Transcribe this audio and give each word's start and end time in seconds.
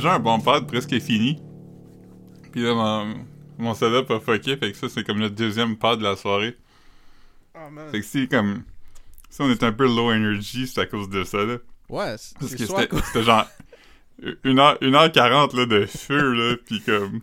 déjà 0.00 0.14
un 0.14 0.18
bon 0.18 0.40
pad 0.40 0.66
presque 0.66 0.98
fini. 1.00 1.38
Puis 2.52 2.62
là, 2.62 2.74
mon, 2.74 3.14
mon 3.58 3.74
setup 3.74 4.10
a 4.10 4.20
fucké, 4.20 4.56
fait 4.56 4.72
que 4.72 4.76
ça, 4.76 4.88
c'est 4.88 5.04
comme 5.04 5.18
le 5.20 5.30
deuxième 5.30 5.76
pad 5.76 5.98
de 5.98 6.04
la 6.04 6.16
soirée. 6.16 6.56
Oh, 7.54 7.70
man. 7.70 7.90
Fait 7.90 8.00
que 8.00 8.06
si, 8.06 8.28
comme... 8.28 8.62
Si 9.28 9.40
on 9.42 9.50
est 9.50 9.62
un 9.62 9.72
peu 9.72 9.86
low 9.86 10.10
energy, 10.10 10.66
c'est 10.66 10.80
à 10.80 10.86
cause 10.86 11.08
de 11.08 11.22
ça, 11.24 11.44
là. 11.44 11.58
Ouais, 11.88 12.16
c'est 12.18 12.36
Parce 12.38 12.52
que 12.54 12.66
c'était 12.66 12.88
quoi- 12.88 13.02
c'était 13.02 13.22
genre... 13.22 13.46
Une 14.44 14.58
heure, 14.58 14.76
une 14.80 14.94
heure 14.94 15.10
quarante, 15.12 15.54
là, 15.54 15.64
de 15.66 15.86
feu, 15.86 16.32
là, 16.32 16.56
pis 16.66 16.80
comme... 16.82 17.20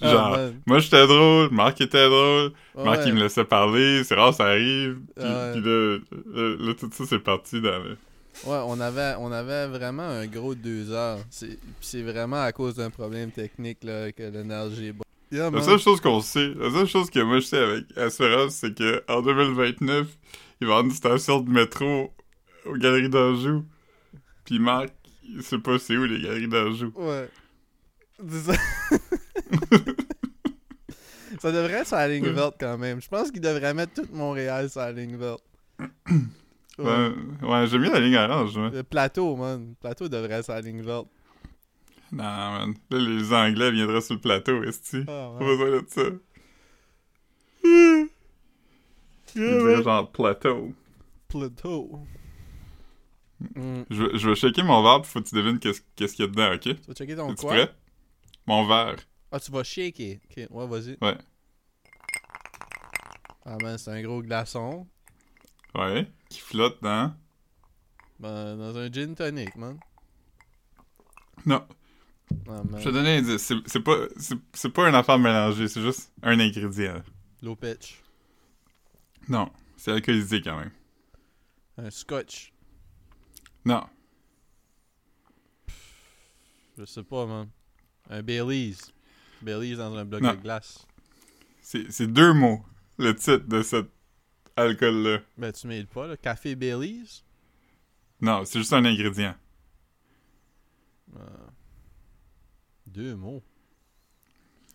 Ah, 0.00 0.10
Genre, 0.10 0.38
moi 0.66 0.80
j'étais 0.80 1.06
drôle, 1.06 1.48
Marc 1.52 1.80
était 1.80 2.08
drôle, 2.08 2.50
Marc 2.76 2.98
Ouais. 2.98 3.04
il 3.06 3.14
me 3.14 3.20
laissait 3.20 3.44
parler, 3.44 4.02
c'est 4.02 4.16
rare 4.16 4.34
ça 4.34 4.46
arrive, 4.46 4.98
pis, 5.16 5.22
Ouais. 5.22 5.52
pis 5.54 5.60
là, 5.60 5.98
là, 6.34 6.56
là, 6.58 6.74
tout 6.74 6.90
ça 6.92 7.04
c'est 7.06 7.20
parti 7.20 7.60
dans 7.60 7.78
le... 7.78 7.96
Ouais, 8.44 8.58
on 8.66 8.78
avait, 8.80 9.14
on 9.18 9.32
avait 9.32 9.66
vraiment 9.66 10.02
un 10.02 10.26
gros 10.26 10.54
deux 10.54 10.90
heures. 10.90 11.18
C'est 11.30 11.58
puis 11.58 11.58
c'est 11.80 12.02
vraiment 12.02 12.42
à 12.42 12.52
cause 12.52 12.74
d'un 12.74 12.90
problème 12.90 13.30
technique 13.30 13.82
là, 13.82 14.12
que 14.12 14.22
l'énergie 14.22 14.88
est 14.88 14.92
bonne. 14.92 15.02
Yeah, 15.32 15.50
La 15.50 15.62
seule 15.62 15.80
chose 15.80 16.00
qu'on 16.00 16.20
sait, 16.20 16.52
la 16.54 16.70
seule 16.70 16.86
chose 16.86 17.10
que 17.10 17.18
moi 17.20 17.40
je 17.40 17.46
sais 17.46 17.58
avec 17.58 17.84
Assurance, 17.96 18.54
c'est 18.54 18.74
que 18.74 19.02
en 19.08 19.22
2029, 19.22 20.06
il 20.60 20.66
va 20.66 20.72
y 20.72 20.76
avoir 20.76 20.84
une 20.84 20.92
station 20.92 21.40
de 21.40 21.50
métro 21.50 22.12
aux 22.64 22.76
Galeries 22.76 23.08
d'Anjou. 23.08 23.64
Pis 24.44 24.60
Marc, 24.60 24.90
il 25.28 25.42
sait 25.42 25.58
pas 25.58 25.78
c'est 25.78 25.96
où 25.96 26.04
les 26.04 26.20
Galeries 26.22 26.48
d'Anjou. 26.48 26.92
Ouais. 26.94 27.28
Ça. 28.28 28.52
ça 31.40 31.52
devrait 31.52 31.72
être 31.72 31.88
sur 31.88 31.96
la 31.96 32.08
ligne 32.08 32.28
verte 32.28 32.56
quand 32.60 32.78
même. 32.78 33.00
Je 33.02 33.08
pense 33.08 33.32
qu'il 33.32 33.40
devrait 33.40 33.74
mettre 33.74 33.94
tout 33.94 34.08
Montréal 34.12 34.70
sur 34.70 34.80
la 34.80 34.92
ligne 34.92 35.16
verte. 35.16 35.42
Ouais, 36.78 37.10
ouais 37.42 37.66
j'aime 37.66 37.82
bien 37.82 37.92
la 37.92 38.00
ligne 38.00 38.16
orange. 38.16 38.58
Le 38.58 38.82
plateau, 38.82 39.34
man. 39.36 39.68
Le 39.70 39.74
plateau 39.76 40.08
devrait 40.08 40.34
être 40.34 40.48
la 40.48 40.60
ligne 40.60 40.82
verte. 40.82 41.06
Non, 42.12 42.22
man. 42.22 42.74
Là, 42.90 42.98
les 42.98 43.32
Anglais 43.32 43.70
viendraient 43.70 44.00
sur 44.00 44.14
le 44.14 44.20
plateau, 44.20 44.62
est-ce 44.62 44.98
Ah, 45.02 45.04
Pas 45.06 45.32
ouais. 45.44 45.56
besoin 45.56 45.70
de 45.82 45.86
ça? 45.88 46.02
Ils 49.34 49.42
diraient 49.42 49.82
genre 49.82 50.10
plateau. 50.10 50.72
Plateau. 51.28 52.00
Mm. 53.54 53.82
Je, 53.90 54.02
vais- 54.04 54.18
je 54.18 54.28
vais 54.30 54.34
checker 54.36 54.62
mon 54.62 54.82
verre, 54.82 55.02
pis 55.02 55.08
faut 55.08 55.20
que 55.20 55.28
tu 55.28 55.34
devines 55.34 55.58
qu'est-ce 55.58 55.82
qu'il 56.14 56.24
y 56.24 56.28
a 56.28 56.30
dedans, 56.30 56.54
ok? 56.54 56.60
Tu 56.60 56.74
vas 56.88 56.94
checker 56.94 57.16
ton 57.16 57.32
Es-tu 57.32 57.42
quoi? 57.42 57.52
prêt? 57.54 57.74
Mon 58.46 58.66
verre. 58.66 58.96
Ah, 59.32 59.40
tu 59.40 59.50
vas 59.50 59.62
shaker. 59.64 60.18
Ok, 60.30 60.46
ouais, 60.50 60.66
vas-y. 60.66 60.96
Ouais. 61.02 61.18
Ah, 63.44 63.56
man, 63.62 63.76
c'est 63.78 63.90
un 63.90 64.02
gros 64.02 64.22
glaçon. 64.22 64.86
Ouais. 65.74 66.06
Qui 66.28 66.40
flotte 66.40 66.82
dans... 66.82 67.14
Ben, 68.18 68.56
dans 68.56 68.76
un 68.76 68.90
gin 68.90 69.14
tonic, 69.14 69.54
man. 69.56 69.78
Non. 71.44 71.66
Ah. 72.48 72.62
Je 72.78 72.84
te 72.84 72.88
donner 72.88 73.16
un 73.16 73.18
indice. 73.18 73.52
C'est 73.66 73.80
pas, 73.80 73.96
c'est 74.52 74.70
pas 74.70 74.88
une 74.88 74.94
affaire 74.94 75.18
mélangée, 75.18 75.68
c'est 75.68 75.82
juste 75.82 76.12
un 76.22 76.40
ingrédient. 76.40 77.02
Low 77.42 77.54
pitch. 77.54 78.02
Non. 79.28 79.50
C'est 79.76 79.92
alcoolisé 79.92 80.40
quand 80.40 80.58
même. 80.58 80.72
Un 81.76 81.90
scotch. 81.90 82.52
Non. 83.64 83.84
Je 86.78 86.84
sais 86.84 87.02
pas, 87.02 87.26
man. 87.26 87.48
Un 88.08 88.22
Baileys. 88.22 88.76
Baileys 89.42 89.76
dans 89.76 89.94
un 89.94 90.04
bloc 90.04 90.22
Non. 90.22 90.32
de 90.32 90.40
glace. 90.40 90.86
C'est 91.60 92.06
deux 92.06 92.32
mots, 92.32 92.64
le 92.96 93.14
titre 93.14 93.46
de 93.46 93.62
cet 93.62 93.86
alcool-là. 94.56 95.18
Ben, 95.36 95.52
tu 95.52 95.66
mêles 95.66 95.86
pas, 95.86 96.06
là. 96.06 96.16
Café 96.16 96.54
Baileys. 96.54 97.22
Non, 98.20 98.44
c'est 98.44 98.58
juste 98.58 98.72
un 98.72 98.84
ingrédient. 98.84 99.34
Euh, 101.16 101.20
Deux 102.86 103.14
mots. 103.14 103.42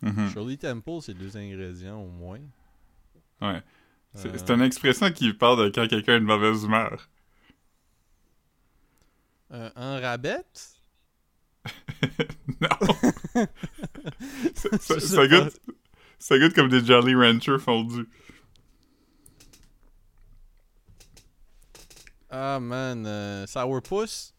Mhm. 0.00 0.30
Shirley 0.30 0.56
Temple, 0.56 0.98
c'est 1.00 1.14
deux 1.14 1.36
ingrédients 1.36 2.00
au 2.00 2.08
moins. 2.08 2.40
Ouais. 3.40 3.62
C'est 4.14 4.28
Euh, 4.28 4.36
c'est 4.36 4.50
une 4.50 4.62
expression 4.62 5.10
qui 5.12 5.32
parle 5.32 5.64
de 5.64 5.68
quand 5.74 5.86
quelqu'un 5.88 6.14
a 6.14 6.16
une 6.16 6.24
mauvaise 6.24 6.64
humeur. 6.64 7.08
Un, 9.50 9.70
un 9.76 10.00
rabbit? 10.00 10.78
non. 12.60 12.68
ça, 14.54 15.26
goûte, 15.28 15.60
ça 16.18 16.38
goûte 16.38 16.54
comme 16.54 16.68
des 16.68 16.84
Jolly 16.84 17.14
Rancher 17.14 17.58
fondus. 17.58 18.08
Ah, 22.34 22.58
man. 22.58 23.04
Euh, 23.06 23.46
sourpuss? 23.46 24.32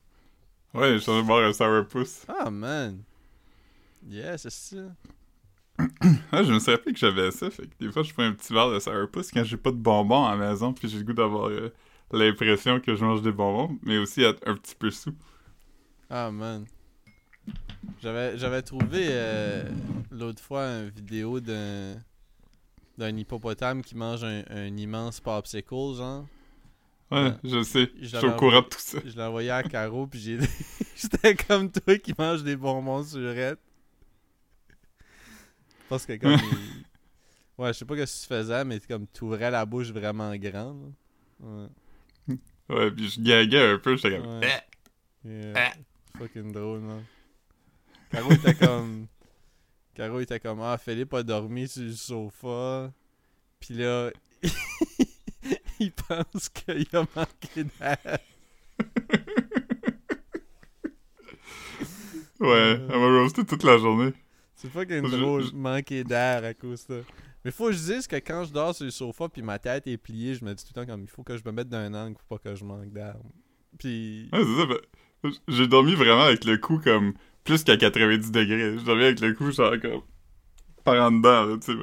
Ouais, 0.73 0.93
je 0.93 0.97
suis 0.97 1.11
en 1.11 1.23
train 1.23 1.41
de 1.41 1.45
un 1.49 1.53
sourpuss. 1.53 2.25
Ah, 2.27 2.49
man. 2.49 3.03
Yeah, 4.09 4.35
c'est 4.39 4.49
ça. 4.49 4.77
Ah, 6.31 6.43
je 6.43 6.51
me 6.51 6.59
suis 6.59 6.71
rappelé 6.71 6.93
que 6.93 6.99
j'avais 6.99 7.29
ça, 7.31 7.49
fait 7.51 7.67
que 7.67 7.73
des 7.79 7.91
fois 7.91 8.03
je 8.03 8.13
prends 8.13 8.23
un 8.23 8.33
petit 8.33 8.51
verre 8.53 8.69
de 8.71 8.79
sourpuss 8.79 9.31
quand 9.31 9.43
j'ai 9.43 9.57
pas 9.57 9.71
de 9.71 9.77
bonbons 9.77 10.25
à 10.25 10.35
la 10.35 10.49
maison, 10.49 10.73
puis 10.73 10.87
j'ai 10.89 10.97
le 10.97 11.03
goût 11.03 11.13
d'avoir 11.13 11.49
euh, 11.49 11.73
l'impression 12.11 12.79
que 12.79 12.95
je 12.95 13.03
mange 13.03 13.21
des 13.21 13.31
bonbons, 13.31 13.77
mais 13.83 13.97
aussi 13.97 14.23
être 14.23 14.41
un 14.47 14.55
petit 14.55 14.75
peu 14.75 14.89
sous. 14.91 15.15
Ah, 16.09 16.31
man. 16.31 16.65
J'avais, 18.01 18.37
j'avais 18.37 18.61
trouvé 18.61 19.07
euh, 19.09 19.69
l'autre 20.11 20.41
fois 20.41 20.65
une 20.65 20.89
vidéo 20.89 21.39
d'un, 21.39 21.95
d'un 22.97 23.15
hippopotame 23.15 23.83
qui 23.83 23.95
mange 23.95 24.23
un, 24.23 24.43
un 24.49 24.77
immense 24.77 25.19
popsicle, 25.19 25.95
genre. 25.95 26.25
Ouais, 27.13 27.33
je 27.43 27.63
sais, 27.63 27.91
je 28.01 28.05
suis 28.17 28.25
au 28.25 28.31
courant 28.35 28.61
de 28.61 28.67
tout 28.67 28.79
ça. 28.79 28.99
Je 29.05 29.15
l'ai 29.15 29.23
envoyé 29.23 29.49
à 29.51 29.63
Caro, 29.63 30.07
puis 30.07 30.19
j'ai 30.19 30.37
j'étais 30.95 31.35
comme 31.35 31.71
toi 31.71 31.97
qui 31.97 32.13
mange 32.17 32.43
des 32.43 32.55
bonbons 32.55 33.03
surette. 33.03 33.59
Parce 35.89 36.05
que 36.05 36.15
comme... 36.17 36.33
il- 36.33 36.83
Ouais, 37.55 37.67
je 37.71 37.77
sais 37.79 37.85
pas 37.85 37.95
ce 37.95 38.01
que 38.01 38.21
tu 38.21 38.27
faisais, 38.27 38.65
mais 38.65 38.79
comme 38.79 39.05
tu 39.13 39.23
ouvrais 39.25 39.51
la 39.51 39.63
bouche 39.65 39.91
vraiment 39.91 40.35
grande. 40.37 40.91
là. 41.39 41.67
Ouais. 42.27 42.35
Ouais, 42.69 42.91
puis 42.91 43.09
je 43.09 43.21
gaguais 43.21 43.73
un 43.73 43.77
peu, 43.77 43.95
j'étais 43.95 44.17
comme... 44.17 44.39
Ouais. 44.39 44.61
Yeah. 45.23 45.73
Fucking 46.17 46.51
drôle, 46.51 46.79
man. 46.79 47.03
Caro 48.11 48.31
était 48.31 48.55
comme. 48.55 49.07
Caro 49.93 50.19
était 50.19 50.39
comme 50.39 50.61
Ah, 50.61 50.77
Philippe 50.77 51.13
a 51.13 51.21
dormi 51.23 51.67
sur 51.67 51.83
le 51.83 51.91
sofa. 51.93 52.91
Pis 53.59 53.73
là, 53.73 54.09
il 55.83 55.91
pense 55.91 56.49
qu'il 56.49 56.87
a 56.93 57.05
manqué 57.15 57.63
d'air. 57.79 58.17
Ouais, 62.39 62.79
elle 62.89 62.99
m'a 62.99 63.19
roasté 63.19 63.45
toute 63.45 63.63
la 63.63 63.77
journée. 63.77 64.11
C'est 64.55 64.69
fucking 64.69 65.07
Je- 65.09 65.15
drôle, 65.17 65.43
je- 65.43 65.53
manquer 65.53 66.03
d'air 66.03 66.43
à 66.43 66.53
cause 66.53 66.85
de 66.87 67.01
ça. 67.03 67.09
Mais 67.45 67.51
faut 67.51 67.67
que 67.67 67.73
je 67.73 67.77
dise 67.93 68.07
que 68.07 68.15
quand 68.17 68.45
je 68.45 68.53
dors 68.53 68.73
sur 68.75 68.85
le 68.85 68.91
sofa 68.91 69.27
puis 69.29 69.41
ma 69.41 69.59
tête 69.59 69.87
est 69.87 69.97
pliée, 69.97 70.33
je 70.35 70.43
me 70.45 70.53
dis 70.53 70.63
tout 70.63 70.71
le 70.75 70.81
temps 70.85 70.91
comme 70.91 71.01
il 71.03 71.09
faut 71.09 71.23
que 71.23 71.37
je 71.37 71.43
me 71.45 71.51
mette 71.51 71.69
d'un 71.69 71.93
angle 71.93 72.15
pour 72.15 72.39
pas 72.39 72.49
que 72.49 72.55
je 72.55 72.63
manque 72.63 72.91
d'air. 72.91 73.15
Puis. 73.77 74.29
Ouais, 74.33 74.39
c'est 74.43 74.55
ça, 74.61 74.65
ben, 74.65 75.31
j'ai 75.47 75.67
dormi 75.67 75.95
vraiment 75.95 76.21
avec 76.23 76.43
le 76.45 76.57
cou 76.57 76.79
comme 76.83 77.13
plus 77.43 77.63
qu'à 77.63 77.77
90 77.77 78.31
degrés. 78.31 78.77
J'ai 78.77 78.83
dormi 78.85 79.03
avec 79.03 79.19
le 79.19 79.33
cou 79.33 79.51
genre 79.51 79.73
comme 79.81 80.01
par 80.83 81.01
en 81.01 81.11
dedans, 81.11 81.45
là, 81.45 81.57
tu 81.63 81.71
sais. 81.73 81.77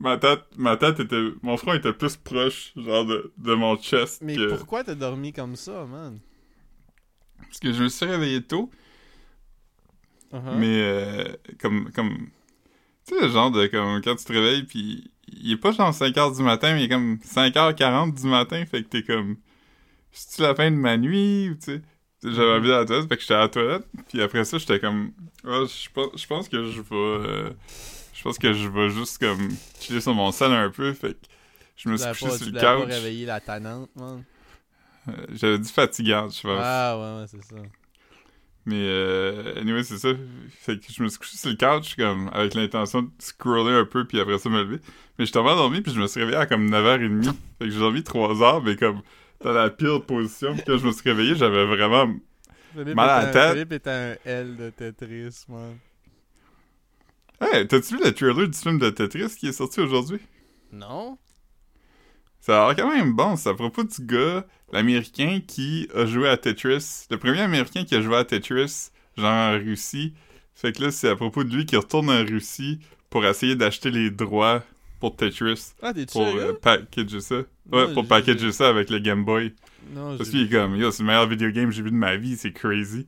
Ma 0.00 0.16
tête, 0.18 0.42
ma 0.56 0.76
tête 0.76 0.98
était, 1.00 1.28
mon 1.42 1.56
front 1.56 1.74
était 1.74 1.92
plus 1.92 2.16
proche, 2.16 2.72
genre 2.76 3.04
de, 3.06 3.32
de 3.38 3.54
mon 3.54 3.76
chest 3.76 4.20
Mais 4.22 4.34
que... 4.34 4.48
pourquoi 4.56 4.82
t'as 4.82 4.94
dormi 4.96 5.32
comme 5.32 5.54
ça, 5.56 5.84
man? 5.86 6.18
Parce 7.38 7.58
que 7.60 7.72
je 7.72 7.82
me 7.84 7.88
suis 7.88 8.06
réveillé 8.06 8.42
tôt, 8.42 8.70
Uh-huh. 10.32 10.54
mais 10.54 10.80
euh, 10.80 11.24
comme, 11.60 11.90
comme, 11.90 12.28
tu 13.04 13.14
sais, 13.16 13.20
le 13.20 13.28
genre 13.32 13.50
de, 13.50 13.66
comme, 13.66 14.00
quand 14.00 14.14
tu 14.14 14.24
te 14.24 14.32
réveilles, 14.32 14.62
puis 14.62 15.10
il 15.26 15.50
est 15.52 15.56
pas 15.56 15.72
genre 15.72 15.90
5h 15.92 16.36
du 16.36 16.42
matin, 16.44 16.72
mais 16.74 16.82
il 16.82 16.84
est 16.84 16.88
comme 16.88 17.16
5h40 17.16 18.14
du 18.20 18.28
matin, 18.28 18.64
fait 18.64 18.84
que 18.84 18.88
t'es 18.88 19.02
comme, 19.02 19.36
c'est-tu 20.12 20.42
la 20.42 20.54
fin 20.54 20.70
de 20.70 20.76
ma 20.76 20.96
nuit, 20.96 21.48
ou 21.50 21.54
tu 21.56 21.62
sais, 21.62 21.82
j'avais 22.22 22.52
envie 22.52 22.68
d'aller 22.68 22.74
à 22.74 22.78
la 22.80 22.84
toilette, 22.86 23.08
fait 23.08 23.16
que 23.16 23.22
j'étais 23.22 23.34
à 23.34 23.38
la 23.40 23.48
toilette, 23.48 23.86
puis 24.08 24.22
après 24.22 24.44
ça, 24.44 24.58
j'étais 24.58 24.78
comme, 24.78 25.10
je 25.42 25.88
pense, 25.92 26.10
je 26.16 26.26
pense 26.28 26.48
que 26.48 26.64
je 26.70 26.80
vais, 26.80 26.86
euh, 26.92 27.50
je 28.20 28.24
pense 28.24 28.38
que 28.38 28.52
je 28.52 28.68
vais 28.68 28.90
juste 28.90 29.16
comme 29.16 29.48
chiller 29.80 30.02
sur 30.02 30.12
mon 30.12 30.30
sol 30.30 30.52
un 30.52 30.68
peu, 30.68 30.92
fait 30.92 31.14
que 31.14 31.26
je 31.74 31.88
me 31.88 31.96
Tu 31.96 32.02
suis 32.02 32.10
couché 32.10 32.26
pas, 32.26 32.36
sur 32.36 32.46
tu 32.46 32.52
le 32.52 32.58
l'as 32.58 32.76
pas 32.76 32.82
couch, 32.82 32.90
réveillé 32.90 33.24
la 33.24 33.40
tannante, 33.40 33.88
man? 33.96 34.24
Euh, 35.08 35.12
j'avais 35.32 35.58
dit 35.58 35.72
fatigante, 35.72 36.36
je 36.36 36.42
pense. 36.42 36.60
Ah 36.62 36.98
ouais, 36.98 37.22
ouais, 37.22 37.26
c'est 37.28 37.42
ça. 37.42 37.62
Mais 38.66 38.76
euh, 38.76 39.58
anyway, 39.58 39.82
c'est 39.84 39.96
ça. 39.96 40.10
Fait 40.50 40.78
que 40.78 40.92
je 40.92 41.02
me 41.02 41.08
suis 41.08 41.18
couché 41.18 41.38
sur 41.38 41.48
le 41.48 41.56
couch 41.56 41.96
comme 41.96 42.28
avec 42.34 42.52
l'intention 42.52 43.00
de 43.00 43.10
scroller 43.20 43.72
un 43.72 43.86
peu 43.86 44.06
puis 44.06 44.20
après 44.20 44.38
ça 44.38 44.50
me 44.50 44.64
lever. 44.64 44.80
Mais 45.18 45.24
je 45.24 45.32
tombé 45.32 45.48
endormi 45.48 45.80
puis 45.80 45.94
je 45.94 45.98
me 45.98 46.06
suis 46.06 46.20
réveillé 46.20 46.36
à 46.36 46.44
comme 46.44 46.68
9h30. 46.70 47.24
Fait 47.24 47.64
que 47.64 47.70
j'ai 47.70 47.78
dormi 47.78 48.02
3 48.02 48.42
heures 48.42 48.62
mais 48.62 48.76
comme 48.76 49.00
dans 49.42 49.52
la 49.52 49.70
pire 49.70 50.04
position. 50.04 50.52
Puis 50.52 50.64
quand 50.66 50.76
je 50.76 50.86
me 50.86 50.92
suis 50.92 51.08
réveillé, 51.08 51.36
j'avais 51.36 51.64
vraiment 51.64 52.12
Philippe 52.74 52.94
Mal 52.94 53.08
à 53.08 53.22
la 53.24 53.32
tête. 53.32 53.52
Philippe 53.52 53.72
est 53.72 53.88
un 53.88 54.14
L 54.26 54.56
de 54.58 54.68
Tetris, 54.68 55.46
man. 55.48 55.78
Hey, 57.40 57.66
t'as-tu 57.66 57.96
vu 57.96 58.04
le 58.04 58.12
trailer 58.12 58.48
du 58.48 58.58
film 58.58 58.78
de 58.78 58.90
Tetris 58.90 59.36
qui 59.38 59.48
est 59.48 59.52
sorti 59.52 59.80
aujourd'hui? 59.80 60.20
Non? 60.72 61.16
Ça 62.40 62.64
a 62.64 62.68
l'air 62.72 62.76
quand 62.84 62.94
même 62.94 63.12
bon. 63.14 63.36
C'est 63.36 63.48
à 63.48 63.54
propos 63.54 63.82
du 63.84 64.04
gars, 64.04 64.46
l'américain 64.72 65.40
qui 65.46 65.88
a 65.94 66.04
joué 66.06 66.28
à 66.28 66.36
Tetris. 66.36 67.06
Le 67.10 67.16
premier 67.16 67.40
américain 67.40 67.84
qui 67.84 67.94
a 67.94 68.00
joué 68.02 68.16
à 68.16 68.24
Tetris, 68.24 68.90
genre 69.16 69.26
en 69.32 69.52
Russie. 69.58 70.12
Fait 70.54 70.72
que 70.72 70.82
là, 70.82 70.90
c'est 70.90 71.08
à 71.08 71.16
propos 71.16 71.44
de 71.44 71.54
lui 71.54 71.64
qui 71.64 71.76
retourne 71.76 72.10
en 72.10 72.24
Russie 72.24 72.78
pour 73.08 73.24
essayer 73.24 73.56
d'acheter 73.56 73.90
les 73.90 74.10
droits 74.10 74.62
pour 75.00 75.16
Tetris. 75.16 75.72
Ah, 75.82 75.94
t'es-tu 75.94 76.12
Pour 76.12 76.26
euh, 76.26 76.52
packager 76.52 77.20
ça. 77.20 77.36
Non, 77.36 77.44
Ouais, 77.86 77.94
pour 77.94 78.06
packager 78.06 78.52
ça 78.52 78.68
avec 78.68 78.90
le 78.90 78.98
Game 78.98 79.24
Boy. 79.24 79.54
Non, 79.94 80.16
Parce 80.18 80.28
qu'il 80.28 80.42
est 80.42 80.50
comme, 80.50 80.76
yo, 80.76 80.90
c'est 80.90 81.02
le 81.02 81.06
meilleur 81.06 81.26
video 81.26 81.50
game 81.50 81.66
que 81.70 81.74
j'ai 81.74 81.82
vu 81.82 81.90
de 81.90 81.96
ma 81.96 82.16
vie, 82.16 82.36
c'est 82.36 82.52
crazy. 82.52 83.06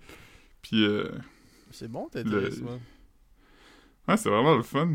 Puis, 0.62 0.84
euh, 0.86 1.08
C'est 1.70 1.88
bon, 1.88 2.08
Tetris, 2.08 2.30
le- 2.30 2.50
man. 2.64 2.80
Ouais, 4.08 4.16
c'est 4.16 4.28
vraiment 4.28 4.54
le 4.56 4.62
fun. 4.62 4.94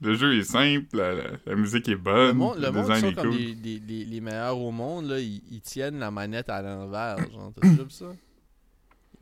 Le 0.00 0.14
jeu 0.14 0.38
est 0.38 0.44
simple, 0.44 0.96
la, 0.96 1.12
la- 1.12 1.30
la 1.44 1.54
musique 1.56 1.88
est 1.88 1.92
Le 1.92 1.96
bonne, 1.98 2.36
monde, 2.36 2.56
le, 2.58 2.62
le 2.66 2.70
monde 2.70 2.82
design 2.82 3.00
sont 3.00 3.08
est 3.10 3.14
comme 3.14 3.30
cool. 3.30 3.36
les, 3.38 3.54
les, 3.54 3.78
les, 3.80 4.04
les 4.04 4.20
meilleurs 4.20 4.58
au 4.58 4.70
monde, 4.70 5.06
là, 5.06 5.18
ils, 5.18 5.42
ils 5.50 5.60
tiennent 5.60 5.98
la 5.98 6.10
manette 6.12 6.48
à 6.48 6.62
l'envers, 6.62 7.18
genre, 7.32 7.52
t'as 7.60 7.68
vu 7.68 7.90
ça? 7.90 8.12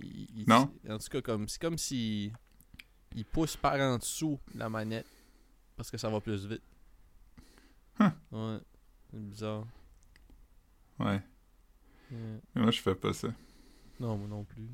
Ils- 0.02 0.28
ils- 0.36 0.44
Non. 0.46 0.70
En 0.88 0.98
tout 0.98 1.08
cas, 1.10 1.22
comme, 1.22 1.48
c'est 1.48 1.60
comme 1.60 1.78
si 1.78 2.30
ils 3.14 3.24
poussent 3.24 3.56
par 3.56 3.80
en 3.80 3.96
dessous 3.96 4.38
la 4.54 4.68
manette, 4.68 5.06
parce 5.78 5.90
que 5.90 5.96
ça 5.96 6.10
va 6.10 6.20
plus 6.20 6.44
vite. 6.46 6.62
Huh. 7.98 8.04
Ouais, 8.32 8.58
c'est 9.10 9.20
bizarre. 9.30 9.64
Ouais. 10.98 11.22
Ouais. 12.10 12.40
Mais 12.54 12.60
moi, 12.62 12.70
je 12.70 12.82
fais 12.82 12.94
pas 12.94 13.14
ça. 13.14 13.28
Non, 13.98 14.18
moi 14.18 14.28
non 14.28 14.44
plus. 14.44 14.68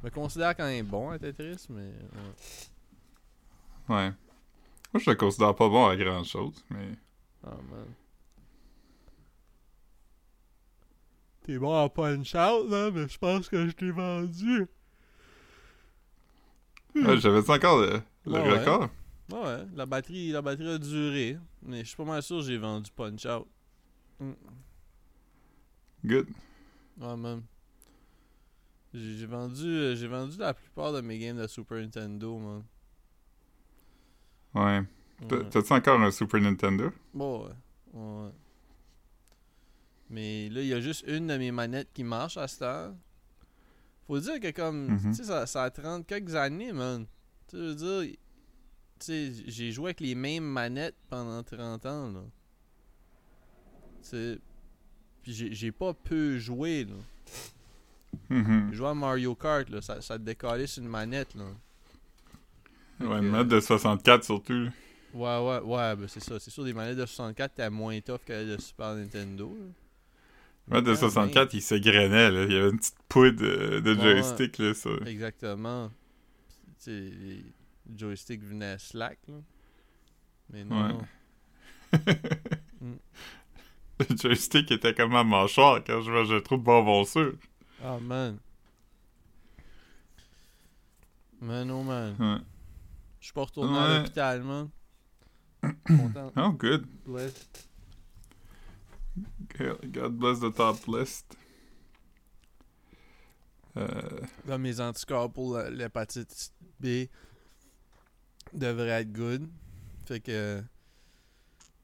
Je 0.00 0.06
me 0.06 0.10
considère 0.10 0.56
quand 0.56 0.64
même 0.66 0.86
bon 0.86 1.10
à 1.10 1.18
Tetris, 1.18 1.66
mais... 1.70 1.88
ouais. 1.88 2.34
Ouais. 3.88 4.12
Moi, 4.92 5.00
je 5.02 5.10
le 5.10 5.16
considère 5.16 5.54
pas 5.54 5.68
bon 5.68 5.86
à 5.86 5.96
grand 5.96 6.24
chose, 6.24 6.64
mais. 6.70 6.90
Ah, 7.44 7.50
man. 7.70 7.86
T'es 11.42 11.58
bon 11.58 11.74
à 11.74 11.88
punch 11.88 12.34
out, 12.34 12.68
là, 12.70 12.90
mais 12.90 13.08
je 13.08 13.18
pense 13.18 13.48
que 13.48 13.66
je 13.66 13.72
t'ai 13.72 13.90
vendu. 13.90 14.66
Ouais, 16.94 17.16
J'avais 17.18 17.48
encore 17.50 17.78
le, 17.80 18.02
le 18.26 18.32
Ouais, 18.32 18.40
ouais. 18.42 18.58
record. 18.58 18.88
Ouais, 19.30 19.42
ouais, 19.42 19.66
la 19.74 19.86
batterie, 19.86 20.30
la 20.30 20.42
batterie 20.42 20.72
a 20.72 20.78
duré, 20.78 21.38
mais 21.62 21.80
je 21.80 21.88
suis 21.88 21.96
pas 21.96 22.04
mal 22.04 22.22
sûr 22.22 22.38
que 22.38 22.44
j'ai 22.44 22.58
vendu 22.58 22.90
punch 22.94 23.26
out. 23.26 23.46
Mm. 24.20 24.32
Good. 26.04 26.28
Ouais, 26.98 27.16
man. 27.16 27.42
J'ai 28.94 29.18
j'ai 29.18 29.26
vendu, 29.26 29.66
euh, 29.66 29.94
j'ai 29.94 30.08
vendu 30.08 30.38
la 30.38 30.54
plupart 30.54 30.92
de 30.92 31.00
mes 31.02 31.18
games 31.18 31.36
de 31.36 31.46
Super 31.46 31.78
Nintendo, 31.78 32.38
man. 32.38 32.64
Ouais. 34.54 34.82
T'as- 35.28 35.36
Ouais. 35.36 35.48
T'as-tu 35.50 35.72
encore 35.72 36.00
un 36.00 36.10
Super 36.10 36.40
Nintendo? 36.40 36.90
Bon, 37.12 37.44
ouais. 37.46 37.52
ouais. 37.94 38.30
Mais 40.10 40.48
là, 40.48 40.62
il 40.62 40.68
y 40.68 40.72
a 40.74 40.80
juste 40.80 41.04
une 41.06 41.26
de 41.26 41.36
mes 41.36 41.50
manettes 41.52 41.92
qui 41.92 42.02
marche 42.04 42.36
à 42.36 42.48
cette 42.48 42.62
heure. 42.62 42.94
Faut 44.06 44.18
dire 44.20 44.40
que 44.40 44.50
comme, 44.52 44.86
Mhm. 44.92 45.10
tu 45.10 45.14
sais, 45.14 45.24
ça, 45.24 45.46
ça 45.46 45.64
a 45.64 45.70
30 45.70 46.06
quelques 46.06 46.34
années, 46.34 46.72
man. 46.72 47.04
Tu 47.48 47.56
veux 47.56 47.74
dire, 47.74 48.12
tu 48.12 48.16
sais, 49.00 49.32
j'ai 49.46 49.70
joué 49.70 49.86
avec 49.86 50.00
les 50.00 50.14
mêmes 50.14 50.44
manettes 50.44 50.96
pendant 51.10 51.42
30 51.42 51.84
ans, 51.84 52.10
là. 52.10 52.22
Tu 54.08 54.40
puis 55.22 55.32
j'ai 55.54 55.72
pas 55.72 55.92
peu 55.92 56.38
joué, 56.38 56.84
là. 56.86 56.94
Mhm. 58.30 58.68
J'ai 58.70 58.76
joué 58.76 58.88
à 58.88 58.94
Mario 58.94 59.34
Kart, 59.34 59.68
là, 59.68 59.82
ça, 59.82 60.00
ça 60.00 60.18
te 60.18 60.22
décalait 60.24 60.66
sur 60.66 60.82
une 60.82 60.88
manette, 60.88 61.34
là. 61.34 61.44
Ouais, 63.00 63.18
une 63.18 63.28
manette 63.30 63.48
de 63.48 63.60
64 63.60 64.24
surtout. 64.24 64.68
Ouais, 65.14 65.38
ouais, 65.38 65.60
ouais, 65.60 65.96
ben 65.96 66.06
c'est 66.08 66.20
ça. 66.20 66.38
C'est 66.38 66.50
sûr, 66.50 66.64
des 66.64 66.72
manettes 66.74 66.96
de 66.98 67.06
64, 67.06 67.54
t'es 67.54 67.70
moins 67.70 67.98
tough 68.00 68.20
que 68.26 68.32
les 68.32 68.56
de 68.56 68.60
Super 68.60 68.94
Nintendo, 68.94 69.46
là. 69.58 69.64
Une 69.64 69.72
manette 70.74 70.84
de 70.86 70.90
Mais 70.90 70.96
quand 70.96 71.00
64, 71.08 71.54
il 71.54 71.62
s'égrenait, 71.62 72.30
là. 72.30 72.44
Il 72.44 72.52
y 72.52 72.56
avait 72.56 72.70
une 72.70 72.78
petite 72.78 72.98
poudre 73.08 73.40
de, 73.40 73.80
de 73.80 73.94
Ouais, 73.94 74.02
joystick, 74.02 74.58
là, 74.58 74.74
ça. 74.74 74.90
Exactement. 75.06 75.88
Tu 75.88 76.84
sais, 76.84 76.90
les 76.90 77.44
joysticks 77.96 78.42
venaient 78.42 78.78
slack, 78.78 79.18
là. 79.28 79.34
Mais 80.50 80.64
non, 80.64 80.86
Ouais. 80.86 80.92
non. 80.92 81.02
Mm. 82.80 82.94
Le 84.08 84.16
joystick 84.16 84.70
était 84.70 84.94
comme 84.94 85.14
un 85.16 85.24
mâchoire 85.24 85.82
quand 85.84 86.00
je 86.00 86.12
mangeais 86.12 86.40
trop 86.42 86.56
de 86.56 86.62
bonbons 86.62 87.04
sûrs. 87.04 87.34
Ah, 87.82 87.98
man. 88.00 88.38
Man, 91.40 91.70
oh 91.72 91.82
man. 91.82 92.14
Ouais. 92.20 92.44
Je 93.28 93.30
suis 93.30 93.34
pas 93.34 93.44
retourné 93.44 93.78
à 93.78 93.82
Ouais. 93.88 93.98
l'hôpital, 93.98 94.42
man. 94.42 94.70
Content. 95.86 96.32
Oh, 96.34 96.50
good. 96.52 96.86
Blessed. 97.04 97.68
God 99.92 100.18
bless 100.18 100.40
the 100.40 100.50
top 100.50 100.86
list. 100.86 101.36
Euh, 103.76 104.20
Là, 104.46 104.56
mes 104.56 104.80
anticorps 104.80 105.30
pour 105.30 105.58
l'hépatite 105.58 106.54
B 106.80 107.04
devraient 108.54 109.02
être 109.02 109.12
good. 109.12 109.46
Fait 110.06 110.20
que. 110.20 110.62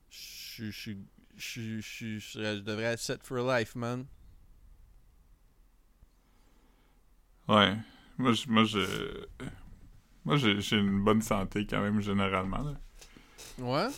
Je 0.09 0.71
je 1.37 2.61
devrais 2.61 2.85
être 2.85 3.01
set 3.01 3.23
for 3.23 3.37
life, 3.47 3.75
man. 3.75 4.07
ouais. 7.49 7.77
Moi, 8.17 8.33
je, 8.33 8.49
moi, 8.49 8.65
je, 8.65 9.27
moi, 10.25 10.37
j'ai, 10.37 10.77
une 10.77 11.03
bonne 11.05 11.23
santé 11.23 11.67
quand 11.67 11.81
même, 11.81 12.01
généralement, 12.01 12.59
là. 12.63 12.75
Ouais? 13.59 13.89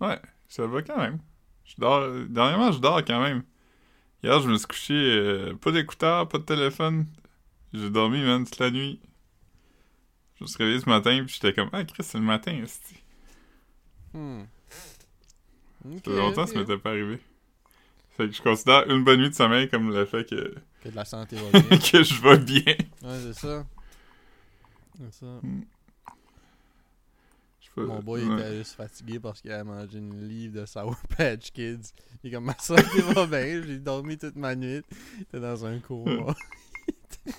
Ouais, 0.00 0.20
ça 0.48 0.66
va 0.66 0.82
quand 0.82 0.96
même. 0.98 1.18
Je 1.64 1.74
dors, 1.78 2.08
dernièrement, 2.28 2.72
je 2.72 2.78
dors 2.78 3.04
quand 3.04 3.20
même. 3.20 3.42
Hier, 4.22 4.40
je 4.40 4.48
me 4.48 4.56
suis 4.56 4.66
couché, 4.66 4.94
euh, 4.94 5.54
pas 5.54 5.70
d'écouteurs, 5.72 6.28
pas 6.28 6.38
de 6.38 6.44
téléphone. 6.44 7.06
J'ai 7.72 7.90
dormi, 7.90 8.22
man, 8.22 8.44
toute 8.44 8.58
la 8.58 8.70
nuit. 8.70 9.00
Je 10.36 10.44
me 10.44 10.48
suis 10.48 10.58
réveillé 10.58 10.80
ce 10.80 10.88
matin, 10.88 11.22
puis 11.24 11.34
j'étais 11.34 11.52
comme, 11.52 11.68
ah, 11.72 11.84
Chris, 11.84 12.02
c'est 12.02 12.18
le 12.18 12.24
matin, 12.24 12.52
esti. 12.62 12.96
Hmm. 14.12 14.42
Ça 15.82 15.88
Ok, 15.88 16.04
fait 16.04 16.16
longtemps 16.16 16.44
que 16.44 16.50
ça 16.50 16.58
m'était 16.58 16.78
pas 16.78 16.90
arrivé. 16.90 17.18
Fait 18.16 18.28
que 18.28 18.34
je 18.34 18.42
considère 18.42 18.88
une 18.90 19.04
bonne 19.04 19.20
nuit 19.20 19.30
de 19.30 19.34
sommeil 19.34 19.68
comme 19.70 19.90
le 19.94 20.04
fait 20.04 20.28
que, 20.28 20.54
Que 20.82 20.88
de 20.90 20.96
la 20.96 21.04
santé 21.04 21.36
va 21.36 21.58
bien. 21.60 21.78
que 21.78 22.02
je 22.02 22.20
vais 22.20 22.38
bien. 22.38 22.74
ouais, 23.02 23.18
c'est 23.22 23.34
ça. 23.34 23.64
C'est 25.00 25.14
ça. 25.14 25.40
Pas, 27.74 27.82
Mon 27.82 28.00
boy 28.00 28.24
ouais. 28.24 28.34
était 28.34 28.56
juste 28.58 28.74
fatigué 28.74 29.20
parce 29.20 29.40
qu'il 29.40 29.52
a 29.52 29.62
mangé 29.62 29.98
une 29.98 30.26
livre 30.28 30.60
de 30.60 30.66
Sour 30.66 30.96
Patch 31.16 31.52
Kids. 31.52 31.92
Il 32.22 32.28
est 32.28 32.34
comme 32.34 32.44
ma 32.44 32.58
santé 32.58 33.00
va 33.14 33.26
bien, 33.26 33.62
j'ai 33.64 33.78
dormi 33.78 34.18
toute 34.18 34.36
ma 34.36 34.56
nuit. 34.56 34.82
Il 35.16 35.22
était 35.22 35.40
dans 35.40 35.64
un 35.64 35.78
coma. 35.78 36.34
T'es 37.24 37.32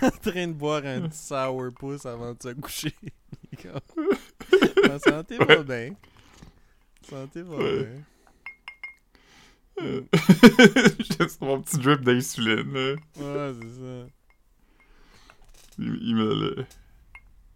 en 0.06 0.10
train 0.10 0.46
de 0.46 0.52
boire 0.52 0.84
un 0.84 1.08
petit 1.08 1.18
sour 1.18 1.72
puss 1.74 2.06
avant 2.06 2.32
de 2.32 2.42
se 2.42 2.54
coucher. 2.54 2.94
Ma 4.86 4.98
santé 5.00 5.36
va 5.38 5.62
bien. 5.64 5.94
Santé 7.02 7.42
va 7.42 7.56
bien. 7.56 8.04
J'étais 11.00 11.28
sur 11.28 11.44
mon 11.46 11.60
petit 11.60 11.78
drip 11.78 12.00
d'insuline. 12.02 12.72
Ouais, 12.74 12.96
c'est 13.16 13.68
ça. 13.68 14.06
Il, 15.78 15.98
il 16.02 16.16
me 16.16 16.34
le. 16.34 16.64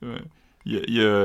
Ouais. 0.03 0.23
Il 0.65 0.73
y 0.75 0.79
a, 0.79 0.83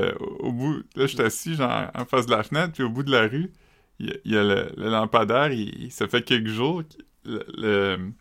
il 0.10 0.16
au 0.40 0.52
bout. 0.52 0.78
Là, 0.96 1.06
je 1.06 1.08
suis 1.08 1.22
assis, 1.22 1.56
genre, 1.56 1.92
en 1.94 2.06
face 2.06 2.26
de 2.26 2.32
la 2.32 2.44
fenêtre, 2.44 2.74
puis 2.74 2.84
au 2.84 2.90
bout 2.90 3.04
de 3.04 3.12
la 3.12 3.28
rue, 3.28 3.52
il 4.00 4.20
y 4.26 4.38
a, 4.38 4.44
le, 4.44 4.72
le 4.78 4.90
lampadaire, 4.90 5.52
il, 5.52 5.92
ça 5.92 6.08
fait 6.08 6.24
quelques 6.24 6.48
jours 6.50 6.84
que 6.84 7.30
le- 7.30 7.46
le- 7.58 8.12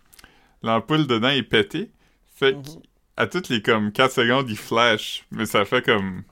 l'ampoule 0.62 1.06
dedans 1.06 1.28
est 1.28 1.42
pétée. 1.42 1.90
Fait 2.34 2.52
Mhm. 2.54 2.62
qu'à 3.16 3.26
toutes 3.26 3.48
les 3.48 3.62
comme 3.62 3.92
4 3.92 4.12
secondes, 4.12 4.48
il 4.50 4.56
flash. 4.58 5.24
Mais 5.30 5.46
ça 5.46 5.64
fait 5.64 5.82
comme. 5.84 6.22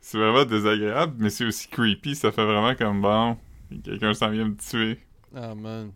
C'est 0.00 0.18
vraiment 0.18 0.44
désagréable, 0.44 1.14
mais 1.18 1.30
c'est 1.30 1.44
aussi 1.46 1.66
creepy. 1.68 2.14
Ça 2.14 2.30
fait 2.30 2.44
vraiment 2.44 2.74
comme 2.74 3.00
bon. 3.00 3.36
Quelqu'un 3.82 4.12
s'en 4.14 4.28
vient 4.30 4.44
me 4.44 4.56
tuer. 4.56 4.98
Ah, 5.34 5.54
man. 5.54 5.92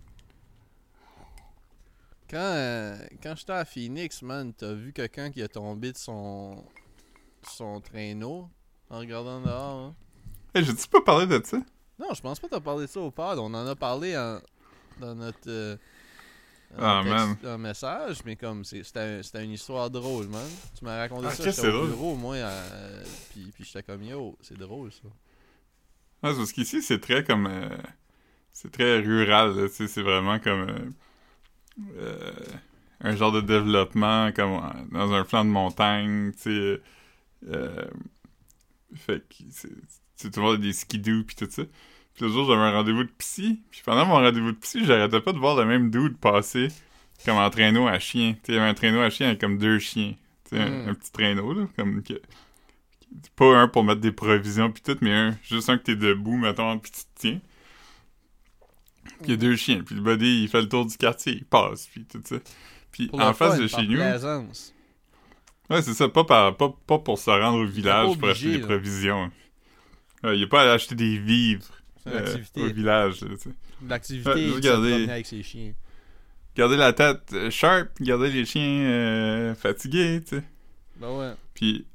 Quand, 2.28 2.36
euh, 2.38 2.96
quand 3.22 3.34
j'étais 3.36 3.52
à 3.52 3.64
Phoenix, 3.64 4.20
man, 4.22 4.52
t'as 4.52 4.72
vu 4.74 4.92
quelqu'un 4.92 5.30
qui 5.30 5.42
a 5.42 5.48
tombé 5.48 5.92
de 5.92 5.96
son, 5.96 6.62
son 7.42 7.80
traîneau 7.80 8.50
en 8.90 8.98
regardant 8.98 9.40
dehors, 9.40 9.78
hein? 9.86 9.94
Hey, 10.54 10.64
j'ai-tu 10.64 10.88
pas 10.88 11.00
parlé 11.00 11.26
de 11.26 11.40
ça? 11.44 11.58
Non, 11.98 12.12
je 12.14 12.20
pense 12.20 12.38
pas 12.38 12.48
que 12.48 12.54
t'as 12.54 12.60
parlé 12.60 12.86
de 12.86 12.90
ça 12.90 13.00
au 13.00 13.10
pod. 13.10 13.38
On 13.38 13.52
en 13.54 13.66
a 13.66 13.74
parlé 13.74 14.16
en- 14.16 14.40
dans 15.00 15.14
notre, 15.14 15.48
euh, 15.48 15.76
dans 16.76 16.84
Ah, 16.84 17.02
man. 17.02 17.36
un 17.44 17.58
message, 17.58 18.18
mais 18.24 18.36
comme 18.36 18.64
c'est- 18.64 18.82
c'était 18.82 19.00
un- 19.00 19.22
c'était 19.22 19.44
une 19.44 19.52
histoire 19.52 19.88
drôle, 19.90 20.26
man. 20.28 20.46
Tu 20.78 20.84
m'as 20.84 20.98
raconté 20.98 21.26
Ah, 21.28 21.30
ça, 21.30 21.44
j'étais 21.44 21.60
au 21.60 21.64
c'est 21.64 21.86
bureau, 21.88 22.14
moi, 22.14 22.34
euh, 22.36 23.04
puis, 23.30 23.50
puis 23.54 23.64
j'étais 23.64 23.82
comme, 23.82 24.02
yo, 24.02 24.36
c'est 24.42 24.58
drôle, 24.58 24.92
ça. 24.92 24.98
C'est 26.22 26.36
parce 26.36 26.52
qu'ici, 26.52 26.82
c'est 26.82 27.00
très 27.00 27.24
comme. 27.24 27.46
C'est 28.60 28.72
très 28.72 28.98
rural, 28.98 29.54
là, 29.56 29.68
tu 29.68 29.74
sais, 29.74 29.86
c'est 29.88 30.02
vraiment 30.02 30.40
comme. 30.40 30.68
euh, 30.68 30.90
euh, 31.98 32.32
un 33.00 33.14
genre 33.14 33.30
de 33.30 33.40
développement, 33.40 34.32
comme 34.32 34.54
euh, 34.54 34.84
dans 34.90 35.12
un 35.12 35.24
flanc 35.24 35.44
de 35.44 35.50
montagne, 35.50 36.32
tu 36.32 36.42
sais. 36.42 36.80
euh, 37.48 37.86
fait 38.96 39.20
que 39.28 39.44
c'est. 39.50 40.30
tu 40.32 40.40
a 40.40 40.56
des 40.56 40.72
skidoo 40.72 41.22
pis 41.24 41.36
tout 41.36 41.46
ça. 41.48 41.62
Puis 42.14 42.24
le 42.24 42.32
jour, 42.32 42.46
j'avais 42.46 42.62
un 42.62 42.72
rendez-vous 42.72 43.04
de 43.04 43.12
psy. 43.18 43.60
Puis 43.70 43.82
pendant 43.84 44.04
mon 44.06 44.14
rendez-vous 44.14 44.50
de 44.52 44.56
psy, 44.56 44.84
j'arrêtais 44.84 45.20
pas 45.20 45.32
de 45.32 45.38
voir 45.38 45.54
le 45.56 45.64
même 45.64 45.90
dude 45.90 46.16
passer 46.18 46.68
comme 47.24 47.36
en 47.38 47.50
traîneau 47.50 47.86
à 47.86 48.00
chien. 48.00 48.32
Tu 48.34 48.38
sais, 48.46 48.52
il 48.52 48.54
y 48.56 48.58
avait 48.58 48.68
un 48.68 48.74
traîneau 48.74 49.00
à 49.00 49.10
chien 49.10 49.28
avec 49.28 49.40
comme 49.40 49.58
deux 49.58 49.78
chiens. 49.78 50.14
Tu 50.50 50.56
sais, 50.56 50.62
un- 50.62 50.70
Mm. 50.70 50.88
un, 50.88 50.94
petit 50.94 51.12
traîneau, 51.12 51.52
là, 51.54 51.68
comme 51.76 52.02
que... 52.02 52.14
Pas 53.36 53.56
un 53.58 53.68
pour 53.68 53.84
mettre 53.84 54.00
des 54.00 54.12
provisions 54.12 54.70
puis 54.72 54.82
tout, 54.82 54.96
mais 55.00 55.12
un, 55.14 55.36
juste 55.42 55.70
un 55.70 55.78
que 55.78 55.84
t'es 55.84 55.96
debout, 55.96 56.36
mettons, 56.36 56.78
puis 56.78 56.90
tu 56.90 57.00
te 57.02 57.06
tiens. 57.20 57.40
Puis 59.22 59.26
il 59.26 59.30
y 59.30 59.32
a 59.34 59.36
deux 59.36 59.56
chiens, 59.56 59.82
puis 59.84 59.94
le 59.96 60.00
buddy, 60.00 60.42
il 60.44 60.48
fait 60.48 60.60
le 60.62 60.68
tour 60.68 60.86
du 60.86 60.96
quartier, 60.96 61.32
il 61.34 61.44
passe, 61.44 61.86
puis 61.88 62.04
tout 62.04 62.20
ça. 62.24 62.36
Puis 62.92 63.08
Pour 63.08 63.20
en 63.20 63.32
face 63.34 63.54
fun, 63.54 63.58
de 63.60 63.66
chez 63.66 63.86
nous... 63.86 63.96
plaisance. 63.98 64.74
Ouais, 65.70 65.82
c'est 65.82 65.92
ça, 65.94 66.08
pas, 66.08 66.24
par, 66.24 66.56
pas, 66.56 66.74
pas 66.86 66.98
pour 66.98 67.18
se 67.18 67.28
rendre 67.30 67.58
au 67.58 67.66
village 67.66 68.16
pour 68.18 68.28
acheter 68.30 68.52
des 68.52 68.58
là. 68.58 68.66
provisions. 68.66 69.30
Ouais, 70.24 70.36
il 70.38 70.42
est 70.42 70.46
pas 70.46 70.62
allé 70.62 70.70
acheter 70.70 70.94
des 70.94 71.18
vivres 71.18 71.66
euh, 72.06 72.36
au 72.56 72.66
village. 72.66 73.20
L'activité, 73.86 74.30
Ouais, 74.30 74.50
regardez. 74.50 75.08
avec 75.10 75.26
ses 75.26 75.42
chiens. 75.42 75.72
Garder 76.56 76.76
la 76.76 76.92
tête 76.92 77.22
euh, 77.34 77.50
sharp, 77.50 77.88
garder 78.00 78.30
les 78.30 78.44
chiens 78.44 78.62
euh, 78.62 79.54
fatigués, 79.54 80.22
tu 80.26 80.36
sais. 80.36 80.44
Ben 80.96 81.10
ouais. 81.10 81.32
Puis, 81.54 81.86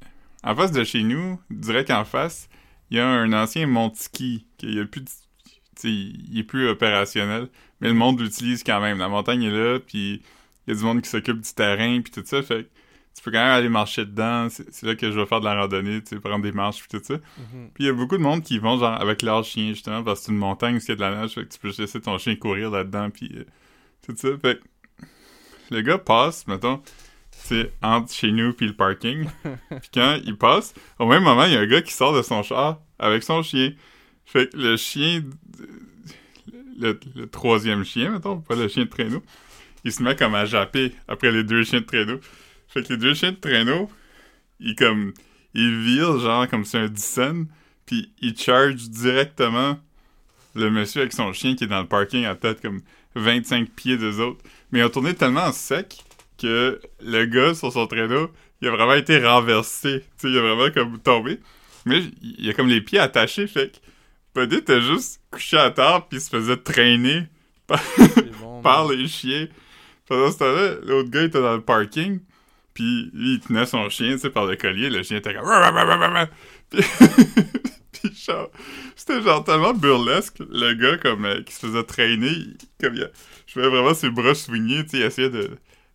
en 0.42 0.54
face 0.54 0.72
de 0.72 0.84
chez 0.84 1.02
nous, 1.02 1.38
direct 1.50 1.90
en 1.90 2.04
face, 2.04 2.48
il 2.90 2.96
y 2.96 3.00
a 3.00 3.06
un 3.08 3.32
ancien 3.32 3.66
monti 3.66 4.46
qui 4.56 4.78
a 4.78 4.84
plus 4.86 5.02
de- 5.02 5.10
il 5.82 6.38
est 6.38 6.44
plus 6.44 6.68
opérationnel, 6.68 7.48
mais 7.80 7.88
le 7.88 7.94
monde 7.94 8.20
l'utilise 8.20 8.62
quand 8.62 8.80
même. 8.80 8.98
La 8.98 9.08
montagne 9.08 9.42
est 9.42 9.50
là, 9.50 9.78
puis 9.78 10.22
il 10.66 10.72
y 10.72 10.76
a 10.76 10.78
du 10.78 10.84
monde 10.84 11.02
qui 11.02 11.08
s'occupe 11.08 11.40
du 11.40 11.52
terrain, 11.52 12.00
puis 12.00 12.12
tout 12.12 12.22
ça, 12.24 12.42
fait 12.42 12.64
que 12.64 12.68
tu 13.16 13.22
peux 13.22 13.30
quand 13.30 13.42
même 13.44 13.52
aller 13.52 13.68
marcher 13.68 14.04
dedans. 14.04 14.48
C'est 14.48 14.82
là 14.82 14.94
que 14.96 15.10
je 15.10 15.18
vais 15.18 15.26
faire 15.26 15.40
de 15.40 15.44
la 15.44 15.54
randonnée, 15.54 16.02
tu 16.02 16.16
sais, 16.16 16.20
prendre 16.20 16.42
des 16.42 16.52
marches, 16.52 16.86
puis 16.86 16.98
tout 16.98 17.04
ça. 17.04 17.14
Mhm. 17.14 17.70
Puis 17.74 17.84
il 17.84 17.86
y 17.86 17.88
a 17.88 17.92
beaucoup 17.92 18.16
de 18.16 18.22
monde 18.22 18.42
qui 18.42 18.58
vont 18.58 18.78
genre 18.78 19.00
avec 19.00 19.22
leur 19.22 19.44
chien 19.44 19.68
justement 19.68 20.02
parce 20.02 20.20
que 20.20 20.26
c'est 20.26 20.32
une 20.32 20.38
montagne 20.38 20.76
où 20.76 20.78
il 20.78 20.88
y 20.88 20.92
a 20.92 20.94
de 20.96 21.00
la 21.00 21.14
neige, 21.14 21.32
fait 21.32 21.44
que 21.44 21.52
tu 21.52 21.58
peux 21.58 21.70
laisser 21.78 22.00
ton 22.00 22.18
chien 22.18 22.36
courir 22.36 22.70
là-dedans 22.70 23.10
puis 23.10 23.30
euh, 23.36 23.44
tout 24.06 24.14
ça. 24.16 24.28
Fait 24.42 24.58
que 24.58 25.04
le 25.70 25.80
gars 25.82 25.98
passe, 25.98 26.46
mettons, 26.46 26.82
c'est 27.30 27.72
entre 27.82 28.12
chez 28.12 28.32
nous 28.32 28.52
puis 28.52 28.66
le 28.66 28.74
parking. 28.74 29.26
puis 29.68 29.90
quand 29.92 30.18
il 30.24 30.36
passe, 30.36 30.74
au 30.98 31.06
même 31.06 31.22
moment, 31.22 31.44
il 31.44 31.52
y 31.52 31.56
a 31.56 31.60
un 31.60 31.66
gars 31.66 31.82
qui 31.82 31.92
sort 31.92 32.14
de 32.14 32.22
son 32.22 32.42
char 32.42 32.80
avec 32.98 33.22
son 33.22 33.42
chien. 33.42 33.72
Fait 34.26 34.50
que 34.50 34.56
le 34.56 34.76
chien, 34.76 35.22
le, 36.78 36.98
troisième 37.30 37.84
chien, 37.84 38.10
mettons, 38.10 38.40
pas 38.40 38.56
le 38.56 38.68
chien 38.68 38.84
de 38.84 38.88
traîneau, 38.88 39.22
il 39.84 39.92
se 39.92 40.02
met 40.02 40.16
comme 40.16 40.34
à 40.34 40.46
japper 40.46 40.92
après 41.08 41.30
les 41.30 41.44
deux 41.44 41.62
chiens 41.64 41.80
de 41.80 41.86
traîneau. 41.86 42.20
Fait 42.68 42.82
que 42.82 42.92
les 42.94 42.98
deux 42.98 43.14
chiens 43.14 43.32
de 43.32 43.36
traîneau, 43.36 43.90
ils 44.60 44.74
comme 44.74 45.12
il 45.54 45.80
vire 45.80 46.18
genre 46.18 46.48
comme 46.48 46.64
c'est 46.64 46.78
un 46.78 46.88
Dyson, 46.88 47.46
puis 47.86 48.12
il 48.20 48.36
charge 48.36 48.88
directement 48.88 49.78
le 50.54 50.70
monsieur 50.70 51.02
avec 51.02 51.12
son 51.12 51.32
chien 51.32 51.54
qui 51.54 51.64
est 51.64 51.68
dans 51.68 51.80
le 51.80 51.86
parking 51.86 52.24
à 52.24 52.34
peut-être 52.34 52.60
comme 52.60 52.80
25 53.14 53.70
pieds 53.70 53.96
des 53.96 54.20
autres. 54.20 54.42
Mais 54.70 54.80
ils 54.80 54.84
ont 54.84 54.90
tourné 54.90 55.14
tellement 55.14 55.52
sec 55.52 55.98
que 56.38 56.80
le 57.00 57.24
gars 57.26 57.54
sur 57.54 57.72
son 57.72 57.86
traîneau, 57.86 58.30
il 58.60 58.68
a 58.68 58.70
vraiment 58.70 58.94
été 58.94 59.18
renversé. 59.24 60.04
Tu 60.18 60.28
sais, 60.28 60.30
il 60.30 60.38
a 60.38 60.40
vraiment 60.40 60.72
comme 60.72 60.98
tombé. 60.98 61.40
Mais 61.86 62.02
il 62.22 62.48
a 62.48 62.54
comme 62.54 62.68
les 62.68 62.80
pieds 62.80 62.98
attachés, 62.98 63.46
fait 63.46 63.72
que 63.72 63.83
Buddy 64.34 64.56
était 64.56 64.80
juste 64.82 65.20
couché 65.30 65.56
à 65.56 65.70
terre 65.70 66.06
puis 66.08 66.18
il 66.18 66.20
se 66.20 66.28
faisait 66.30 66.56
traîner 66.56 67.26
bon. 68.40 68.60
par 68.62 68.88
les 68.88 69.06
chiens. 69.08 69.46
Pendant 70.06 70.30
ce 70.30 70.38
temps-là, 70.38 70.74
l'autre 70.82 71.08
gars 71.10 71.22
était 71.22 71.40
dans 71.40 71.54
le 71.54 71.62
parking, 71.62 72.20
puis 72.74 73.10
lui, 73.14 73.34
il 73.34 73.40
tenait 73.40 73.64
son 73.66 73.88
chien, 73.88 74.12
tu 74.12 74.18
sais, 74.18 74.30
par 74.30 74.44
le 74.46 74.56
collier. 74.56 74.90
Le 74.90 75.02
chien 75.02 75.16
était 75.18 75.32
comme... 75.34 75.46
Puis, 77.92 78.28
c'était 78.96 79.22
genre 79.22 79.44
tellement 79.44 79.72
burlesque, 79.72 80.38
le 80.40 80.74
gars, 80.74 80.98
comme, 80.98 81.24
euh, 81.24 81.42
qui 81.42 81.54
se 81.54 81.60
faisait 81.66 81.82
traîner, 81.84 82.28
il- 82.28 82.56
comme, 82.80 82.94
il 82.94 83.10
je 83.46 83.54
voyais 83.54 83.68
vraiment 83.68 83.94
ses 83.94 84.10
bras 84.10 84.34
swinguer, 84.34 84.82
tu 84.84 84.90
sais, 84.90 84.96
il 84.98 85.02
essayait 85.04 85.30
de, 85.30 85.50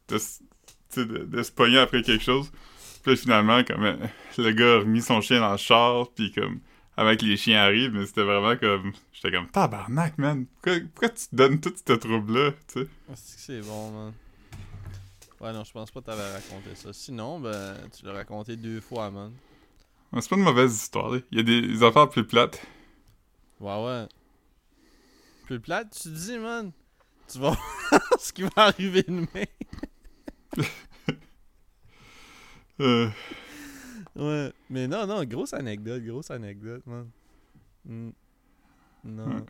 de, 0.07 0.17
sais, 0.17 1.05
de, 1.05 1.25
de 1.25 1.43
se 1.43 1.51
pogner 1.51 1.77
après 1.79 2.01
quelque 2.01 2.23
chose. 2.23 2.51
Puis 3.03 3.15
finalement, 3.17 3.63
comme, 3.63 3.83
euh, 3.83 3.95
le 4.37 4.51
gars 4.51 4.75
a 4.75 4.79
remis 4.79 5.01
son 5.01 5.21
chien 5.21 5.39
dans 5.39 5.51
le 5.51 5.57
char, 5.57 6.07
puis 6.15 6.31
comme, 6.31 6.59
avec 6.99 7.21
les 7.21 7.37
chiens 7.37 7.61
arrivent, 7.61 7.93
mais 7.93 8.05
c'était 8.05 8.23
vraiment 8.23 8.57
comme, 8.57 8.91
j'étais 9.13 9.31
comme, 9.31 9.47
tabarnak, 9.47 10.17
man, 10.17 10.45
pourquoi, 10.45 10.81
pourquoi 10.93 11.09
tu 11.09 11.27
te 11.27 11.35
donnes 11.35 11.61
tout 11.61 11.73
ce 11.73 11.93
trouble-là, 11.93 12.51
tu 12.67 12.81
sais? 12.81 12.87
Ah, 13.09 13.13
c'est 13.15 13.61
que 13.61 13.65
bon, 13.65 13.91
man. 13.91 14.13
Ouais, 15.39 15.53
non, 15.53 15.63
je 15.63 15.71
pense 15.71 15.89
pas 15.91 16.01
que 16.01 16.05
t'avais 16.07 16.29
raconté 16.33 16.75
ça. 16.75 16.91
Sinon, 16.91 17.39
ben, 17.39 17.77
tu 17.97 18.05
l'as 18.05 18.11
raconté 18.11 18.57
deux 18.57 18.81
fois, 18.81 19.09
man. 19.09 19.31
Ouais, 20.11 20.19
C'est 20.21 20.29
pas 20.29 20.35
une 20.35 20.43
mauvaise 20.43 20.75
histoire, 20.75 21.09
là. 21.09 21.19
Il 21.31 21.37
y 21.37 21.39
a 21.39 21.43
des, 21.43 21.61
des 21.61 21.83
affaires 21.83 22.09
plus 22.09 22.27
plates. 22.27 22.61
Ouais, 23.61 23.85
ouais. 23.85 24.05
Plus 25.45 25.61
plate, 25.61 25.97
tu 26.01 26.09
dis, 26.09 26.37
man. 26.37 26.73
Tu 27.31 27.39
vas 27.39 27.51
voir 27.91 28.19
ce 28.19 28.33
qui 28.33 28.41
va 28.41 28.49
arriver 28.57 29.03
demain. 29.03 29.45
Euh, 32.81 33.09
Ouais. 34.19 34.51
Mais 34.69 34.87
non, 34.87 35.05
non, 35.07 35.23
grosse 35.25 35.53
anecdote, 35.53 36.03
grosse 36.03 36.31
anecdote, 36.31 36.85
man. 36.85 37.09
Mm. 37.85 38.09
Non. 39.05 39.25
Ouais. 39.27 39.41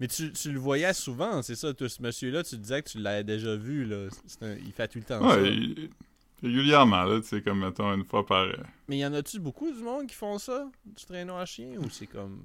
Mais 0.00 0.08
tu, 0.08 0.32
tu 0.32 0.52
le 0.52 0.58
voyais 0.58 0.92
souvent, 0.92 1.40
c'est 1.42 1.54
ça. 1.54 1.72
toi, 1.72 1.88
ce 1.88 2.02
monsieur-là, 2.02 2.42
tu 2.42 2.56
disais 2.58 2.82
que 2.82 2.88
tu 2.90 2.98
l'avais 2.98 3.24
déjà 3.24 3.54
vu, 3.56 3.84
là. 3.84 4.08
Un- 4.40 4.56
il 4.56 4.72
fait 4.72 4.88
tout 4.88 4.98
le 4.98 5.04
temps 5.04 5.20
ça. 5.20 5.40
ouais, 5.40 5.52
il- 5.54 5.90
régulièrement, 6.42 7.04
là, 7.04 7.20
tu 7.20 7.28
sais, 7.28 7.42
comme, 7.42 7.60
mettons, 7.60 7.92
une 7.94 8.04
fois 8.04 8.26
par... 8.26 8.42
euh, 8.42 8.52
Mais 8.88 8.98
y 8.98 9.06
en 9.06 9.14
a-tu 9.14 9.38
beaucoup 9.38 9.72
du 9.72 9.82
monde 9.82 10.06
qui 10.06 10.14
font 10.14 10.38
ça? 10.38 10.68
Du 10.84 11.04
traîneau 11.04 11.36
à 11.36 11.46
chien? 11.46 11.78
Ou 11.78 11.88
c'est 11.90 12.06
comme. 12.08 12.42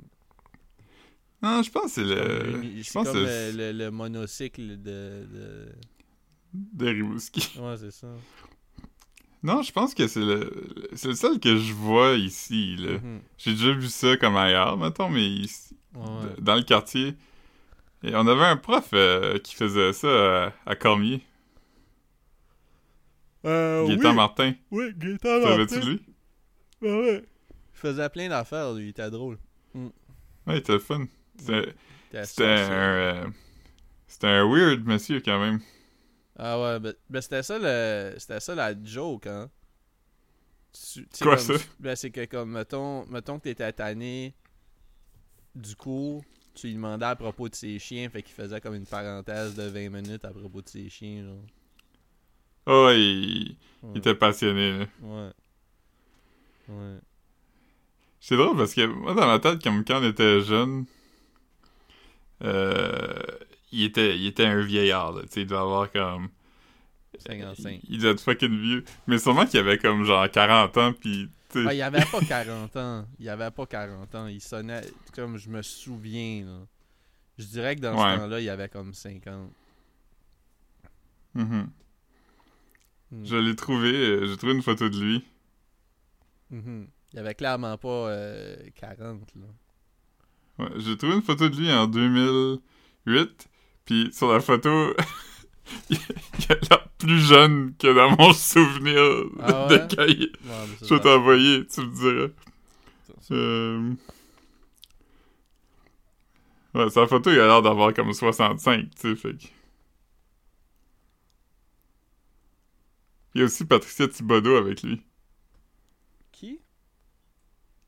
Non, 1.41 1.61
je 1.63 1.71
pense 1.71 1.83
que 1.85 1.89
c'est 1.89 2.03
le... 2.03 2.61
une- 2.63 2.77
Je 2.77 2.83
c'est 2.83 2.93
pense 2.93 3.07
comme 3.07 3.17
le- 3.23 3.71
le 3.71 3.89
monocycle 3.91 4.77
de. 4.81 5.25
de... 5.33 5.69
de 6.53 6.85
Rimouski. 6.87 7.57
Ouais, 7.59 7.77
c'est 7.77 7.91
ça. 7.91 8.07
Non, 9.41 9.61
je 9.61 9.71
pense 9.71 9.93
que 9.93 10.07
c'est 10.07 10.19
le... 10.19 10.51
C'est 10.93 11.07
le 11.09 11.13
seul 11.15 11.39
que 11.39 11.55
je 11.57 11.73
vois 11.73 12.13
ici, 12.15 12.75
là. 12.77 12.93
Mhm. 12.99 13.21
J'ai 13.37 13.51
déjà 13.51 13.71
vu 13.73 13.87
ça 13.87 14.17
comme 14.17 14.35
ailleurs, 14.35 14.77
mettons, 14.77 15.09
mais 15.09 15.25
ici, 15.25 15.75
Ouais, 15.95 16.01
ouais. 16.01 16.35
d- 16.35 16.41
dans 16.41 16.55
le 16.55 16.63
quartier. 16.63 17.15
Et 18.03 18.15
on 18.15 18.27
avait 18.27 18.45
un 18.45 18.57
prof 18.57 18.89
euh, 18.93 19.39
qui 19.39 19.55
faisait 19.55 19.93
ça 19.93 20.45
à, 20.47 20.53
à 20.65 20.75
Cormier, 20.75 21.21
Euh, 23.45 23.87
Gaétan 23.87 24.09
oui, 24.09 24.15
Martin. 24.15 24.53
oui, 24.71 24.91
Gaétan 24.97 25.41
Savais-tu 25.41 25.75
Martin. 25.75 25.89
lui? 25.89 26.01
Ouais, 26.81 26.91
ouais. 27.01 27.23
Il 27.73 27.77
faisait 27.79 28.09
plein 28.09 28.27
d'affaires, 28.29 28.73
lui, 28.73 28.85
il 28.85 28.89
était 28.89 29.09
drôle. 29.09 29.37
Ouais, 29.73 29.89
il 30.47 30.55
était 30.57 30.79
fun. 30.79 31.05
C'était 31.37 31.73
C'était 32.23 32.43
un... 32.43 32.71
euh, 32.71 33.25
C'était 34.07 34.27
un 34.27 34.45
weird 34.45 34.85
monsieur, 34.85 35.21
quand 35.21 35.39
même. 35.39 35.59
Ah 36.39 36.59
ouais, 36.59 36.79
ben, 36.79 36.93
ben 37.09 37.21
c'était 37.21 37.43
ça 37.43 37.59
le. 37.59 38.15
C'était 38.17 38.39
ça 38.39 38.55
la 38.55 38.73
joke, 38.83 39.27
hein. 39.27 39.49
Tu- 40.73 41.07
Quoi, 41.21 41.35
comme- 41.37 41.57
ça? 41.57 41.63
Ben 41.79 41.95
c'est 41.95 42.11
que 42.11 42.25
comme 42.25 42.51
mettons, 42.51 43.05
mettons 43.07 43.37
que 43.39 43.43
t'étais 43.43 43.73
tanné 43.73 44.33
du 45.55 45.75
cours, 45.75 46.23
tu 46.55 46.67
lui 46.67 46.73
demandais 46.75 47.05
à 47.05 47.15
propos 47.15 47.49
de 47.49 47.55
ses 47.55 47.77
chiens, 47.79 48.09
fait 48.09 48.23
qu'il 48.23 48.33
faisait 48.33 48.61
comme 48.61 48.75
une 48.75 48.85
parenthèse 48.87 49.55
de 49.55 49.63
20 49.63 49.89
minutes 49.89 50.25
à 50.25 50.31
propos 50.31 50.61
de 50.61 50.69
ses 50.69 50.89
chiens, 50.89 51.23
genre. 51.23 51.45
Oh, 52.65 52.89
il... 52.93 53.57
Ouais. 53.81 53.91
il 53.93 53.97
était 53.99 54.15
passionné, 54.15 54.79
là. 54.79 54.85
Ouais. 55.01 55.31
Ouais. 56.67 56.99
C'est 58.21 58.37
drôle 58.37 58.55
parce 58.57 58.73
que 58.73 58.85
moi, 58.85 59.13
dans 59.13 59.27
ma 59.27 59.39
tête, 59.39 59.61
comme 59.63 59.83
quand 59.83 59.99
on 60.01 60.03
était 60.09 60.41
jeune, 60.41 60.85
euh, 62.43 63.21
il, 63.71 63.83
était, 63.83 64.17
il 64.17 64.27
était 64.27 64.45
un 64.45 64.61
vieillard, 64.61 65.11
là. 65.13 65.21
Tu 65.23 65.27
sais, 65.29 65.41
il 65.41 65.47
devait 65.47 65.59
avoir 65.61 65.91
comme. 65.91 66.29
55. 67.17 67.79
Il, 67.83 67.95
il 67.95 67.97
devait 67.97 68.11
être 68.11 68.21
fucking 68.21 68.59
vieux. 68.59 68.83
Mais 69.07 69.17
sûrement 69.17 69.45
qu'il 69.45 69.59
avait 69.59 69.77
comme 69.77 70.03
genre 70.05 70.29
40 70.29 70.77
ans, 70.77 70.93
sais, 71.51 71.63
Ah, 71.67 71.73
il 71.73 71.81
avait 71.81 72.05
pas 72.05 72.19
40 72.21 72.75
ans. 72.77 73.05
Il 73.19 73.27
avait 73.29 73.51
pas 73.51 73.65
40 73.65 74.15
ans. 74.15 74.27
Il 74.27 74.41
sonnait 74.41 74.81
comme 75.15 75.37
je 75.37 75.49
me 75.49 75.61
souviens, 75.61 76.45
là. 76.45 76.59
Je 77.37 77.45
dirais 77.45 77.75
que 77.75 77.81
dans 77.81 77.93
Ouais. 77.95 78.15
ce 78.15 78.19
temps-là, 78.19 78.39
il 78.41 78.49
avait 78.49 78.69
comme 78.69 78.93
50. 78.93 79.51
mhm. 81.35 81.69
Hmm. 83.11 83.25
Je 83.25 83.35
l'ai 83.37 83.55
trouvé, 83.55 83.91
euh, 83.91 84.27
j'ai 84.27 84.37
trouvé 84.37 84.53
une 84.53 84.61
photo 84.61 84.87
de 84.87 84.99
lui. 84.99 85.23
Mhm. 86.51 86.87
Il 87.13 87.19
avait 87.19 87.33
clairement 87.33 87.75
pas 87.77 87.87
euh, 88.09 88.55
40, 88.75 89.21
là. 89.35 89.45
Ouais, 90.59 90.69
j'ai 90.77 90.95
trouvé 90.95 91.15
une 91.15 91.23
photo 91.23 91.49
de 91.49 91.55
lui 91.55 91.71
en 91.71 91.87
2008, 91.87 93.48
puis 93.89 94.13
sur 94.13 94.31
la 94.31 94.39
photo, 94.39 94.69
il 95.89 95.97
a 96.47 96.53
l'air 96.53 96.89
plus 96.99 97.19
jeune 97.19 97.73
que 97.75 97.91
dans 97.91 98.15
mon 98.15 98.33
souvenir 98.33 99.01
Ah 99.39 99.65
de 99.67 99.77
ouais? 99.77 100.29
Ouais, 100.29 100.67
ça, 100.79 100.85
Je 100.85 100.93
vais 100.93 100.99
t'envoyer, 100.99 101.65
tu 101.65 101.81
me 101.81 101.95
diras. 101.95 102.33
Euh... 103.31 103.93
Ouais, 106.75 106.89
sa 106.91 107.07
photo, 107.07 107.31
il 107.31 107.39
a 107.39 107.47
l'air 107.47 107.63
d'avoir 107.63 107.91
comme 107.95 108.13
65, 108.13 108.91
tu 108.91 109.01
sais, 109.01 109.15
fait 109.15 109.35
que... 109.35 109.47
Il 113.33 113.39
y 113.39 113.41
a 113.41 113.45
aussi 113.45 113.65
Patricia 113.65 114.07
Thibodeau 114.07 114.55
avec 114.55 114.83
lui. 114.83 115.01
Qui? 116.31 116.61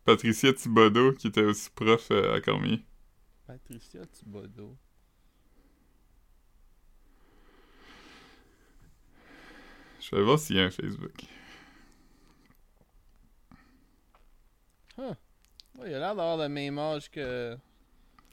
Patricia 0.05 0.51
Thibodeau, 0.51 1.13
qui 1.13 1.27
était 1.27 1.43
aussi 1.43 1.69
prof 1.75 2.07
euh, 2.09 2.33
à 2.33 2.41
Cormier. 2.41 2.83
Patricia 3.45 4.03
Thibodeau. 4.07 4.75
Je 10.01 10.15
vais 10.15 10.23
voir 10.23 10.39
s'il 10.39 10.55
y 10.57 10.59
a 10.59 10.63
un 10.65 10.71
Facebook. 10.71 11.13
Ouais, 14.97 15.89
il 15.89 15.93
a 15.95 15.99
l'air 15.99 16.15
d'avoir 16.15 16.37
le 16.37 16.49
même 16.49 16.77
âge 16.77 17.09
que. 17.09 17.57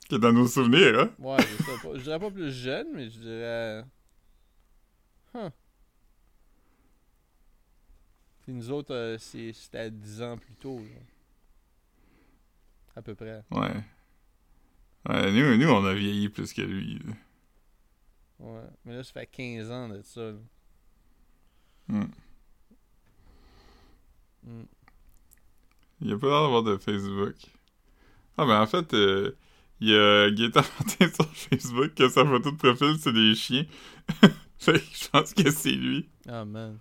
Qui 0.08 0.14
est 0.16 0.18
dans 0.18 0.32
nos 0.32 0.46
souvenirs, 0.48 0.98
hein? 1.00 1.10
Ouais, 1.18 1.36
je 1.40 1.62
sais 1.64 1.78
pas. 1.82 1.94
Je 1.96 2.02
dirais 2.02 2.18
pas 2.18 2.30
plus 2.30 2.50
jeune, 2.52 2.88
mais 2.94 3.08
je 3.10 3.18
dirais. 3.20 3.84
Huh. 5.34 5.50
Puis 8.42 8.52
nous 8.52 8.70
autres, 8.70 8.94
euh, 8.94 9.18
c'est- 9.18 9.52
c'était 9.52 9.78
à 9.78 9.90
10 9.90 10.22
ans 10.22 10.36
plus 10.38 10.54
tôt, 10.54 10.78
genre. 10.78 11.02
À 12.96 13.02
peu 13.02 13.14
près. 13.14 13.42
Ouais. 13.50 13.84
Ouais, 15.08 15.32
nous, 15.32 15.56
nous, 15.56 15.68
on 15.70 15.84
a 15.84 15.94
vieilli 15.94 16.28
plus 16.28 16.52
que 16.52 16.62
lui. 16.62 16.98
là. 16.98 17.12
Ouais. 18.40 18.66
Mais 18.84 18.96
là, 18.96 19.04
ça 19.04 19.12
fait 19.12 19.26
15 19.26 19.70
ans 19.70 19.88
de 19.88 20.02
ça. 20.02 20.20
là. 20.32 20.38
Hmm. 21.88 22.04
Il 26.00 26.12
a 26.12 26.18
pas 26.18 26.26
l'air 26.28 26.42
d'avoir 26.42 26.62
de 26.62 26.76
Facebook. 26.76 27.34
Ah, 28.36 28.46
ben 28.46 28.62
en 28.62 28.66
fait, 28.66 28.94
euh, 28.94 29.32
il 29.80 29.88
y 29.88 29.94
a 29.96 30.30
Gaëtan 30.30 30.60
Martin 30.78 31.08
sur 31.08 31.34
Facebook 31.34 31.94
que 31.94 32.08
sa 32.08 32.24
photo 32.24 32.50
de 32.52 32.56
profil, 32.56 32.96
c'est 32.98 33.12
des 33.12 33.34
chiens. 33.34 33.66
fait 34.58 34.74
que 34.74 34.86
je 34.92 35.08
pense 35.08 35.34
que 35.34 35.50
c'est 35.50 35.72
lui. 35.72 36.08
Ah, 36.28 36.44
man. 36.44 36.78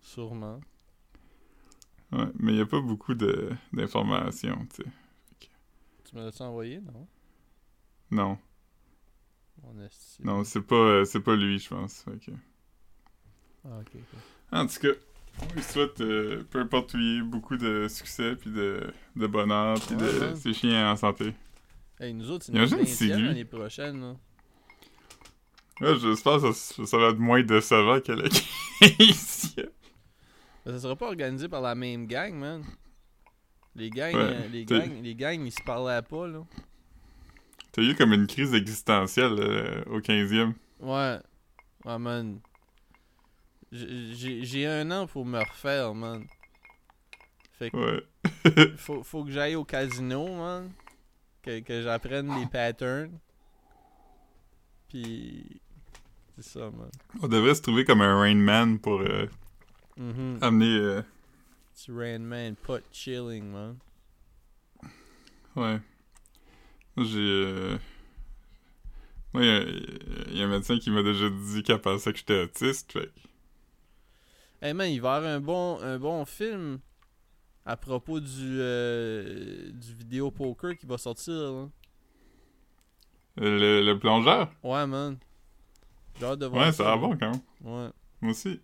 Sûrement. 0.00 0.60
Ouais, 2.12 2.26
mais 2.38 2.52
il 2.52 2.58
y 2.58 2.60
a 2.60 2.66
pas 2.66 2.80
beaucoup 2.80 3.14
d'informations, 3.14 4.66
tu 4.74 4.82
sais. 4.82 4.90
Tu 6.04 6.16
me 6.16 6.22
l'as-tu 6.24 6.42
envoyé, 6.42 6.80
non? 6.80 7.08
Non, 8.10 8.38
non, 10.24 10.44
c'est 10.44 10.60
pas, 10.60 10.74
euh, 10.76 11.04
c'est 11.04 11.20
pas 11.20 11.36
lui, 11.36 11.58
je 11.58 11.68
pense. 11.68 12.04
Que- 12.24 12.32
Ah. 13.64 14.60
En 14.62 14.66
tout 14.66 14.80
cas, 14.80 14.88
on 15.40 15.54
lui 15.54 15.62
souhaite, 15.62 16.00
euh, 16.00 16.42
peu 16.50 16.60
importe 16.60 16.94
où 16.94 16.98
il 16.98 17.18
est, 17.18 17.22
beaucoup 17.22 17.56
de 17.56 17.86
succès, 17.88 18.34
puis 18.36 18.50
de, 18.50 18.92
de 19.16 19.26
bonheur, 19.26 19.78
puis 19.80 19.94
Ouais, 19.96 20.02
de 20.02 20.18
ouais. 20.30 20.36
ses 20.36 20.52
chiens 20.52 20.92
en 20.92 20.96
santé. 20.96 21.32
Hey, 22.00 22.12
nous 22.12 22.30
autres, 22.30 22.44
c'est 22.46 22.52
notre 22.52 22.72
Imagine 22.74 22.86
si 22.94 23.08
20e 23.08 23.16
lui- 23.18 23.26
l'année 23.28 23.44
prochaine, 23.44 24.00
là. 24.00 24.16
Ouais, 25.80 25.98
j'espère 25.98 26.40
que 26.40 26.52
ça, 26.52 26.86
ça 26.86 26.96
va 26.98 27.08
être 27.08 27.18
moins 27.18 27.42
décevant 27.42 28.00
que 28.00 28.12
le 28.12 28.28
15 28.80 29.56
Mais 30.66 30.72
ça 30.72 30.78
sera 30.80 30.94
pas 30.96 31.06
organisé 31.06 31.48
par 31.48 31.60
la 31.60 31.74
même 31.74 32.06
gang, 32.06 32.34
man. 32.34 32.62
Les 33.74 33.88
gangs, 33.90 34.14
Ouais, 34.14 34.20
euh, 34.20 34.48
les 34.48 34.64
gangs, 34.64 35.02
les 35.02 35.14
gangs, 35.14 35.44
ils 35.44 35.50
se 35.52 35.62
parlaient 35.64 36.02
pas, 36.02 36.26
là. 36.28 36.44
T'as 37.72 37.82
eu 37.82 37.94
comme 37.94 38.12
une 38.12 38.26
crise 38.26 38.52
existentielle 38.54 39.34
euh, 39.38 39.82
au 39.86 40.00
15e. 40.00 40.52
Ouais. 40.80 41.18
Ah, 41.86 41.98
man. 41.98 42.38
J'ai- 43.72 44.66
un 44.66 44.90
an 44.90 45.06
pour 45.06 45.24
me 45.24 45.38
refaire, 45.38 45.94
man. 45.94 46.26
Fait 47.58 47.70
que 47.70 47.76
Ouais. 47.76 48.04
faut, 48.76 49.02
faut 49.02 49.24
que 49.24 49.30
j'aille 49.30 49.54
au 49.56 49.64
casino, 49.64 50.26
man. 50.36 50.70
Que, 51.42 51.60
que 51.60 51.82
j'apprenne 51.82 52.38
les 52.38 52.46
patterns. 52.46 53.18
Puis. 54.88 55.60
C'est 56.36 56.44
ça, 56.58 56.70
man. 56.70 56.90
On 57.20 57.28
devrait 57.28 57.54
se 57.54 57.62
trouver 57.62 57.84
comme 57.84 58.00
un 58.00 58.18
Rain 58.20 58.34
Man 58.36 58.78
pour 58.78 59.00
euh, 59.00 59.26
Mhm. 59.96 60.38
amener. 60.40 60.66
euh, 60.78 61.02
It's 61.74 61.88
Rain 61.88 62.20
Man, 62.20 62.56
pot 62.56 62.82
chilling, 62.92 63.44
man. 63.50 63.76
ouais. 65.56 65.80
Moi, 66.96 67.06
j'ai. 67.06 67.18
euh, 67.18 67.78
Moi, 69.34 69.44
il 69.44 69.48
y 69.48 69.50
a- 69.50 69.62
il 70.30 70.36
y, 70.36 70.42
a 70.42 70.44
un 70.44 70.48
médecin 70.48 70.78
qui 70.78 70.90
m'a 70.90 71.02
déjà 71.02 71.30
dit 71.30 71.62
qu'elle 71.62 71.80
pensait 71.80 72.12
que 72.12 72.18
j'étais 72.18 72.42
autiste. 72.42 72.92
Fait 72.92 73.10
Hey 74.62 74.74
man, 74.74 74.88
il 74.90 75.00
va 75.00 75.14
y 75.14 75.16
avoir 75.16 75.30
un 75.32 75.40
bon, 75.40 75.80
un 75.82 75.98
bon 75.98 76.24
film 76.24 76.78
à 77.66 77.76
propos 77.76 78.20
du, 78.20 78.28
euh, 78.60 79.70
du 79.72 79.92
vidéo 79.94 80.30
poker 80.30 80.76
qui 80.78 80.86
va 80.86 80.98
sortir. 80.98 81.32
Là. 81.34 81.68
Le, 83.38 83.82
le 83.84 83.98
plongeur? 83.98 84.52
Ouais, 84.62 84.86
man. 84.86 85.18
J'ai 86.18 86.26
hâte 86.26 86.38
de 86.38 86.46
voir 86.46 86.66
Ouais, 86.66 86.72
ça. 86.72 86.84
va 86.84 86.96
bon 86.96 87.16
quand 87.18 87.30
même. 87.32 87.40
Ouais. 87.62 87.90
Moi 88.20 88.30
aussi. 88.30 88.60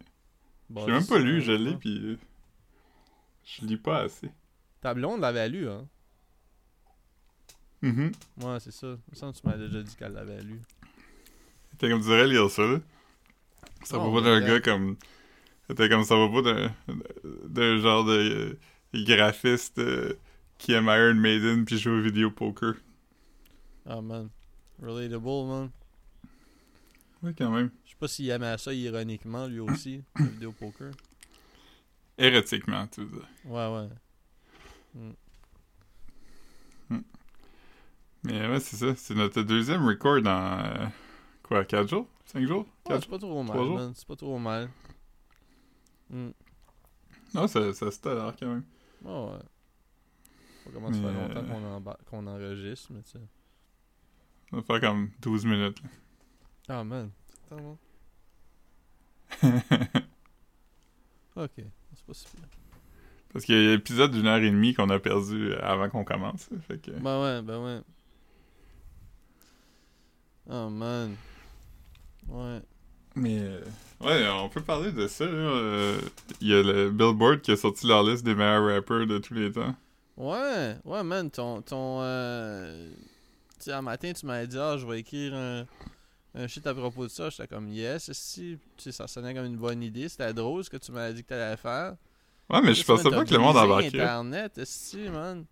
Bon, 0.71 0.85
J'ai 0.87 0.93
même 0.93 1.07
pas 1.07 1.19
lu, 1.19 1.41
je 1.43 1.53
l'ai, 1.53 1.75
puis. 1.75 1.99
euh, 2.05 2.19
Je 3.45 3.65
lis 3.67 3.77
pas 3.79 4.03
assez. 4.03 4.31
Ta 4.81 4.95
blonde 4.95 5.21
l'avait 5.21 5.49
lu, 5.49 5.69
hein? 5.69 5.87
Mhm. 7.83 8.13
Ouais, 8.43 8.61
c'est 8.61 8.73
ça. 8.73 8.87
Il 8.89 9.11
me 9.13 9.15
semble 9.17 9.33
que 9.33 9.39
tu 9.41 9.47
m'as 9.47 9.57
déjà 9.57 9.83
dit 9.83 9.97
qu'elle 9.97 10.13
l'avait 10.13 10.43
lu. 10.43 10.61
T'es 11.79 11.89
comme 11.89 12.01
tu 12.01 12.07
dirais 12.07 12.27
lire 12.29 12.49
ça, 12.51 12.63
là. 12.63 12.79
Ça 13.85 13.99
Oh, 13.99 14.11
va 14.13 14.21
pas 14.21 14.25
d'un 14.29 14.41
gars 14.47 14.61
comme. 14.61 14.97
C'était 15.69 15.89
comme 15.89 16.05
ça 16.05 16.17
va 16.17 16.29
pas 16.29 16.43
d'un. 16.43 17.79
genre 17.79 18.05
de 18.05 18.13
euh, 18.13 19.05
graphiste 19.05 19.79
euh, 19.79 20.15
qui 20.57 20.73
aime 20.73 20.87
Iron 20.87 21.15
Maiden 21.15 21.65
puis 21.65 21.79
joue 21.79 21.91
au 21.91 22.01
vidéo 22.01 22.31
poker. 22.31 22.75
Ah, 23.87 24.01
man. 24.01 24.29
Relatable, 24.83 25.47
man. 25.47 25.71
Ouais, 27.23 27.35
quand 27.37 27.51
même. 27.51 27.71
Je 27.85 27.91
sais 27.91 27.97
pas 27.99 28.09
s'il 28.09 28.31
aimait 28.31 28.57
ça 28.59 28.73
ironiquement, 28.73 29.47
lui 29.47 29.61
aussi, 29.61 30.03
le 30.17 30.27
vidéo 30.27 30.53
poker. 30.53 30.93
Érotiquement, 32.17 32.87
tu 32.87 33.03
veux 33.03 33.07
dire. 33.19 33.29
Ouais, 33.45 33.67
ouais. 33.69 33.89
Mais 38.25 38.49
ouais, 38.49 38.61
c'est 38.61 38.77
ça. 38.77 38.95
C'est 38.97 39.15
notre 39.15 39.43
deuxième 39.43 39.87
record 39.87 40.19
en. 40.27 40.59
euh, 40.65 40.87
quoi, 41.43 41.65
4 41.65 41.89
jours? 41.89 42.07
5 42.27 42.47
jours? 42.47 42.67
Ouais, 42.87 42.95
4 42.95 43.03
c'est 43.03 43.11
pas 43.11 43.19
trop 43.19 43.43
mal, 43.43 43.57
man. 43.59 43.93
C'est 43.95 44.07
pas 44.07 44.17
trop 44.17 44.39
mal. 44.39 44.69
Non, 46.11 47.47
ça, 47.47 47.73
ça 47.75 47.91
se 47.91 48.01
tolère 48.01 48.35
quand 48.39 48.47
même. 48.47 48.65
Ouais, 49.03 49.13
ouais. 49.33 49.39
Pas 50.65 50.71
comment 50.73 50.93
ça 50.93 50.99
fait 51.01 51.07
Mais, 51.07 51.13
longtemps 51.13 51.41
euh, 51.41 51.49
qu'on 51.49 51.81
emba- 51.81 51.99
qu'on 52.07 52.27
enregistre, 52.27 52.93
mais 52.93 53.03
tu 53.03 53.11
sais. 53.11 53.19
Ça 54.51 54.57
va 54.57 54.63
faire 54.63 54.81
comme 54.81 55.11
12 55.21 55.45
minutes. 55.45 55.79
Ah, 56.69 56.83
man. 56.85 57.11
C'est 57.31 57.49
tellement- 57.49 57.79
Ok, 61.37 61.53
c'est 61.57 62.05
pas 62.07 62.15
si 62.15 62.27
pire. 62.35 62.45
Parce 63.33 63.45
qu'il 63.45 63.55
y 63.55 63.59
a 63.69 63.71
l'épisode 63.77 64.11
d'une 64.11 64.27
heure 64.27 64.39
et 64.39 64.51
demie 64.51 64.75
qu'on 64.75 64.89
a 64.91 64.99
perdu 64.99 65.53
avant 65.57 65.89
qu'on 65.91 66.03
commence. 66.05 66.49
Fait 66.67 66.79
que. 66.81 66.91
Ben 66.93 67.23
ouais, 67.23 67.43
ben 67.43 67.63
ouais. 67.63 67.81
Oh, 70.51 70.69
man. 70.71 71.15
Ouais. 72.27 72.61
Mais 73.19 73.39
euh, 73.41 73.61
ouais, 74.01 74.27
on 74.29 74.49
peut 74.49 74.61
parler 74.63 74.93
de 74.93 75.07
ça. 75.09 75.25
là. 75.25 75.31
Euh, 75.31 76.01
Il 76.41 76.49
y 76.49 76.55
a 76.55 76.63
le 76.63 76.91
Billboard 76.91 77.41
qui 77.41 77.51
a 77.51 77.57
sorti 77.57 77.87
leur 77.87 78.03
liste 78.03 78.25
des 78.25 78.35
meilleurs 78.35 78.65
rappers 78.67 79.07
de 79.07 79.19
tous 79.19 79.35
les 79.35 79.51
temps. 79.53 79.75
Ouais, 80.17 80.77
ouais, 80.85 81.03
man, 81.05 81.31
ton. 81.31 81.63
ton 81.63 81.99
euh... 82.03 82.91
Tu 83.59 83.65
sais, 83.65 83.73
un 83.73 83.83
matin, 83.83 84.13
tu 84.13 84.25
m'avais 84.27 84.47
dit, 84.47 84.59
ah, 84.59 84.77
je 84.79 84.87
vais 84.87 85.01
écrire 85.01 85.35
un, 85.35 85.65
un 86.35 86.47
shit 86.47 86.67
à 86.67 86.75
propos 86.75 87.05
de 87.05 87.09
ça. 87.11 87.29
J'étais 87.31 87.49
comme, 87.49 87.69
yes, 87.69 88.11
si. 88.13 88.59
Tu 88.77 88.85
sais, 88.85 88.93
ça 88.93 89.07
sonnait 89.09 89.35
comme 89.35 89.47
une 89.47 89.57
bonne 89.57 89.83
idée. 89.83 90.09
C'était 90.09 90.33
drôle 90.33 90.63
ce 90.65 90.71
que 90.71 90.77
tu 90.77 90.93
m'avais 90.93 91.15
dit 91.15 91.23
que 91.25 91.29
t'allais 91.29 91.57
faire. 91.57 91.95
Ouais, 92.51 92.61
mais 92.63 92.73
je 92.75 92.85
pensais 92.85 93.11
pas 93.11 93.25
que 93.25 93.33
le 93.35 93.39
monde 93.41 93.55
brisé 93.55 93.67
embarquerait. 93.67 94.01
Internet, 94.01 94.59
esti, 94.59 95.09
man. 95.11 95.45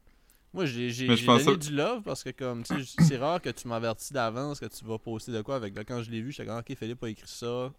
Moi, 0.57 0.64
j'ai 0.66 0.90
donné 1.07 1.57
du 1.59 1.73
love 1.75 2.03
parce 2.03 2.25
que, 2.25 2.31
comme, 2.31 2.62
tu 2.64 2.85
sais, 2.85 2.97
c'est 3.03 3.16
rare 3.19 3.40
que 3.42 3.51
tu 3.51 3.69
m'avertis 3.69 4.12
d'avance 4.12 4.59
que 4.59 4.66
tu 4.66 4.85
vas 4.85 4.99
poster 4.99 5.31
de 5.33 5.42
quoi. 5.42 5.57
Avec 5.57 5.77
là, 5.77 5.85
quand 5.85 6.03
je 6.03 6.11
l'ai 6.11 6.21
vu, 6.23 6.33
j'étais 6.33 6.47
comme, 6.49 6.59
ok, 6.59 6.75
Philippe 6.77 7.03
a 7.05 7.09
écrit 7.11 7.29
ça. 7.29 7.73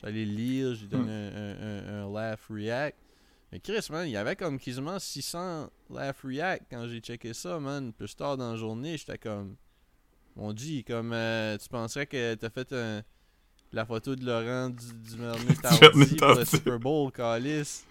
J'allais 0.00 0.24
lire, 0.24 0.74
j'ai 0.74 0.86
donné 0.86 1.10
un, 1.10 1.32
un, 1.34 1.56
un, 1.60 2.04
un 2.04 2.12
laugh 2.12 2.38
react. 2.50 2.96
Mais 3.50 3.60
Chris, 3.60 3.86
man, 3.90 4.06
il 4.06 4.12
y 4.12 4.16
avait 4.16 4.36
comme 4.36 4.58
quasiment 4.58 4.98
600 4.98 5.70
laugh 5.90 6.16
react 6.22 6.66
quand 6.70 6.86
j'ai 6.88 7.00
checké 7.00 7.34
ça, 7.34 7.58
man. 7.58 7.92
Plus 7.92 8.14
tard 8.14 8.36
dans 8.36 8.52
la 8.52 8.56
journée, 8.56 8.96
j'étais 8.96 9.18
comme, 9.18 9.56
mon 10.36 10.52
Dieu, 10.52 10.82
comme, 10.86 11.12
euh, 11.12 11.56
tu 11.58 11.68
penserais 11.68 12.06
que 12.06 12.34
t'as 12.34 12.50
fait 12.50 12.72
un, 12.72 13.02
la 13.72 13.84
photo 13.84 14.14
de 14.14 14.24
Laurent 14.24 14.70
du, 14.70 14.92
du 14.94 15.16
Tardy 15.62 16.16
pour 16.16 16.34
le. 16.34 16.44
Super 16.44 16.78
Bowl, 16.78 17.10
Calice. 17.10 17.84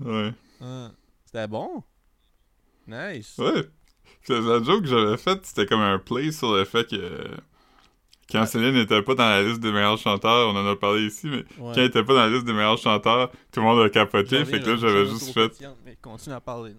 Ouais. 0.00 0.32
Ah, 0.60 0.90
C'était 1.24 1.46
bon? 1.48 1.82
Nice. 2.86 3.36
Ouais. 3.38 3.64
La 4.28 4.62
joke 4.62 4.82
que 4.82 4.88
j'avais 4.88 5.16
faite, 5.16 5.44
c'était 5.46 5.66
comme 5.66 5.80
un 5.80 5.98
play 5.98 6.30
sur 6.32 6.54
le 6.54 6.64
fait 6.64 6.88
que. 6.88 7.26
Quand. 8.30 8.46
Céline 8.46 8.74
n'était 8.74 9.02
pas 9.02 9.14
dans 9.16 9.28
la 9.28 9.42
liste 9.42 9.58
des 9.60 9.72
meilleurs 9.72 9.98
chanteurs, 9.98 10.54
on 10.54 10.56
en 10.56 10.64
a 10.66 10.76
parlé 10.76 11.06
ici, 11.06 11.26
mais 11.26 11.38
Ouais. 11.38 11.44
quand 11.58 11.72
elle 11.74 11.84
était 11.86 12.04
pas 12.04 12.14
dans 12.14 12.20
la 12.20 12.28
liste 12.30 12.44
des 12.44 12.52
meilleurs 12.52 12.78
chanteurs, 12.78 13.30
tout 13.52 13.58
le 13.60 13.62
monde 13.62 13.80
a 13.80 13.90
capoté. 13.90 14.44
Fait 14.44 14.60
que 14.60 14.70
là, 14.70 14.76
j'avais 14.76 15.06
juste 15.06 15.32
fait, 15.32 15.50
Mais 15.84 15.96
continue 16.00 16.34
à 16.36 16.40
parler. 16.40 16.70
là. 16.70 16.76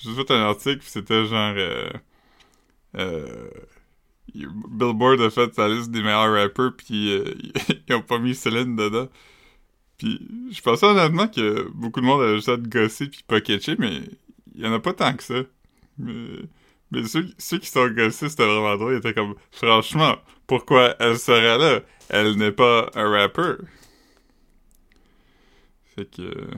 juste 0.00 0.16
fait 0.16 0.30
un 0.34 0.40
article, 0.48 0.78
puis 0.78 0.88
c'était 0.88 1.26
genre. 1.26 1.54
euh, 1.56 1.88
euh, 2.96 3.48
Billboard 4.34 5.20
a 5.22 5.30
fait 5.30 5.54
sa 5.54 5.68
liste 5.68 5.90
des 5.90 6.02
meilleurs 6.02 6.32
rappers, 6.32 6.72
puis 6.76 7.12
euh, 7.12 7.34
ils 7.88 7.94
ont 7.94 8.02
pas 8.02 8.18
mis 8.18 8.34
Céline 8.34 8.74
dedans. 8.76 9.08
Puis 9.96 10.20
je 10.52 10.60
pensais 10.60 10.86
honnêtement 10.86 11.28
que 11.28 11.68
beaucoup 11.70 12.00
de 12.00 12.06
monde 12.06 12.22
allait 12.22 12.36
juste 12.36 12.48
être 12.48 12.68
gossé 12.68 13.08
puis 13.08 13.22
pas 13.26 13.40
catché, 13.40 13.74
mais 13.78 14.02
il 14.58 14.64
y 14.64 14.68
en 14.68 14.72
a 14.72 14.80
pas 14.80 14.92
tant 14.92 15.14
que 15.14 15.22
ça. 15.22 15.42
Mais 15.98 17.04
ceux, 17.06 17.58
qui 17.58 17.68
sont 17.68 17.88
gossés, 17.88 18.28
c'était 18.28 18.44
vraiment 18.44 18.76
drôle. 18.76 18.94
Ils 18.94 18.98
étaient 18.98 19.14
comme, 19.14 19.36
franchement, 19.52 20.16
pourquoi 20.46 20.96
elle 20.98 21.18
serait 21.18 21.58
là? 21.58 21.80
Elle 22.08 22.36
n'est 22.36 22.52
pas 22.52 22.90
un 22.94 23.08
rappeur. 23.08 23.58
Fait 25.94 26.10
que, 26.10 26.22
euh, 26.22 26.50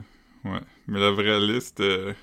ouais. 0.45 0.61
Mais 0.87 0.99
la 0.99 1.11
vraie 1.11 1.39
liste, 1.41 1.81
euh, 1.81 2.13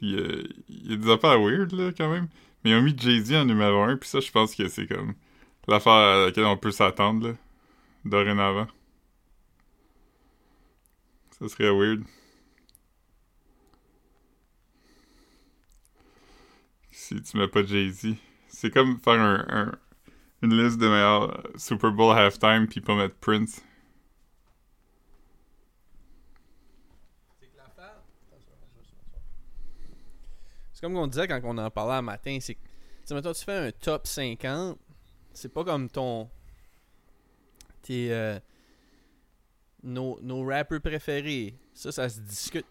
il, 0.00 0.10
y 0.10 0.18
a, 0.18 0.90
y 0.90 0.94
a 0.94 0.96
des 0.96 1.10
affaires 1.10 1.40
weird, 1.40 1.72
là, 1.72 1.90
quand 1.96 2.10
même. 2.10 2.28
Mais 2.62 2.70
ils 2.70 2.76
ont 2.76 2.82
mis 2.82 2.96
Jay-Z 2.96 3.34
en 3.34 3.44
numéro 3.46 3.82
1, 3.82 3.96
puis 3.96 4.08
ça, 4.08 4.20
je 4.20 4.30
pense 4.30 4.54
que 4.54 4.68
c'est 4.68 4.86
comme 4.86 5.14
l'affaire 5.66 5.92
à 5.92 6.26
laquelle 6.26 6.44
on 6.44 6.56
peut 6.56 6.70
s'attendre, 6.70 7.28
là, 7.28 7.34
dorénavant. 8.04 8.68
Ça 11.38 11.48
serait 11.48 11.70
weird. 11.70 12.04
Si 17.06 17.22
tu 17.22 17.36
mets 17.36 17.46
pas 17.46 17.64
Jay-Z. 17.64 18.16
C'est 18.48 18.70
comme 18.70 18.98
faire 18.98 19.20
un, 19.20 19.46
un- 19.48 19.78
une 20.42 20.60
liste 20.60 20.78
de 20.78 20.88
meilleurs 20.88 21.40
Super 21.56 21.92
Bowl 21.92 22.12
halftime 22.18 22.66
puis 22.66 22.80
pas 22.80 22.96
mettre 22.96 23.14
Prince. 23.20 23.62
C'est 30.72 30.80
comme 30.80 30.96
on 30.96 31.06
disait 31.06 31.28
quand 31.28 31.40
on 31.44 31.56
en 31.58 31.70
parlait 31.70 31.94
un 31.94 32.02
matin, 32.02 32.38
c'est 32.40 32.54
que, 32.56 32.60
tu 33.32 33.44
fais 33.44 33.68
un 33.68 33.70
top 33.70 34.06
50, 34.06 34.76
c'est 35.32 35.48
pas 35.48 35.62
comme 35.62 35.88
ton. 35.88 36.28
Tes. 37.82 38.12
euh, 38.12 38.40
nos, 39.84 40.18
nos 40.22 40.44
rappeurs 40.44 40.80
préférés. 40.80 41.54
Ça, 41.72 41.92
ça 41.92 42.08
se 42.08 42.18
discute. 42.20 42.66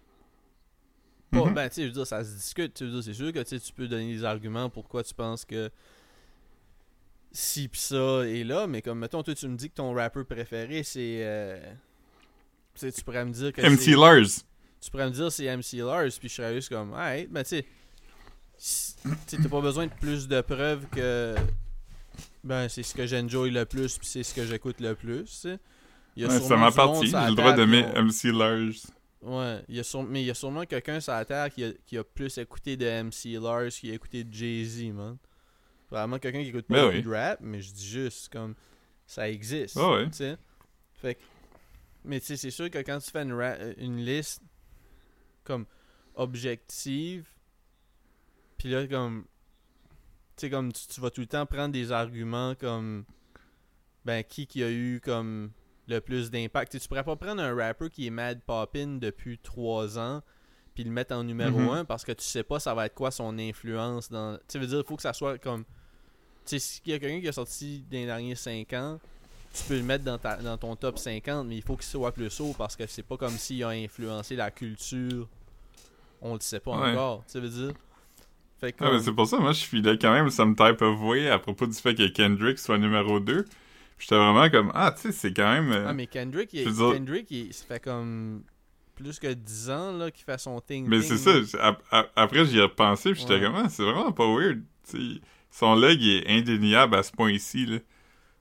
Pas, 1.31 1.45
Mhm. 1.45 1.53
Ben, 1.53 1.67
tu 1.69 1.75
sais, 1.75 1.81
je 1.83 1.87
veux 1.87 1.93
dire, 1.93 2.07
ça 2.07 2.23
se 2.23 2.31
discute. 2.35 2.73
Tu 2.73 2.85
veux 2.85 2.91
dire, 2.91 3.03
c'est 3.03 3.13
sûr 3.13 3.31
que 3.33 3.39
tu 3.43 3.73
peux 3.73 3.87
donner 3.87 4.13
des 4.13 4.23
arguments 4.23 4.69
pourquoi 4.69 5.03
tu 5.03 5.13
penses 5.13 5.43
que 5.45 5.69
si 7.31 7.67
pis 7.67 7.79
ça 7.79 8.21
est 8.27 8.43
là, 8.43 8.67
mais 8.67 8.81
comme, 8.81 8.99
mettons, 8.99 9.21
toi, 9.23 9.35
tu 9.35 9.47
me 9.47 9.57
dis 9.57 9.69
que 9.69 9.75
ton 9.75 9.93
rappeur 9.93 10.25
préféré, 10.25 10.83
c'est. 10.83 11.19
euh, 11.23 11.59
tu 12.79 13.03
pourrais 13.03 13.25
me 13.25 13.31
dire 13.31 13.51
que. 13.51 13.61
MC 13.61 13.95
Lars. 13.97 14.43
tu 14.81 14.91
pourrais 14.91 15.07
me 15.07 15.11
dire 15.11 15.31
c'est 15.31 15.45
MC 15.57 15.77
Lars, 15.79 16.09
puis 16.19 16.29
je 16.29 16.33
serais 16.35 16.53
juste 16.53 16.69
comme, 16.69 16.93
hey, 16.97 17.27
ben 17.27 17.43
tu 17.43 17.61
sais, 18.57 18.95
t'as 19.41 19.49
pas 19.49 19.61
besoin 19.61 19.87
de 19.87 19.91
plus 19.99 20.27
de 20.27 20.39
preuves 20.41 20.85
que, 20.91 21.35
ben 22.43 22.69
c'est 22.69 22.83
ce 22.83 22.93
que 22.93 23.05
j'enjoy 23.05 23.51
le 23.51 23.65
plus, 23.65 23.97
puis 23.97 24.07
c'est 24.07 24.23
ce 24.23 24.33
que 24.33 24.45
j'écoute 24.45 24.79
le 24.79 24.95
plus, 24.95 25.23
tu 25.25 25.31
sais. 25.31 25.59
Il 26.15 26.23
y 26.23 26.25
a 26.25 26.29
Ouais, 26.29 26.39
sûrement 26.39 26.71
ça 26.71 26.83
sur 26.93 27.17
la 27.17 27.23
J'ai 27.25 27.29
le 27.31 27.35
droit 27.35 27.53
qui 27.53 27.61
ont- 27.61 28.03
MC 28.05 28.31
Lars. 28.31 28.94
Ouais, 29.25 29.63
il 29.67 29.75
y 29.75 29.79
a 29.79 30.03
mais 30.07 30.21
il 30.21 30.25
y 30.27 30.29
a 30.29 30.35
sûrement 30.35 30.65
quelqu'un 30.65 30.99
sur 30.99 31.13
la 31.13 31.25
terre 31.25 31.49
qui 31.49 31.63
a, 31.63 31.71
qui 31.85 31.97
a 31.97 32.03
plus 32.03 32.37
écouté 32.37 32.77
de 32.77 32.85
MC 33.03 33.41
Lars 33.41 33.69
qui 33.69 33.89
a 33.89 33.93
écouté 33.95 34.23
de 34.23 34.31
Jay-Z, 34.31 34.93
man. 34.93 35.17
Vraiment 35.89 36.19
quelqu'un 36.19 36.41
qui 36.43 36.49
écoute 36.49 36.67
pas 36.67 36.75
Ben 36.75 36.89
oui. 36.89 37.01
de 37.01 37.09
rap, 37.09 37.39
mais 37.41 37.59
je 37.61 37.73
dis 37.73 37.87
juste 37.87 38.29
comme 38.31 38.53
ça 39.07 39.27
existe. 39.29 39.77
Ah 39.77 39.91
ouais. 39.93 40.07
Fait 40.93 41.15
que- 41.15 41.21
mais 42.03 42.19
tu 42.19 42.27
sais, 42.27 42.37
c'est 42.37 42.51
sûr 42.51 42.69
que 42.69 42.77
quand 42.79 42.99
tu 42.99 43.09
fais 43.09 43.23
une, 43.23 43.33
ra- 43.33 43.57
euh, 43.59 43.73
une 43.77 43.97
liste 44.05 44.43
comme 45.43 45.65
objective, 46.15 47.25
puis 48.57 48.69
là, 48.69 48.85
comme. 48.87 49.25
Tu 50.35 50.41
sais, 50.41 50.49
comme 50.49 50.71
tu, 50.71 50.85
tu 50.87 51.01
vas 51.01 51.09
tout 51.09 51.21
le 51.21 51.27
temps 51.27 51.45
prendre 51.45 51.71
des 51.73 51.91
arguments 51.91 52.53
comme. 52.55 53.05
Ben, 54.05 54.23
qui 54.23 54.45
qui 54.45 54.63
a 54.63 54.69
eu 54.69 55.01
comme 55.03 55.51
le 55.87 55.99
plus 56.01 56.31
d'impact. 56.31 56.71
Tu 56.71 56.77
sais, 56.77 56.81
tu 56.83 56.87
pourrais 56.87 57.03
pas 57.03 57.15
prendre 57.15 57.41
un 57.41 57.55
rapper 57.55 57.89
qui 57.89 58.07
est 58.07 58.11
Mad 58.11 58.41
Poppin 58.41 58.97
depuis 58.99 59.37
3 59.39 59.99
ans 59.99 60.21
puis 60.73 60.83
le 60.83 60.91
mettre 60.91 61.15
en 61.15 61.23
numéro 61.23 61.57
Mhm. 61.59 61.69
1 61.69 61.85
parce 61.85 62.03
que 62.03 62.11
tu 62.11 62.23
sais 62.25 62.43
pas 62.43 62.59
ça 62.59 62.73
va 62.73 62.87
être 62.87 62.95
quoi 62.95 63.09
son 63.11 63.37
influence 63.39 64.09
dans. 64.09 64.37
Tu 64.49 64.59
veux 64.59 64.67
dire, 64.67 64.79
il 64.79 64.85
faut 64.85 64.95
que 64.97 65.01
ça 65.03 65.13
soit 65.13 65.37
comme. 65.37 65.63
Tu 65.63 65.69
sais, 66.45 66.59
s'il 66.59 66.91
y 66.91 66.93
a 66.93 66.99
quelqu'un 66.99 67.21
qui 67.21 67.27
a 67.27 67.31
sorti 67.31 67.79
dans 67.89 67.97
les 67.97 68.05
derniers 68.05 68.35
5 68.35 68.73
ans, 68.73 68.99
tu 69.53 69.63
peux 69.63 69.77
le 69.77 69.83
mettre 69.83 70.03
dans, 70.03 70.17
ta, 70.17 70.35
dans 70.37 70.57
ton 70.57 70.75
top 70.75 70.99
50, 70.99 71.47
mais 71.47 71.55
il 71.55 71.61
faut 71.63 71.75
qu'il 71.77 71.85
soit 71.85 72.11
plus 72.11 72.39
haut 72.41 72.53
parce 72.57 72.75
que 72.75 72.85
c'est 72.87 73.03
pas 73.03 73.15
comme 73.17 73.37
s'il 73.37 73.63
a 73.63 73.69
influencé 73.69 74.35
la 74.35 74.51
culture. 74.51 75.27
On 76.21 76.33
le 76.33 76.39
sait 76.41 76.59
pas 76.59 76.71
Ouais. 76.77 76.91
encore. 76.91 77.23
Tu 77.31 77.39
veux 77.39 77.47
dire. 77.49 77.73
Fait 78.59 78.71
que. 78.73 78.83
Ah, 78.83 78.89
comme- 78.89 78.99
c'est 78.99 79.13
pour 79.13 79.27
ça, 79.27 79.37
moi, 79.37 79.53
je 79.53 79.63
filais 79.63 79.97
quand 79.97 80.11
même 80.11 80.29
some 80.29 80.55
type 80.55 80.81
of 80.81 80.99
way 81.01 81.29
à 81.29 81.39
propos 81.39 81.67
du 81.67 81.73
fait 81.73 81.95
que 81.95 82.07
Kendrick 82.09 82.59
soit 82.59 82.77
numéro 82.77 83.19
2. 83.19 83.45
J'étais 83.97 84.15
vraiment 84.15 84.49
comme, 84.49 84.71
ah, 84.75 84.91
tu 84.95 85.03
sais, 85.03 85.11
c'est 85.11 85.33
quand 85.33 85.51
même... 85.53 85.71
euh, 85.71 85.85
Ah, 85.87 85.93
mais 85.93 86.07
Kendrick, 86.07 86.51
il, 86.53 86.65
Kendrick 86.65 87.31
il, 87.31 87.53
ça 87.53 87.65
fait 87.65 87.79
comme 87.79 88.43
plus 88.95 89.19
que 89.19 89.31
10 89.33 89.69
ans 89.69 89.91
là, 89.97 90.11
qu'il 90.11 90.25
fait 90.25 90.37
son 90.39 90.59
thing. 90.61 90.85
Mais 90.87 91.01
c'est 91.01 91.17
ça, 91.17 91.31
ap- 91.61 91.83
ap- 91.91 92.11
après 92.15 92.45
j'y 92.45 92.57
ai 92.57 92.61
repensé, 92.63 93.11
puis 93.13 93.21
j'étais 93.21 93.35
Ouais. 93.35 93.41
comme, 93.41 93.55
ah, 93.55 93.69
c'est 93.69 93.83
vraiment 93.83 94.11
pas 94.11 94.27
weird. 94.27 94.63
son 95.49 95.75
leg 95.75 96.01
est 96.03 96.27
indéniable 96.29 96.95
à 96.95 97.03
ce 97.03 97.11
point-ci, 97.11 97.65
là. 97.65 97.77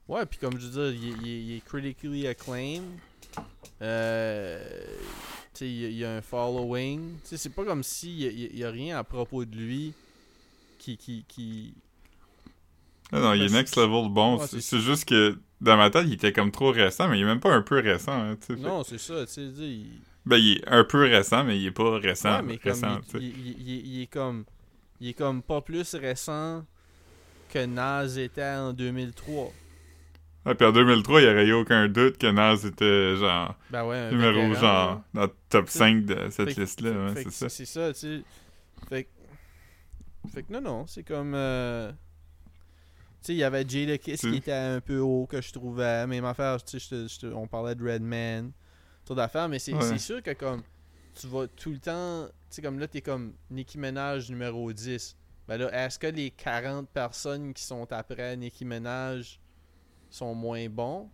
Ouais, 0.07 0.25
puis 0.25 0.37
comme 0.39 0.59
je 0.59 0.67
veux 0.67 0.91
dire, 0.91 1.01
il, 1.01 1.09
est- 1.09 1.15
il 1.23 1.27
est- 1.29 1.41
il 1.41 1.57
est 1.57 1.65
critically 1.65 2.27
acclaimed. 2.27 2.83
Euh, 3.81 4.63
il, 5.61 5.67
y 5.67 5.85
a- 5.85 5.89
il 5.89 6.05
a 6.05 6.15
un 6.17 6.21
following. 6.21 6.99
Tu 7.21 7.27
sais, 7.29 7.37
c'est 7.37 7.49
pas 7.49 7.63
comme 7.65 7.83
a, 8.27 8.31
il 8.31 8.57
y 8.57 8.63
a 8.63 8.71
rien 8.71 8.97
à 8.97 9.03
propos 9.03 9.45
de 9.45 9.55
lui 9.55 9.93
qui. 10.79 10.97
qui, 10.97 11.25
qui... 11.27 11.73
Ah 13.11 13.19
non, 13.19 13.33
il 13.33 13.43
est 13.43 13.49
next 13.51 13.75
level 13.77 14.09
bon. 14.09 14.37
Ouais, 14.39 14.47
c'est 14.47 14.79
juste 14.79 15.05
que 15.05 15.37
dans 15.61 15.77
ma 15.77 15.89
tête, 15.89 16.03
il 16.07 16.13
était 16.13 16.33
comme 16.33 16.51
trop 16.51 16.71
récent, 16.71 17.07
mais 17.07 17.17
il 17.17 17.21
est 17.23 17.25
même 17.25 17.39
pas 17.39 17.53
un 17.53 17.61
peu 17.61 17.79
récent, 17.79 18.11
hein. 18.11 18.37
Non, 18.57 18.83
c'est 18.83 18.97
ça, 18.97 19.25
tu 19.25 19.33
sais. 19.33 19.41
Il... 19.41 20.01
Ben, 20.25 20.37
il 20.37 20.57
est 20.57 20.67
un 20.67 20.83
peu 20.83 21.03
récent, 21.03 21.43
mais 21.43 21.57
il 21.59 21.67
est 21.67 21.71
pas 21.71 21.97
récent. 21.99 22.37
Ouais, 22.37 22.41
mais 22.41 22.57
comme 22.57 22.71
récent, 22.71 22.99
il, 23.19 24.01
est 24.01 24.07
comme. 24.07 24.45
Il 24.99 25.09
est 25.09 25.13
comme 25.13 25.41
pas 25.43 25.61
plus 25.61 25.93
récent 25.95 26.65
que 27.49 27.65
Nas 27.65 28.17
était 28.17 28.43
en 28.43 28.73
2003. 28.73 29.51
Ouais, 30.45 30.55
puis 30.55 30.65
en 30.67 30.71
2003, 30.71 31.21
il 31.21 31.25
y 31.25 31.29
aurait 31.29 31.45
eu 31.47 31.53
aucun 31.53 31.87
doute 31.87 32.17
que 32.17 32.27
Nas 32.27 32.55
était, 32.65 33.15
genre, 33.15 33.55
Ben 33.69 33.85
ouais, 33.85 34.11
numéro, 34.11 34.33
vétéran, 34.33 34.53
genre, 34.61 35.01
dans 35.13 35.21
le 35.23 35.31
top 35.49 35.67
Fait- 35.67 35.79
5 35.79 36.05
de 36.05 36.29
cette 36.29 36.55
liste-là, 36.55 36.91
ouais, 36.91 37.13
c'est 37.23 37.31
ça. 37.31 37.49
C'est 37.49 37.65
ça, 37.65 37.93
tu 37.93 37.99
sais. 37.99 38.21
Fait 38.89 39.03
que. 39.03 39.09
Fait 40.33 40.43
que 40.43 40.53
non, 40.53 40.61
non, 40.61 40.87
c'est 40.87 41.03
comme. 41.03 41.33
euh, 41.35 41.91
sais, 43.25 43.33
il 43.33 43.37
y 43.37 43.43
avait 43.43 43.67
Jada 43.67 43.97
Kiss 43.97 44.21
Tu- 44.21 44.31
qui 44.31 44.37
était 44.37 44.51
un 44.51 44.79
peu 44.81 44.99
haut 44.99 45.25
que 45.27 45.41
je 45.41 45.51
trouvais. 45.51 46.05
Même 46.07 46.25
affaire, 46.25 46.63
tu 46.63 46.79
sais, 46.79 47.05
on 47.33 47.47
parlait 47.47 47.75
de 47.75 47.83
Redman. 47.83 48.51
Tour 49.05 49.15
d'affaires, 49.15 49.47
mais 49.49 49.59
c'est 49.59 49.73
Ouais. 49.73 49.97
sûr 49.99 50.21
que 50.23 50.31
comme. 50.33 50.63
Tu 51.19 51.27
vas 51.27 51.47
tout 51.47 51.71
le 51.71 51.79
temps. 51.79 52.25
Tu 52.27 52.31
sais, 52.55 52.61
comme 52.61 52.79
là, 52.79 52.87
t'es 52.87 53.01
comme 53.01 53.33
Nicki 53.49 53.77
Minaj 53.77 54.29
numéro 54.29 54.71
10. 54.73 55.15
Ben 55.47 55.57
là, 55.57 55.85
est-ce 55.85 55.97
que 55.99 56.07
les 56.07 56.31
40 56.31 56.89
personnes 56.89 57.53
qui 57.53 57.63
sont 57.63 57.87
après 57.91 58.35
Nicki 58.35 58.65
Minaj 58.65 59.39
sont 60.09 60.33
moins 60.33 60.67
bons? 60.69 61.09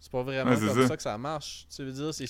C'est 0.00 0.10
pas 0.10 0.22
vraiment 0.22 0.50
Ouais, 0.50 0.56
comme 0.58 0.82
ça. 0.82 0.88
ça. 0.88 0.96
que 0.96 1.02
ça 1.02 1.18
marche. 1.18 1.66
Tu 1.74 1.84
veux 1.84 1.92
dire, 1.92 2.12
c'est. 2.14 2.26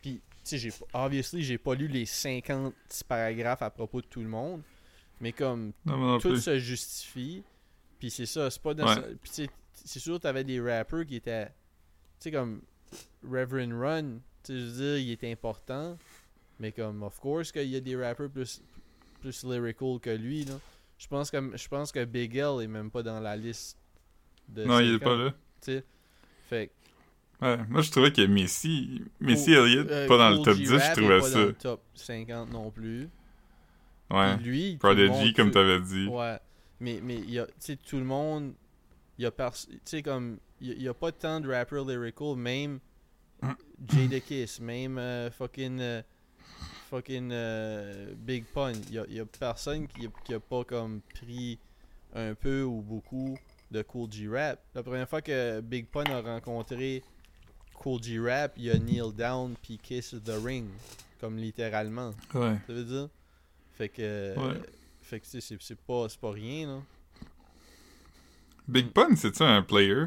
Puis, 0.00 0.14
tu 0.14 0.22
sais, 0.44 0.58
j'ai 0.58 0.72
obviously, 0.92 1.42
j'ai 1.42 1.58
pas 1.58 1.74
lu 1.74 1.88
les 1.88 2.06
50 2.06 2.72
paragraphes 3.08 3.62
à 3.62 3.70
propos 3.70 4.00
de 4.00 4.06
tout 4.06 4.20
le 4.20 4.28
monde. 4.28 4.62
Mais 5.20 5.32
comme 5.32 5.72
Non, 5.84 5.96
moi 5.96 6.06
non 6.12 6.18
tout 6.18 6.30
plus. 6.30 6.40
se 6.40 6.58
justifie. 6.58 7.42
Puis 8.04 8.10
c'est 8.10 8.26
ça, 8.26 8.50
c'est 8.50 8.60
pas 8.60 8.74
tu 8.74 8.82
sais, 9.24 9.48
c'est 9.72 9.98
sûr, 9.98 10.20
t'avais 10.20 10.44
des 10.44 10.60
rappers 10.60 11.06
qui 11.06 11.16
étaient. 11.16 11.46
Tu 11.46 11.52
sais, 12.18 12.30
comme 12.30 12.60
Reverend 13.26 13.80
Run, 13.80 14.02
tu 14.42 14.52
sais, 14.52 14.60
je 14.60 14.64
veux 14.66 14.72
dire, 14.72 14.98
il 14.98 15.10
est 15.12 15.32
important. 15.32 15.96
Mais 16.60 16.70
comme, 16.70 17.02
of 17.02 17.18
course, 17.18 17.50
qu'il 17.50 17.70
y 17.70 17.76
a 17.76 17.80
des 17.80 17.96
rappers 17.96 18.28
plus, 18.28 18.62
plus 19.22 19.42
lyrical 19.42 19.98
que 20.02 20.10
lui, 20.10 20.44
là. 20.44 20.60
Je 20.98 21.06
pense 21.06 21.30
que, 21.30 21.56
je 21.56 21.66
pense 21.66 21.92
que 21.92 22.04
Big 22.04 22.36
L 22.36 22.60
est 22.60 22.66
même 22.66 22.90
pas 22.90 23.02
dans 23.02 23.20
la 23.20 23.38
liste 23.38 23.78
de 24.50 24.64
Non, 24.64 24.80
il 24.80 24.96
est 24.96 24.98
50, 24.98 25.00
pas 25.02 25.16
là. 25.16 25.30
tu 25.30 25.36
sais. 25.62 25.84
Fait 26.50 26.70
Ouais, 27.40 27.56
moi 27.70 27.80
je 27.80 27.90
trouvais 27.90 28.12
que 28.12 28.26
Messi, 28.26 29.00
Messi 29.18 29.54
Elliott, 29.54 29.90
euh, 29.90 30.06
pas 30.06 30.18
dans 30.18 30.28
le 30.28 30.42
top 30.42 30.56
G 30.56 30.64
10, 30.64 30.68
je 30.68 30.92
trouvais 30.92 31.20
pas 31.20 31.26
ça. 31.26 31.40
dans 31.40 31.46
le 31.46 31.54
top 31.54 31.82
50 31.94 32.52
non 32.52 32.70
plus. 32.70 33.08
Ouais. 34.10 34.36
Puis 34.36 34.44
lui, 34.44 34.76
Prodigy, 34.76 35.32
comme 35.32 35.50
t'avais 35.50 35.80
dit. 35.80 36.06
Ouais. 36.06 36.38
Mais, 36.84 37.00
mais 37.02 37.14
il 37.16 37.30
y 37.30 37.38
a, 37.38 37.46
tu 37.46 37.52
sais, 37.60 37.76
tout 37.76 37.96
le 37.96 38.04
monde, 38.04 38.52
il 39.18 39.22
y 39.22 39.26
a 39.26 39.30
pers- 39.30 39.54
tu 39.66 39.78
sais, 39.86 40.02
comme, 40.02 40.38
y 40.60 40.70
a- 40.70 40.74
y 40.74 40.86
a 40.88 40.92
pas 40.92 41.12
tant 41.12 41.40
de 41.40 41.48
rappers 41.50 41.82
lyrical, 41.84 42.36
même 42.36 42.78
Jada 43.88 44.20
Kiss, 44.20 44.60
même 44.60 44.98
euh, 44.98 45.30
fucking, 45.30 45.80
euh, 45.80 46.02
fucking 46.90 47.30
euh, 47.32 48.12
Big 48.16 48.44
Pun. 48.52 48.72
Il 48.88 48.92
y 48.94 48.98
a, 48.98 49.06
y 49.08 49.20
a 49.20 49.24
personne 49.24 49.86
qui, 49.88 50.08
qui 50.24 50.34
a 50.34 50.40
pas 50.40 50.64
comme 50.64 51.00
pris 51.14 51.58
un 52.14 52.34
peu 52.34 52.62
ou 52.62 52.82
beaucoup 52.82 53.34
de 53.70 53.80
Cool 53.82 54.12
G 54.12 54.28
Rap. 54.28 54.60
La 54.74 54.82
première 54.82 55.08
fois 55.08 55.22
que 55.22 55.60
Big 55.62 55.86
Pun 55.86 56.04
a 56.04 56.20
rencontré 56.20 57.02
Cool 57.74 58.02
G 58.02 58.20
Rap, 58.20 58.52
il 58.58 58.70
a 58.70 58.78
kneel 58.78 59.10
down 59.14 59.54
puis 59.62 59.78
kiss 59.78 60.14
the 60.24 60.32
ring, 60.44 60.68
comme 61.20 61.38
littéralement. 61.38 62.12
Ouais. 62.34 62.56
Ça 62.66 62.72
veut 62.74 62.84
dire? 62.84 63.08
Fait 63.72 63.88
que. 63.88 64.34
Ouais. 64.38 64.60
Fait 65.04 65.20
que 65.20 65.26
c'est 65.26 65.40
c'est 65.40 65.76
pas, 65.82 66.08
c'est 66.08 66.18
pas 66.20 66.30
rien, 66.32 66.66
là. 66.66 66.82
Big 68.66 68.90
Pun, 68.92 69.14
c'est-tu 69.16 69.42
un 69.42 69.62
player? 69.62 70.06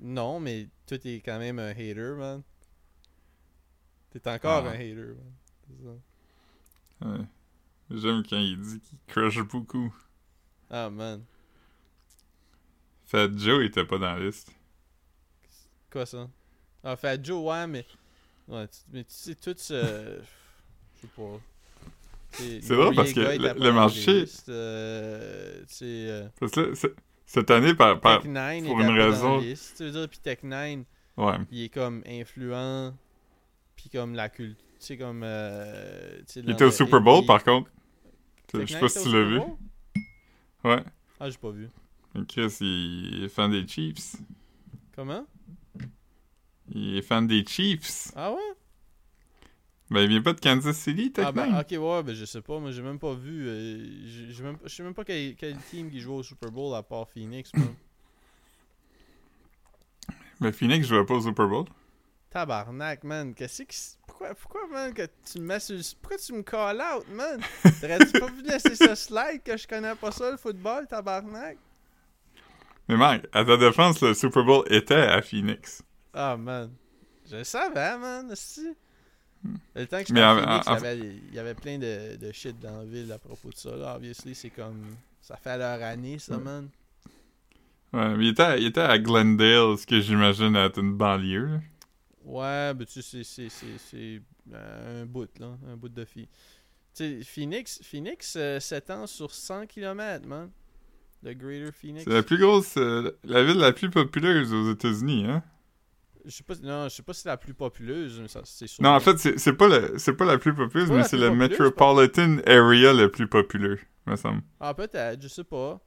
Non, 0.00 0.38
mais 0.38 0.68
toi, 0.86 0.98
t'es 0.98 1.20
quand 1.24 1.38
même 1.38 1.58
un 1.58 1.70
hater, 1.70 2.14
man. 2.16 2.42
T'es 4.10 4.28
encore 4.30 4.64
Ah. 4.66 4.70
un 4.70 4.74
hater, 4.74 4.94
man. 5.14 5.32
C'est 5.66 5.84
ça. 5.84 7.08
Ouais. 7.08 7.24
J'aime 7.90 8.22
quand 8.28 8.38
il 8.38 8.60
dit 8.60 8.80
qu'il 8.80 8.98
crush 9.08 9.40
beaucoup. 9.42 9.92
Ah, 10.70 10.88
man. 10.90 11.24
Fat 13.06 13.28
Joe 13.36 13.64
était 13.64 13.84
pas 13.84 13.98
dans 13.98 14.14
la 14.14 14.20
liste. 14.20 14.52
Quoi 15.90 16.06
ça? 16.06 16.28
Ah, 16.82 16.96
Fat 16.96 17.22
Joe, 17.22 17.44
ouais, 17.44 17.66
mais. 17.66 17.86
Ouais, 18.46 18.68
tu- 18.68 18.78
mais 18.92 19.04
tu 19.04 19.12
sais, 19.14 19.34
tout 19.34 19.54
ce. 19.56 19.74
Je 20.96 21.00
sais 21.00 21.06
pas. 21.08 21.40
C'est 22.36 22.74
drôle 22.74 22.94
parce 22.94 23.12
que 23.12 23.20
le- 23.20 23.60
le 23.64 23.72
marché- 23.72 24.24
Euh, 24.48 25.62
euh, 25.82 26.28
Parce 26.40 26.52
que 26.52 26.60
là, 26.60 26.66
c'est- 26.74 26.94
cette 27.26 27.50
année, 27.50 27.74
par. 27.74 28.00
par... 28.00 28.20
Tech 28.22 28.30
9 28.30 28.64
pour 28.64 28.80
une 28.80 28.90
raison- 28.90 29.28
Dans 29.36 29.40
la 29.40 29.42
liste, 29.46 29.74
tu 29.76 29.84
veux 29.84 29.90
dire, 29.92 30.08
puis 30.08 30.18
Tech 30.18 30.38
9, 30.42 30.80
Ouais. 31.16 31.36
il 31.50 31.62
est 31.64 31.68
comme 31.68 32.02
influent, 32.06 32.92
puis 33.76 33.88
comme 33.90 34.14
la 34.14 34.28
culture. 34.28 34.56
Tu 34.80 34.98
comme. 34.98 35.22
Euh, 35.24 36.18
Il 36.36 36.50
était 36.50 36.64
au 36.64 36.66
le 36.66 36.72
Super 36.72 37.00
Bowl, 37.00 37.24
par 37.24 37.42
contre. 37.42 37.70
Je 38.52 38.66
sais 38.66 38.72
9 38.74 38.80
pas 38.80 38.88
si 38.88 39.02
tu 39.02 39.12
l'as 39.12 39.24
vu. 39.24 39.40
Ouais. 40.64 40.82
Ah, 41.20 41.30
j'ai 41.30 41.38
pas 41.38 41.50
vu. 41.50 41.68
Chris, 42.28 42.56
il 42.60 43.24
est 43.24 43.28
fan 43.28 43.50
des 43.50 43.66
Chiefs. 43.66 44.16
Comment? 44.94 45.24
Il 46.72 46.96
est 46.98 47.02
fan 47.02 47.26
des 47.26 47.44
Chiefs. 47.46 48.12
Ah 48.14 48.32
ouais? 48.32 48.38
Ben, 49.94 50.00
il 50.02 50.08
vient 50.08 50.22
pas 50.22 50.32
de 50.32 50.40
Kansas 50.40 50.76
City, 50.76 51.12
Ah 51.16 51.30
ben, 51.32 51.42
techniquement. 51.44 51.60
ok, 51.60 51.70
ouais, 51.98 52.02
ben 52.02 52.14
je 52.14 52.24
sais 52.24 52.42
pas, 52.42 52.58
moi 52.58 52.70
j'ai 52.72 52.82
même 52.82 52.98
pas 52.98 53.14
vu. 53.14 53.46
euh, 53.48 53.78
j'ai- 54.06 54.32
j'ai 54.32 54.42
même, 54.42 54.58
je 54.64 54.68
sais 54.74 54.82
même 54.82 54.92
pas 54.94 55.04
quel, 55.04 55.36
quel 55.36 55.56
team 55.58 55.88
qui 55.90 56.00
joue 56.00 56.14
au 56.14 56.22
Super 56.22 56.50
Bowl 56.50 56.74
à 56.74 56.82
part 56.82 57.08
Phoenix, 57.08 57.54
man. 57.54 57.74
Mais 60.40 60.52
Phoenix 60.52 60.86
jouait 60.86 61.04
pas 61.06 61.14
au 61.14 61.20
Super 61.20 61.46
Bowl. 61.48 61.66
Tabarnak, 62.30 63.04
man. 63.04 63.34
Qu'est-ce 63.34 63.62
qui. 63.62 63.74
s- 63.76 63.98
Pourquoi, 64.06 64.34
pourquoi, 64.34 64.66
man, 64.66 64.92
que 64.92 65.06
tu 65.30 65.38
me 65.38 65.44
mets 65.46 65.60
sur 65.60 65.76
Pourquoi 66.02 66.18
tu 66.18 66.32
me 66.32 66.42
call 66.42 66.80
out, 66.82 67.06
man? 67.08 67.40
T'aurais-tu 67.80 68.14
pas 68.14 68.26
pu 68.28 68.42
laisser 68.42 68.74
ça 68.74 68.96
slide 68.96 69.42
que 69.44 69.56
je 69.56 69.66
connais 69.68 69.94
pas 69.94 70.10
ça, 70.10 70.30
le 70.30 70.36
football, 70.36 70.86
tabarnak? 70.88 71.56
Mais 72.88 72.96
Mike, 72.96 73.26
à 73.32 73.44
ta 73.44 73.56
défense, 73.56 74.00
le 74.02 74.12
Super 74.14 74.44
Bowl 74.44 74.64
était 74.70 74.94
à 74.94 75.22
Phoenix. 75.22 75.82
Ah, 76.12 76.36
man. 76.36 76.72
Je 77.30 77.36
le 77.36 77.44
savais, 77.44 77.96
man, 77.96 78.30
aussi. 78.32 78.74
Le 79.74 79.86
temps 79.86 80.00
que 80.00 80.06
j'étais 80.08 80.20
à 80.20 80.34
en- 80.34 80.38
Phoenix, 80.38 80.66
en- 80.68 80.72
il 80.72 80.74
y 80.74 80.86
avait, 80.86 80.98
il 81.28 81.34
y 81.34 81.38
avait 81.38 81.54
plein 81.54 81.78
de, 81.78 82.16
de 82.16 82.32
shit 82.32 82.58
dans 82.60 82.78
la 82.78 82.84
ville 82.84 83.10
à 83.12 83.18
propos 83.18 83.50
de 83.50 83.56
ça, 83.56 83.74
là. 83.76 83.94
Obviously, 83.96 84.34
c'est 84.34 84.50
comme. 84.50 84.96
Ça 85.20 85.36
fait 85.36 85.56
leur 85.58 85.82
année, 85.82 86.18
ça, 86.18 86.36
man. 86.38 86.68
Ouais, 87.92 88.16
mais 88.16 88.24
il 88.24 88.28
était, 88.30 88.60
il 88.60 88.66
était 88.66 88.80
à 88.80 88.98
Glendale, 88.98 89.78
ce 89.78 89.86
que 89.86 90.00
j'imagine 90.00 90.56
être 90.56 90.78
une 90.80 90.94
banlieue. 90.96 91.46
là. 91.46 91.60
Ouais, 92.24 92.74
ben 92.74 92.84
tu 92.86 93.00
sais, 93.00 93.02
c'est- 93.02 93.22
c'est- 93.24 93.48
c'est 93.50 93.78
c'est, 93.78 94.22
euh, 94.52 95.02
un 95.02 95.06
bout, 95.06 95.28
là. 95.38 95.56
Un 95.70 95.76
bout 95.76 95.88
de 95.90 96.04
fille. 96.04 96.26
Tu 96.94 97.20
sais, 97.20 97.20
Phoenix, 97.24 97.80
Phoenix 97.82 98.34
euh, 98.38 98.58
s'étend 98.60 99.06
sur 99.06 99.30
100 99.32 99.66
km, 99.66 100.26
man. 100.26 100.50
Le 101.22 101.34
Greater 101.34 101.72
Phoenix. 101.72 102.04
C'est 102.04 102.12
la 102.12 102.22
plus 102.22 102.38
grosse, 102.38 102.76
euh, 102.76 103.10
la 103.24 103.42
ville 103.44 103.56
la 103.58 103.72
plus 103.72 103.90
populeuse 103.90 104.52
aux 104.52 104.72
États-Unis, 104.72 105.26
hein. 105.28 105.42
Je 106.24 106.30
sais 106.30 106.42
pas, 106.42 106.54
non, 106.62 106.84
je 106.88 106.94
sais 106.94 107.02
pas 107.02 107.12
si 107.12 107.22
c'est 107.22 107.28
la 107.28 107.36
plus 107.36 107.54
populeuse, 107.54 108.18
mais 108.20 108.28
ça, 108.28 108.40
c'est 108.44 108.66
sûr. 108.66 108.82
Non, 108.82 108.90
en 108.90 109.00
fait, 109.00 109.18
c'est 109.18 109.38
c'est 109.38 109.52
pas, 109.52 109.68
la- 109.68 109.98
c'est 109.98 110.14
pas 110.14 110.24
la 110.24 110.38
plus 110.38 110.54
populeuse, 110.54 110.90
mais 110.90 111.02
c'est 111.04 111.18
le 111.18 111.30
Metropolitan 111.34 112.38
Area 112.46 112.92
le 112.92 113.10
plus 113.10 113.26
populeux, 113.28 113.78
me 114.06 114.16
semble. 114.16 114.42
Ah, 114.60 114.72
peut-être, 114.74 115.20
je 115.22 115.28
sais 115.28 115.44
pas. 115.44 115.80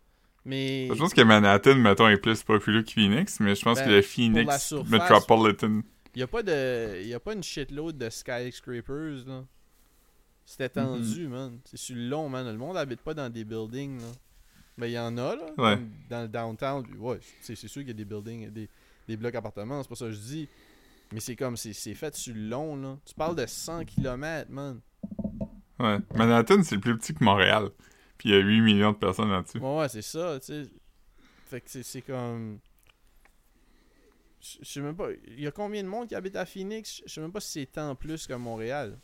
Mais. 0.45 0.87
Je 0.87 0.93
pense 0.99 1.13
que 1.13 1.21
Manhattan, 1.21 1.75
mettons, 1.75 2.07
est 2.07 2.17
plus 2.17 2.41
populeux 2.43 2.83
que 2.83 2.91
Phoenix, 2.91 3.39
mais 3.39 3.55
je 3.55 3.63
pense 3.63 3.79
Ben, 3.79 3.85
que 3.85 3.89
le 3.91 4.01
Phoenix 4.01 4.67
surface- 4.67 4.89
Metropolitan. 4.89 5.81
Il 6.15 6.19
y 6.19 6.23
a 6.23 6.27
pas 6.27 6.41
de. 6.43 7.03
Y 7.03 7.13
a 7.13 7.19
pas 7.19 7.33
une 7.33 7.43
shitload 7.43 7.97
de 7.97 8.09
skyscrapers, 8.09 9.25
là. 9.27 9.43
C'est 10.45 10.63
étendu, 10.65 11.25
Mm-hmm. 11.25 11.29
man. 11.29 11.59
C'est 11.65 11.77
sur 11.77 11.95
le 11.95 12.07
long, 12.07 12.29
man. 12.29 12.45
Le 12.49 12.57
monde 12.57 12.77
habite 12.77 13.01
pas 13.01 13.13
dans 13.13 13.29
des 13.29 13.43
buildings, 13.43 13.99
là. 13.99 14.07
Ben, 14.77 14.87
il 14.87 14.93
y 14.93 14.99
en 14.99 15.17
a, 15.17 15.35
là. 15.35 15.45
Ouais. 15.57 15.79
Dans 16.09 16.21
le 16.21 16.27
downtown. 16.27 16.85
Ouais, 16.99 17.19
c'est 17.41 17.55
c'est 17.55 17.67
sûr 17.67 17.81
qu'il 17.81 17.89
y 17.89 17.91
a 17.91 17.95
des 17.95 18.05
buildings, 18.05 18.49
des, 18.51 18.69
des 19.07 19.17
blocs 19.17 19.35
appartements, 19.35 19.81
c'est 19.83 19.89
pas 19.89 19.95
ça 19.95 20.05
que 20.05 20.11
je 20.11 20.19
dis. 20.19 20.49
Mais 21.13 21.19
c'est 21.21 21.35
comme, 21.35 21.55
c'est 21.55 21.73
c'est 21.73 21.93
fait 21.93 22.13
sur 22.15 22.35
le 22.35 22.41
long, 22.49 22.75
là. 22.75 22.97
Tu 23.05 23.13
parles 23.15 23.35
de 23.35 23.45
100 23.45 23.85
km, 23.85 24.49
man. 24.51 24.81
Ouais. 25.79 25.99
Manhattan, 26.15 26.63
c'est 26.63 26.77
plus 26.79 26.97
petit 26.97 27.13
que 27.13 27.23
Montréal. 27.23 27.69
Puis 28.17 28.29
il 28.29 28.35
y 28.35 28.37
a 28.37 28.41
8 28.41 28.61
millions 28.61 28.91
de 28.91 28.97
personnes 28.97 29.29
là-dessus. 29.29 29.59
Ouais, 29.59 29.77
ouais, 29.79 29.89
c'est 29.89 30.01
ça, 30.01 30.39
tu 30.39 30.47
sais. 30.47 30.63
Fait 31.45 31.61
que 31.61 31.69
c'est- 31.69 31.83
c'est 31.83 32.01
comme. 32.01 32.59
Je 34.41 34.57
sais 34.65 34.81
même 34.81 34.95
pas. 34.95 35.07
Il 35.27 35.39
y 35.41 35.47
a 35.47 35.51
combien 35.51 35.83
de 35.83 35.87
monde 35.87 36.07
qui 36.07 36.15
habite 36.15 36.35
à 36.35 36.45
Phoenix? 36.45 37.01
Je 37.05 37.11
sais 37.13 37.21
même 37.21 37.31
pas 37.31 37.39
si 37.39 37.51
c'est 37.61 37.65
tant 37.67 37.95
plus 37.95 38.27
que 38.27 38.33
Montréal. 38.33 38.97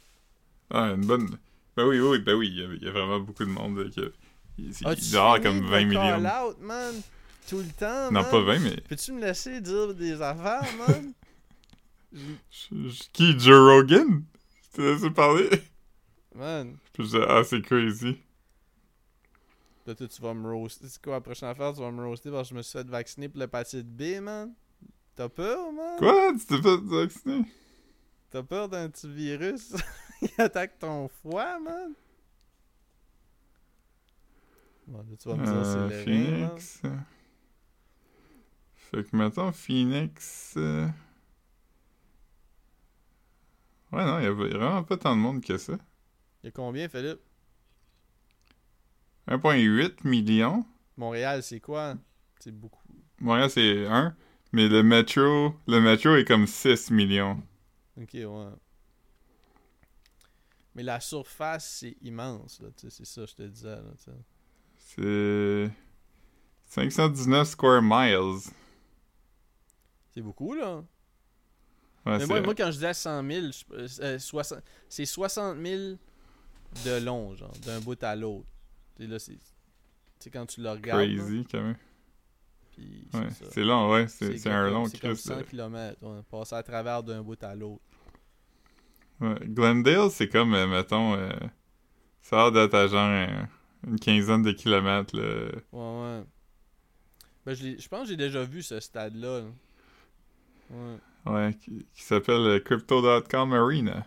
Ah, 0.70 0.92
une 0.92 1.06
bonne. 1.06 1.38
Ben 1.76 1.86
oui, 1.88 2.00
oui, 2.00 2.20
ben 2.20 2.36
oui, 2.36 2.50
il 2.50 2.60
y 2.60 2.64
a, 2.64 2.74
il 2.74 2.84
y 2.84 2.88
a 2.88 2.92
vraiment 2.92 3.20
beaucoup 3.20 3.44
de 3.46 3.50
monde. 3.50 3.78
là, 3.80 3.90
qui- 3.90 4.74
fini 4.74 5.42
comme 5.42 5.62
de 5.62 5.66
20 5.66 5.80
me 5.82 5.86
millions. 5.86 6.02
call 6.02 6.28
out, 6.28 6.58
man? 6.60 6.94
Tout 7.50 7.58
le 7.60 7.70
temps, 7.78 8.06
Non, 8.12 8.22
man? 8.22 8.32
pas 8.32 8.42
20, 8.42 8.60
mais. 8.60 8.78
Peux-tu 8.88 9.12
me 9.12 9.22
laisser 9.22 9.60
dire 9.62 9.94
des 9.94 10.22
affaires, 10.22 10.72
man? 10.78 11.14
je- 12.14 12.36
je- 12.52 13.04
Qui, 13.12 13.38
Joe 13.40 13.60
Rogan? 13.60 14.24
Je 14.64 14.76
t'ai 14.78 14.82
laissé 14.94 15.10
parler. 15.12 15.50
man, 16.36 16.78
Puis 16.94 17.04
je 17.08 17.18
dis, 17.18 17.24
ah, 17.28 17.44
c'est 17.44 17.62
crazy. 17.62 18.18
là, 19.86 19.94
toi, 19.96 20.08
tu 20.08 20.22
vas 20.22 20.34
me 20.34 20.50
roaster. 20.52 20.88
C'est 20.88 21.02
quoi 21.02 21.14
la 21.14 21.22
prochaine 21.22 21.50
affaire? 21.50 21.74
Tu 21.74 21.82
vas 21.82 21.92
me 21.92 22.04
roaster 22.06 22.32
parce 22.32 22.48
que 22.48 22.54
je 22.54 22.58
me 22.58 22.62
suis 22.62 22.78
fait 22.80 22.88
vacciner 22.88 23.28
pour 23.30 23.40
l'hépatite 23.40 23.86
B, 23.88 24.20
man? 24.22 24.54
T'as 25.16 25.30
peur, 25.30 25.72
man? 25.74 25.98
Quoi? 26.00 26.32
Tu 26.40 26.46
t'es 26.46 26.62
fait 26.62 26.78
vacciner? 26.82 27.44
T'as 28.32 28.42
peur 28.42 28.68
d'un 28.70 28.90
petit 28.90 29.08
virus 29.08 29.74
qui 30.20 30.32
attaque 30.42 30.80
ton 30.80 31.08
foie, 31.22 31.60
man? 31.60 31.94
Bon, 34.88 34.98
là, 35.00 35.16
tu 35.22 35.30
vas 35.30 35.36
me 35.38 35.46
dire 35.46 35.66
c'est 35.66 35.78
le 35.80 35.88
rein, 35.88 36.32
man. 36.32 36.50
Phoenix. 36.50 36.80
euh. 36.86 36.98
Fait 38.94 39.04
que 39.04 39.16
mettons 39.16 39.52
Phoenix. 39.52 40.54
euh. 40.56 40.88
Ouais, 43.92 44.06
non, 44.06 44.20
il 44.20 44.24
y 44.26 44.28
a 44.28 44.32
vraiment 44.32 44.84
pas 44.84 44.98
tant 44.98 45.16
de 45.16 45.22
monde 45.22 45.44
que 45.44 45.58
ça. 45.58 45.74
Il 46.44 46.48
y 46.48 46.50
a 46.50 46.52
combien, 46.52 46.88
Philippe? 46.88 47.22
1,8 49.28 50.04
million. 50.04 50.66
Montréal, 50.98 51.42
c'est 51.42 51.60
quoi? 51.60 51.96
C'est 52.40 52.52
beaucoup. 52.52 52.84
Montréal, 53.20 53.50
c'est 53.50 53.88
1. 53.88 54.16
Mais 54.52 54.68
le 54.68 54.84
métro, 54.84 55.56
le 55.66 55.80
métro 55.80 56.16
est 56.16 56.26
comme 56.26 56.46
6 56.46 56.92
millions. 56.92 57.42
Ok, 58.00 58.10
ouais. 58.14 58.50
Mais 60.76 60.84
la 60.84 61.00
surface, 61.00 61.78
c'est 61.80 61.98
immense, 62.02 62.62
là, 62.62 62.70
c'est 62.76 63.06
ça 63.06 63.22
que 63.22 63.28
je 63.28 63.36
te 63.36 63.44
disais, 63.44 63.76
là. 63.76 63.94
C'est 64.78 65.72
519 66.66 67.48
square 67.48 67.82
miles. 67.82 68.42
C'est 70.14 70.22
beaucoup, 70.22 70.54
là. 70.54 70.84
Ouais, 72.06 72.18
Mais 72.18 72.26
moi, 72.26 72.42
moi, 72.42 72.56
quand 72.56 72.68
je 72.68 72.72
disais 72.74 72.94
100 72.94 73.24
000, 73.24 73.48
je- 73.52 74.02
euh, 74.02 74.20
60 74.20 74.60
c'est 74.90 75.06
60 75.06 75.58
000 75.58 75.98
de 76.86 77.04
long, 77.04 77.36
genre, 77.36 77.54
d'un 77.66 77.80
bout 77.80 78.02
à 78.04 78.16
l'autre. 78.16 78.46
Tu 78.98 79.04
sais, 79.04 79.10
là, 79.10 79.20
c'est... 79.20 79.40
Quand 80.32 80.46
tu 80.46 80.62
le 80.62 80.70
regardes, 80.70 81.02
là, 81.02 81.16
crazy 81.18 81.46
quand 81.52 81.62
même. 81.62 81.76
Ouais, 83.14 83.28
c'est 83.52 83.64
long, 83.64 83.92
ouais. 83.92 84.08
C'est 84.08 84.48
un 84.48 84.70
long 84.70 84.86
C'est 84.86 85.00
comme 85.00 85.12
Chris. 85.14 85.22
100 85.22 85.38
de- 85.38 85.44
km, 85.44 85.98
ouais, 86.02 86.22
passer 86.30 86.56
à 86.56 86.64
travers 86.64 87.04
d'un 87.04 87.22
bout 87.22 87.42
à 87.44 87.56
l'autre. 87.56 87.82
Ouais. 89.20 89.36
Glendale, 89.44 90.10
c'est 90.12 90.28
comme, 90.30 90.54
euh, 90.54 90.66
mettons, 90.68 91.14
euh, 91.16 91.32
ça 92.22 92.46
a 92.46 92.52
d'être 92.52 92.74
à 92.74 92.88
genre 92.88 93.10
euh, 93.10 93.44
une 93.88 94.00
quinzaine 94.00 94.42
de 94.42 94.52
kilomètres. 94.52 95.16
Là. 95.16 95.50
Ouais, 95.72 96.02
ouais. 96.20 96.24
Ben, 97.46 97.54
je, 97.54 97.78
je 97.82 97.88
pense 97.90 98.04
que 98.04 98.08
j'ai 98.10 98.18
déjà 98.18 98.44
vu 98.44 98.64
ce 98.64 98.80
stade-là. 98.80 99.42
là. 99.42 99.46
Ouais. 100.74 101.32
Ouais, 101.32 101.54
qui, 101.54 101.86
qui 101.94 102.04
s'appelle 102.04 102.36
euh, 102.48 102.60
Crypto.com 102.60 103.54
Arena. 103.54 104.06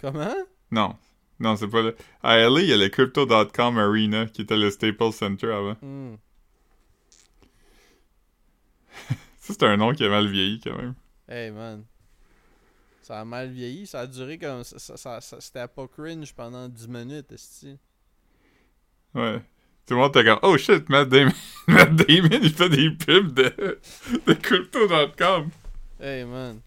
Comment? 0.00 0.34
Non, 0.70 0.96
non, 1.40 1.56
c'est 1.56 1.68
pas 1.68 1.82
le. 1.82 1.96
À 2.22 2.36
LA, 2.38 2.60
il 2.60 2.68
y 2.68 2.72
a 2.72 2.76
le 2.76 2.88
Crypto.com 2.88 3.78
Arena 3.78 4.26
qui 4.26 4.42
était 4.42 4.56
le 4.56 4.70
Staples 4.70 5.12
Center 5.12 5.52
avant. 5.52 5.76
Hmm. 5.80 6.16
Ça, 9.38 9.54
c'est 9.54 9.62
un 9.64 9.76
nom 9.76 9.92
qui 9.92 10.04
a 10.04 10.08
mal 10.08 10.28
vieilli 10.28 10.60
quand 10.60 10.76
même. 10.76 10.94
Hey, 11.28 11.50
man. 11.50 11.84
Ça 13.02 13.20
a 13.20 13.24
mal 13.24 13.50
vieilli. 13.50 13.86
Ça 13.86 14.00
a 14.00 14.06
duré 14.06 14.38
comme... 14.38 14.62
Ça, 14.64 14.78
ça, 14.96 15.20
ça- 15.20 15.40
C'était 15.40 15.66
pas 15.68 15.86
cringe 15.88 16.32
pendant 16.34 16.68
10 16.68 16.88
minutes, 16.88 17.32
esti. 17.32 17.76
Ouais. 19.14 19.40
Tout 19.86 19.94
le 19.94 20.00
monde 20.00 20.10
était 20.16 20.24
comme, 20.24 20.38
oh 20.42 20.56
shit, 20.56 20.88
Matt 20.88 21.08
Damon, 21.08 21.32
Matt 21.66 21.94
Damon, 21.96 22.28
il 22.42 22.52
fait 22.52 22.68
des 22.68 22.90
pubs 22.92 23.34
de, 23.34 23.80
de 24.26 24.32
Crypto.com. 24.34 25.50
Hey, 26.02 26.24
man. 26.24 26.60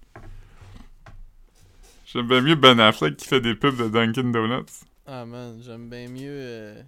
J'aime 2.05 2.27
bien 2.27 2.39
mieux 2.41 2.55
Ben 2.55 2.79
Affleck 2.79 3.17
qui 3.17 3.27
fait 3.27 3.41
des 3.41 3.53
pubs 3.53 3.75
de 3.75 3.89
Dunkin' 3.89 4.31
Donuts. 4.31 4.71
Ah, 5.05 5.25
man. 5.25 5.59
J'aime 5.61 5.89
bien 5.89 6.07
mieux... 6.07 6.31
euh, 6.31 6.81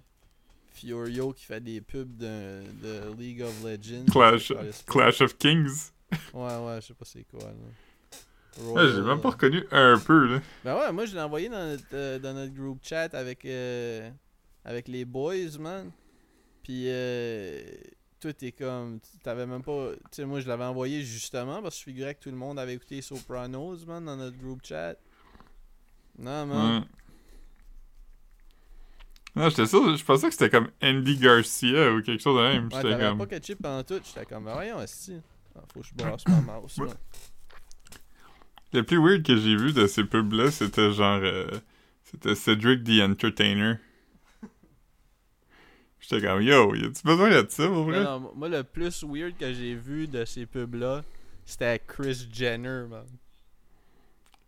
Fiorio 0.72 1.32
qui 1.32 1.44
fait 1.44 1.60
des 1.60 1.80
pubs 1.80 2.16
de, 2.16 2.62
de 2.82 3.14
League 3.18 3.42
of 3.42 3.64
Legends. 3.64 4.06
Clash, 4.10 4.52
Clash 4.86 5.20
of 5.20 5.36
Kings. 5.36 5.90
Ouais, 6.32 6.56
ouais, 6.56 6.78
je 6.80 6.86
sais 6.86 6.94
pas 6.94 7.04
c'est 7.04 7.24
quoi, 7.24 7.40
là. 7.40 7.52
Ouais, 8.60 8.88
j'ai 8.88 9.02
même 9.02 9.20
pas 9.20 9.30
reconnu 9.30 9.62
un 9.70 9.98
peu, 9.98 10.26
là. 10.26 10.40
Ben 10.64 10.76
ouais, 10.76 10.90
moi 10.90 11.06
je 11.06 11.14
l'ai 11.14 11.20
envoyé 11.20 11.48
dans 11.48 11.64
notre, 11.64 11.84
euh, 11.92 12.18
dans 12.18 12.32
notre 12.34 12.52
group 12.52 12.80
chat 12.82 13.14
avec, 13.14 13.44
euh, 13.44 14.10
avec 14.64 14.88
les 14.88 15.04
boys, 15.04 15.58
man. 15.60 15.92
Puis, 16.64 16.86
euh, 16.88 17.60
toi, 18.20 18.32
t'es 18.32 18.52
comme. 18.52 19.00
T'avais 19.22 19.46
même 19.46 19.62
pas. 19.62 19.90
Tu 19.92 19.98
sais, 20.12 20.24
moi, 20.24 20.40
je 20.40 20.48
l'avais 20.48 20.64
envoyé 20.64 21.02
justement 21.02 21.62
parce 21.62 21.74
que 21.76 21.80
je 21.80 21.84
figurais 21.84 22.14
que 22.14 22.20
tout 22.22 22.30
le 22.30 22.36
monde 22.36 22.58
avait 22.58 22.74
écouté 22.74 23.00
Sopranos, 23.02 23.84
man, 23.86 24.04
dans 24.04 24.16
notre 24.16 24.36
group 24.38 24.60
chat. 24.64 24.94
Non, 26.18 26.46
man. 26.46 26.80
Ouais. 26.80 26.86
Non, 29.36 29.48
j'étais 29.50 29.66
sûr, 29.66 29.96
je 29.96 30.04
pensais 30.04 30.26
que 30.28 30.32
c'était 30.32 30.50
comme 30.50 30.68
Andy 30.82 31.16
Garcia 31.16 31.92
ou 31.92 32.02
quelque 32.02 32.20
chose 32.20 32.36
de 32.36 32.42
même. 32.42 32.68
Ouais, 32.72 32.82
J'étais 32.82 32.98
comme. 32.98 33.18
pas 33.18 33.26
catché 33.26 33.54
pendant 33.54 33.84
tout. 33.84 34.00
J'étais 34.04 34.26
comme, 34.26 34.44
ben 34.44 34.54
voyons, 34.54 34.80
esti. 34.82 35.20
Ah, 35.54 35.60
faut 35.72 35.80
que 35.80 35.86
je 35.86 35.94
brasse 35.94 36.26
ma 36.26 36.40
mouse, 36.40 36.78
man. 36.78 36.88
Le 38.72 38.82
plus 38.82 38.98
weird 38.98 39.22
que 39.22 39.36
j'ai 39.36 39.56
vu 39.56 39.72
de 39.72 39.86
ces 39.86 40.04
pubs-là, 40.04 40.50
c'était 40.50 40.92
genre. 40.92 41.20
euh, 41.22 41.46
c'était 42.04 42.34
Cedric 42.34 42.84
the 42.84 43.00
Entertainer. 43.02 43.76
J'étais 46.00 46.26
comme, 46.26 46.42
yo, 46.42 46.74
y 46.74 46.84
a-tu 46.84 47.02
besoin 47.04 47.30
de 47.30 47.46
ça 47.48 47.66
pour 47.66 47.84
vrai? 47.84 48.02
Non, 48.04 48.20
non, 48.20 48.32
moi, 48.34 48.48
le 48.48 48.62
plus 48.62 49.02
weird 49.04 49.36
que 49.36 49.52
j'ai 49.52 49.74
vu 49.74 50.06
de 50.06 50.24
ces 50.24 50.46
pubs-là, 50.46 51.02
c'était 51.44 51.80
Chris 51.86 52.28
Jenner, 52.32 52.84
man. 52.88 53.06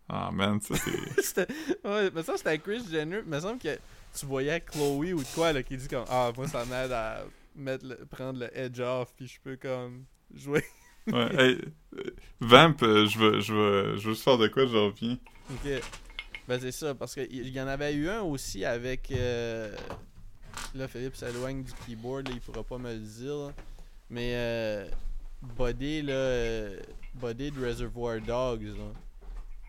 Ah, 0.09 0.29
man, 0.31 0.59
ça 0.61 0.75
c'est. 0.75 1.21
C'était- 1.23 1.47
ouais, 1.85 2.09
mais 2.13 2.23
ça 2.23 2.35
c'était 2.37 2.57
Chris 2.59 2.83
Jenner. 2.91 3.19
Il 3.25 3.29
me 3.31 3.39
semble 3.39 3.59
que 3.59 3.77
tu 4.17 4.25
voyais 4.25 4.59
Chloé 4.59 5.13
ou 5.13 5.19
de 5.21 5.27
quoi 5.33 5.53
là, 5.53 5.63
qui 5.63 5.77
dit 5.77 5.87
comme 5.87 6.03
Ah, 6.09 6.31
moi 6.35 6.47
ça 6.47 6.65
m'aide 6.65 6.91
à 6.91 7.23
mettre 7.55 7.85
le- 7.85 8.05
prendre 8.05 8.39
le 8.39 8.57
edge 8.57 8.79
off, 8.81 9.13
puis 9.15 9.27
je 9.27 9.39
peux 9.41 9.55
comme 9.55 10.03
jouer. 10.33 10.65
Ouais, 11.07 11.29
hey, 11.35 11.57
Vamp, 12.41 12.75
euh, 12.83 13.05
je 13.07 13.17
veux, 13.17 13.39
je 13.39 13.53
veux, 13.53 13.97
je 13.97 14.07
veux 14.07 14.13
juste 14.13 14.23
faire 14.23 14.37
de 14.37 14.47
quoi, 14.49 14.65
je 14.67 14.75
reviens. 14.77 15.17
Ok. 15.49 15.81
Ben 16.47 16.59
c'est 16.59 16.71
ça, 16.71 16.93
parce 16.93 17.13
qu'il 17.15 17.47
y 17.47 17.61
en 17.61 17.67
avait 17.67 17.93
eu 17.95 18.09
un 18.09 18.21
aussi 18.21 18.65
avec. 18.65 19.11
euh, 19.11 19.73
Là, 20.75 20.87
Philippe 20.87 21.15
s'éloigne 21.15 21.63
du 21.63 21.71
keyboard, 21.85 22.27
là, 22.27 22.33
il 22.33 22.41
pourra 22.41 22.63
pas 22.63 22.77
me 22.77 22.93
le 22.93 22.99
dire. 22.99 23.53
Mais 24.09 24.33
euh, 24.35 24.89
Buddy, 25.57 26.01
là. 26.01 26.13
euh, 26.13 26.79
Buddy 27.15 27.51
de 27.51 27.65
Reservoir 27.65 28.19
Dogs, 28.21 28.63
là. 28.63 28.91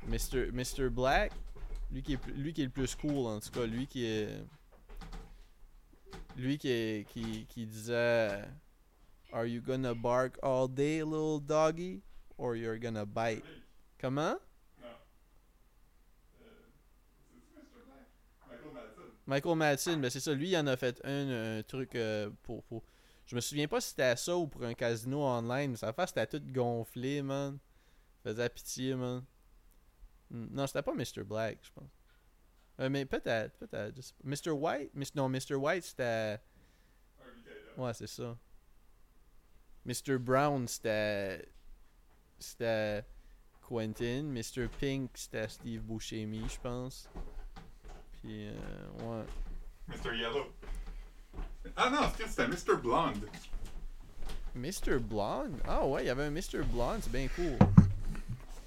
Mr. 0.07 0.51
Mr. 0.53 0.89
Black, 0.91 1.33
lui 1.93 2.03
qui, 2.03 2.15
est, 2.15 2.27
lui 2.35 2.53
qui 2.53 2.63
est 2.63 2.67
le 2.67 2.71
plus 2.71 2.95
cool, 2.97 3.27
en 3.27 3.41
tout 3.41 3.51
cas, 3.51 3.67
lui 3.67 3.87
qui 3.87 4.05
est. 4.05 4.29
Lui 6.37 6.57
qui, 6.59 7.05
qui, 7.13 7.47
qui 7.47 7.67
disait 7.67 8.43
Are 9.33 9.45
you 9.47 9.61
gonna 9.61 9.95
bark 9.95 10.39
all 10.43 10.67
day, 10.67 11.03
little 11.03 11.41
doggy? 11.41 12.01
Or 12.39 12.57
you're 12.57 12.79
gonna 12.79 13.05
bite? 13.05 13.45
Comment? 14.01 14.37
Michael 19.27 19.57
Madsen, 19.57 20.01
ben 20.01 20.11
c'est 20.11 20.21
ça, 20.21 20.33
lui 20.35 20.51
il 20.51 20.57
en 20.57 20.67
a 20.67 20.77
fait 20.77 21.01
un, 21.05 21.59
un 21.59 21.63
truc 21.63 21.95
euh, 21.95 22.31
pour, 22.43 22.63
pour. 22.65 22.83
Je 23.27 23.37
me 23.37 23.41
souviens 23.41 23.69
pas 23.69 23.81
si 23.81 23.91
c'était 23.91 24.17
ça 24.17 24.37
ou 24.37 24.49
pour 24.49 24.65
un 24.65 24.75
casino 24.75 25.23
online. 25.23 25.77
Sa 25.77 25.93
face 25.93 26.11
c'était 26.11 26.27
toute 26.27 26.51
gonflée, 26.53 27.23
man. 27.23 27.59
Faisait 28.25 28.49
pitié, 28.49 28.95
man. 28.95 29.25
Hmm, 30.31 30.47
Non, 30.51 30.67
c'était 30.67 30.83
pas 30.83 30.93
Mr. 30.95 31.23
Black, 31.25 31.59
je 31.63 31.71
pense. 31.73 31.91
Euh, 32.81 32.89
mais 32.89 33.05
peut-être, 33.05 33.57
peut-être. 33.59 34.01
Mr. 34.25 34.51
White? 34.51 35.15
Non, 35.15 35.29
Mr. 35.29 35.55
White 35.55 35.85
c'était. 35.85 36.41
Ouais, 37.77 37.95
c'est 37.95 38.07
ça. 38.09 38.37
Mr. 39.85 40.19
Brown 40.19 40.67
c'était. 40.67 41.49
C'était. 42.39 43.05
Quentin. 43.69 44.25
Mr. 44.25 44.69
Pink 44.81 45.11
c'était 45.15 45.49
Steve 45.49 45.83
Buscemi, 45.83 46.45
je 46.49 46.61
pense. 46.61 47.09
Puis, 48.23 48.49
euh, 48.49 48.53
ouais. 49.03 49.25
Mr. 49.89 50.17
Yellow. 50.17 50.47
Ah 51.77 51.91
non, 51.91 52.11
c'était 52.27 52.47
Mr. 52.49 52.81
Blonde. 52.81 53.29
Mr. 54.55 54.99
Blonde? 55.01 55.59
Ah 55.67 55.87
ouais, 55.87 56.05
il 56.05 56.07
y 56.07 56.11
avait 56.11 56.25
un 56.25 56.31
Mr. 56.31 56.63
Blonde, 56.65 56.99
c'est 57.03 57.13
bien 57.13 57.27
cool. 57.29 57.57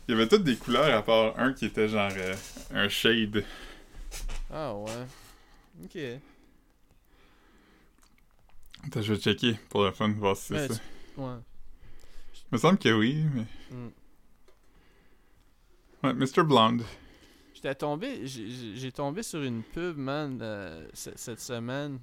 Il 0.07 0.11
y 0.11 0.13
avait 0.13 0.27
toutes 0.27 0.43
des 0.43 0.55
couleurs 0.55 0.95
à 0.97 1.01
part 1.03 1.37
un 1.39 1.53
qui 1.53 1.65
était 1.65 1.87
genre 1.87 2.11
euh, 2.15 2.35
un 2.71 2.89
shade. 2.89 3.43
Ah 4.51 4.73
ouais. 4.75 5.05
Ok. 5.83 5.97
Attends, 8.85 9.01
je 9.01 9.13
vais 9.13 9.19
checker 9.19 9.53
pour 9.69 9.83
le 9.83 9.91
fun, 9.91 10.09
voir 10.13 10.35
si 10.37 10.47
c'est 10.47 10.53
Ouais, 10.55 10.67
ça. 10.67 10.73
tu- 10.75 11.21
Ouais. 11.21 11.35
Il 12.51 12.55
me 12.55 12.57
semble 12.57 12.77
que 12.77 12.89
oui, 12.93 13.23
mais. 13.33 13.45
Mm. 13.71 13.89
Ouais, 16.03 16.13
Mr. 16.13 16.43
Blonde. 16.43 16.83
J'étais 17.65 17.79
tombé, 17.79 18.27
j'ai- 18.27 18.91
tombé 18.91 19.23
sur 19.23 19.41
une 19.41 19.63
pub, 19.63 19.97
man, 19.97 20.37
euh, 20.39 20.87
cette 20.93 21.39
semaine. 21.39 21.97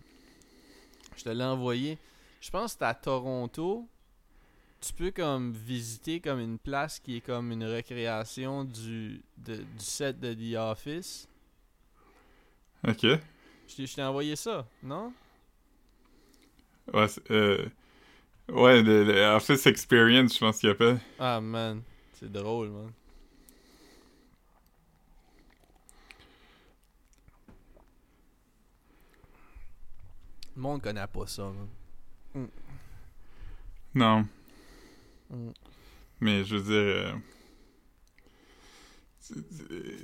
Je 1.16 1.22
te 1.22 1.28
l'ai 1.28 1.44
envoyé. 1.44 1.98
Je 2.40 2.50
pense 2.50 2.64
que 2.64 2.70
c'était 2.72 2.84
à 2.86 2.94
Toronto. 2.94 3.86
Tu 4.80 4.92
peux 4.92 5.12
comme 5.12 5.52
visiter 5.52 6.18
comme 6.18 6.40
une 6.40 6.58
place 6.58 6.98
qui 6.98 7.18
est 7.18 7.20
comme 7.20 7.52
une 7.52 7.62
recréation 7.64 8.64
du, 8.64 9.22
de- 9.38 9.58
du 9.58 9.84
set 9.84 10.18
de 10.18 10.34
The 10.34 10.56
Office. 10.58 11.28
Ok. 12.88 13.02
Je 13.68 13.84
t'ai- 13.94 14.02
envoyé 14.02 14.34
ça, 14.34 14.66
non? 14.82 15.12
Ouais, 16.92 17.06
euh... 17.30 17.64
Ouais, 18.48 18.82
le, 18.82 19.04
le 19.04 19.22
Office 19.36 19.64
Experience, 19.66 20.34
je 20.34 20.38
pense 20.40 20.58
qu'il 20.58 20.70
appelle. 20.70 20.98
Ah 21.20 21.40
man, 21.40 21.82
c'est 22.14 22.32
drôle, 22.32 22.70
man. 22.70 22.90
Le 30.56 30.62
monde 30.62 30.82
connaît 30.82 31.06
pas 31.06 31.26
ça. 31.26 31.50
Non. 33.94 34.26
Mm. 35.30 35.50
Mais 36.20 36.44
je 36.44 36.56
veux 36.56 36.62
dire. 36.62 36.72
euh, 36.74 37.12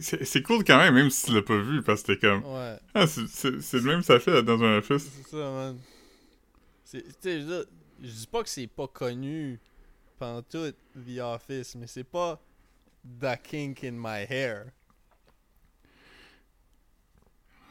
c'est- 0.01 0.43
cool 0.43 0.65
quand 0.65 0.79
même, 0.79 0.95
même 0.95 1.11
si 1.11 1.27
tu 1.27 1.35
l'as 1.35 1.43
pas 1.43 1.59
vu, 1.59 1.83
parce 1.83 2.03
que 2.03 2.13
t'es 2.13 2.19
comme. 2.19 2.45
Ouais, 2.45 2.79
Ah, 2.95 3.07
c'est- 3.07 3.73
le 3.75 3.81
même 3.83 4.03
ça 4.03 4.19
fait 4.21 4.43
dans 4.43 4.63
un 4.63 4.79
office. 4.79 5.05
c'est 5.11 5.29
ça, 5.31 5.37
man. 5.51 5.79
Tu 6.91 7.01
sais, 7.21 7.41
je 7.43 7.65
dis 8.11 8.27
pas 8.27 8.43
que 8.43 8.49
c'est 8.49 8.67
pas 8.67 8.89
connu 8.89 9.61
pendant 10.19 10.43
tout 10.43 10.73
The 10.95 11.19
Office, 11.21 11.75
mais 11.75 11.87
c'est 11.87 12.05
pas 12.05 12.41
The 13.21 13.37
Kink 13.43 13.85
in 13.85 13.93
My 13.93 14.25
Hair. 14.29 14.67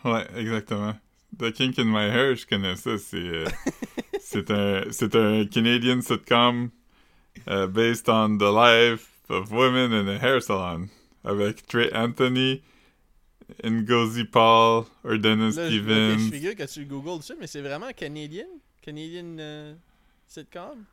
Ouais, 0.04 0.28
exactement. 0.36 0.96
The 1.40 1.52
Kink 1.52 1.78
in 1.80 1.86
My 1.86 2.06
Hair, 2.10 2.36
je 2.36 2.46
connais 2.48 2.76
ça. 2.76 2.98
C'est 2.98 3.18
euh, 3.18 3.46
c'est 4.20 4.50
un 4.52 4.84
c'est 4.92 5.16
un 5.16 5.46
Canadian 5.46 6.02
sitcom 6.02 6.70
euh, 7.48 7.68
based 7.68 8.10
on 8.10 8.38
the 8.38 8.52
life 8.52 9.08
of 9.30 9.52
women 9.52 9.94
in 9.94 10.08
a 10.08 10.18
hair 10.18 10.42
salon 10.42 10.88
avec 11.24 11.66
Trey 11.68 11.90
Anthony, 11.94 12.62
Ngozi 13.64 14.24
Paul, 14.26 14.86
Ordena 15.04 15.46
Là, 15.46 15.52
je, 15.52 15.60
je 15.60 15.80
Stevens. 15.80 16.32
figure 16.32 16.56
que 16.56 16.64
tu 16.64 16.86
googles 16.86 17.22
ça, 17.22 17.34
mais 17.40 17.48
c'est 17.48 17.62
vraiment 17.62 17.92
canadien? 17.94 18.46
Canadian 18.82 19.38
euh, 19.40 19.74
sitcom? 20.28 20.86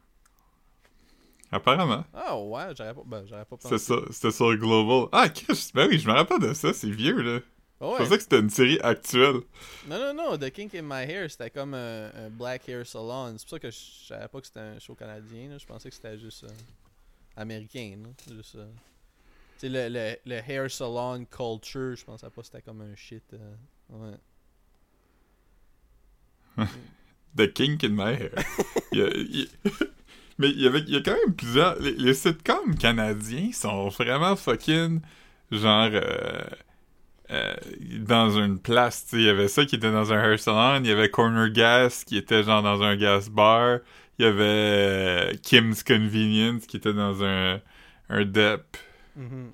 Apparemment. 1.52 2.04
Ah 2.12 2.36
ouais, 2.36 2.64
j'aurais 2.76 2.94
pas, 2.94 3.02
ben, 3.06 3.24
j'aurais 3.28 3.44
pas 3.44 3.56
pensé. 3.56 3.78
c'était 4.10 4.32
sur 4.32 4.56
Global. 4.56 5.08
Ah, 5.12 5.28
ben 5.74 5.88
oui, 5.88 5.98
je 6.00 6.08
me 6.08 6.12
rappelle 6.12 6.40
de 6.40 6.52
ça, 6.52 6.72
c'est 6.72 6.90
vieux 6.90 7.20
là. 7.22 7.40
Je 7.80 7.86
ouais. 7.86 7.98
pensais 7.98 8.16
que 8.16 8.22
c'était 8.22 8.38
une 8.38 8.50
série 8.50 8.78
actuelle. 8.80 9.40
Non, 9.88 9.98
non, 9.98 10.14
non, 10.14 10.38
The 10.38 10.50
Kink 10.50 10.74
in 10.74 10.82
My 10.82 11.02
Hair, 11.10 11.30
c'était 11.30 11.50
comme 11.50 11.74
un, 11.74 12.06
un 12.14 12.30
black 12.30 12.68
hair 12.68 12.86
salon. 12.86 13.34
C'est 13.36 13.44
pour 13.44 13.50
ça 13.50 13.58
que 13.58 13.70
je 13.70 13.76
savais 14.08 14.28
pas 14.28 14.40
que 14.40 14.46
c'était 14.46 14.60
un 14.60 14.78
show 14.78 14.94
canadien. 14.94 15.50
là. 15.50 15.58
Je 15.58 15.66
pensais 15.66 15.90
que 15.90 15.94
c'était 15.94 16.18
juste 16.18 16.44
euh, 16.44 16.48
américain. 17.36 17.96
là. 18.02 18.34
Juste, 18.36 18.54
euh, 18.56 18.66
le, 19.62 19.88
le, 19.88 20.16
le 20.24 20.40
hair 20.50 20.70
salon 20.70 21.24
culture, 21.26 21.96
je 21.96 22.04
pensais 22.04 22.30
pas 22.30 22.40
que 22.42 22.46
c'était 22.46 22.62
comme 22.62 22.80
un 22.80 22.94
shit. 22.96 23.24
euh, 23.34 23.54
ouais. 23.90 24.16
The 27.36 27.52
Kink 27.52 27.82
in 27.84 27.90
My 27.90 28.12
Hair. 28.14 28.30
Il 28.92 28.98
y 28.98 29.02
a- 29.02 29.14
il- 29.16 29.48
Mais 30.38 30.48
il 30.50 30.60
y, 30.62 30.66
avait, 30.66 30.80
il 30.80 30.90
y 30.90 30.96
a 30.96 31.00
quand 31.00 31.12
même 31.26 31.34
plusieurs. 31.34 31.78
Les, 31.80 31.92
les 31.92 32.14
sitcoms 32.14 32.76
canadiens 32.76 33.52
sont 33.52 33.88
vraiment 33.88 34.34
fucking. 34.36 35.00
Genre. 35.52 35.90
Euh, 37.30 37.54
dans 38.00 38.38
une 38.38 38.58
place, 38.58 39.04
tu 39.04 39.10
sais. 39.10 39.16
Il 39.16 39.22
y 39.24 39.28
avait 39.28 39.48
ça 39.48 39.64
qui 39.64 39.76
était 39.76 39.90
dans 39.90 40.12
un 40.12 40.22
hair 40.22 40.38
salon. 40.38 40.82
Il 40.84 40.88
y 40.88 40.92
avait 40.92 41.08
Corner 41.08 41.50
Gas 41.50 42.04
qui 42.06 42.16
était 42.16 42.42
genre 42.42 42.62
dans 42.62 42.82
un 42.82 42.96
gas 42.96 43.28
bar. 43.30 43.78
Il 44.18 44.24
y 44.24 44.28
avait 44.28 44.42
euh, 44.42 45.32
Kim's 45.42 45.82
Convenience 45.82 46.66
qui 46.66 46.76
était 46.76 46.92
dans 46.92 47.24
un, 47.24 47.60
un 48.08 48.24
dep. 48.24 48.76
Mhm. 49.16 49.52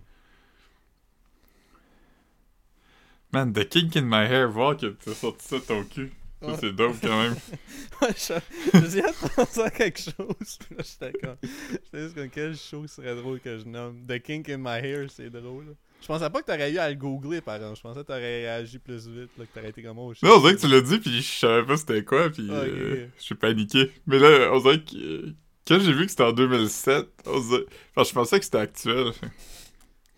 Man, 3.33 3.53
The 3.53 3.69
Kink 3.69 3.97
in 3.97 4.03
My 4.03 4.27
Hair, 4.27 4.49
voir 4.51 4.77
que 4.77 4.87
t'as 4.87 5.15
sorti 5.15 5.47
ça 5.47 5.57
de 5.59 5.63
ton 5.63 5.85
cul. 5.85 6.13
Ça, 6.43 6.57
c'est 6.59 6.73
dope 6.73 6.97
quand 7.03 7.23
même. 7.23 7.37
Ouais, 8.01 8.09
je 8.17 8.33
hâte 8.33 9.23
de 9.23 9.35
penser 9.35 9.61
à 9.61 9.71
quelque 9.71 10.01
chose. 10.01 10.59
j'étais 10.79 11.13
comme. 11.19 11.37
J'étais 11.43 11.99
juste 12.03 12.15
comme 12.15 12.31
quel 12.31 12.57
show 12.57 12.87
serait 12.87 13.15
drôle 13.15 13.41
que 13.41 13.59
je 13.59 13.67
nomme? 13.67 14.07
The 14.07 14.21
Kink 14.23 14.49
in 14.49 14.57
My 14.57 14.81
Hair, 14.83 15.11
c'est 15.11 15.29
drôle. 15.29 15.77
Je 16.01 16.07
pensais 16.07 16.31
pas 16.31 16.41
que 16.43 16.47
t'aurais 16.47 16.73
eu 16.73 16.79
à 16.79 16.89
le 16.89 16.97
googler, 16.97 17.41
par 17.41 17.57
exemple. 17.57 17.77
Je 17.77 17.83
pensais 17.83 18.01
que 18.01 18.07
t'aurais 18.07 18.43
réagi 18.43 18.79
plus 18.79 19.07
vite, 19.07 19.31
là, 19.39 19.45
que 19.47 19.53
t'aurais 19.53 19.69
été 19.71 19.83
comme 19.83 19.99
oh, 19.99 20.15
shit. 20.15 20.23
Non, 20.23 20.37
on 20.37 20.41
dirait 20.41 20.57
que 20.57 20.61
tu 20.61 20.69
l'as 20.69 20.81
dit, 20.81 20.99
puis 20.99 21.21
je 21.21 21.39
savais 21.39 21.67
pas 21.67 21.77
c'était 21.77 22.05
quoi, 22.05 22.31
puis 22.31 22.49
euh, 22.51 23.07
je 23.17 23.23
suis 23.23 23.35
paniqué. 23.35 23.93
Mais 24.07 24.19
là, 24.19 24.51
on 24.53 24.61
dirait 24.61 24.83
que... 24.83 25.35
Quand 25.69 25.79
j'ai 25.79 25.93
vu 25.93 26.07
que 26.07 26.11
c'était 26.11 26.25
en 26.25 26.33
2007, 26.33 27.07
on 27.27 27.41
dirait... 27.41 27.67
Enfin, 27.95 28.09
je 28.09 28.15
pensais 28.15 28.39
que 28.39 28.45
c'était 28.45 28.59
actuel. 28.59 29.13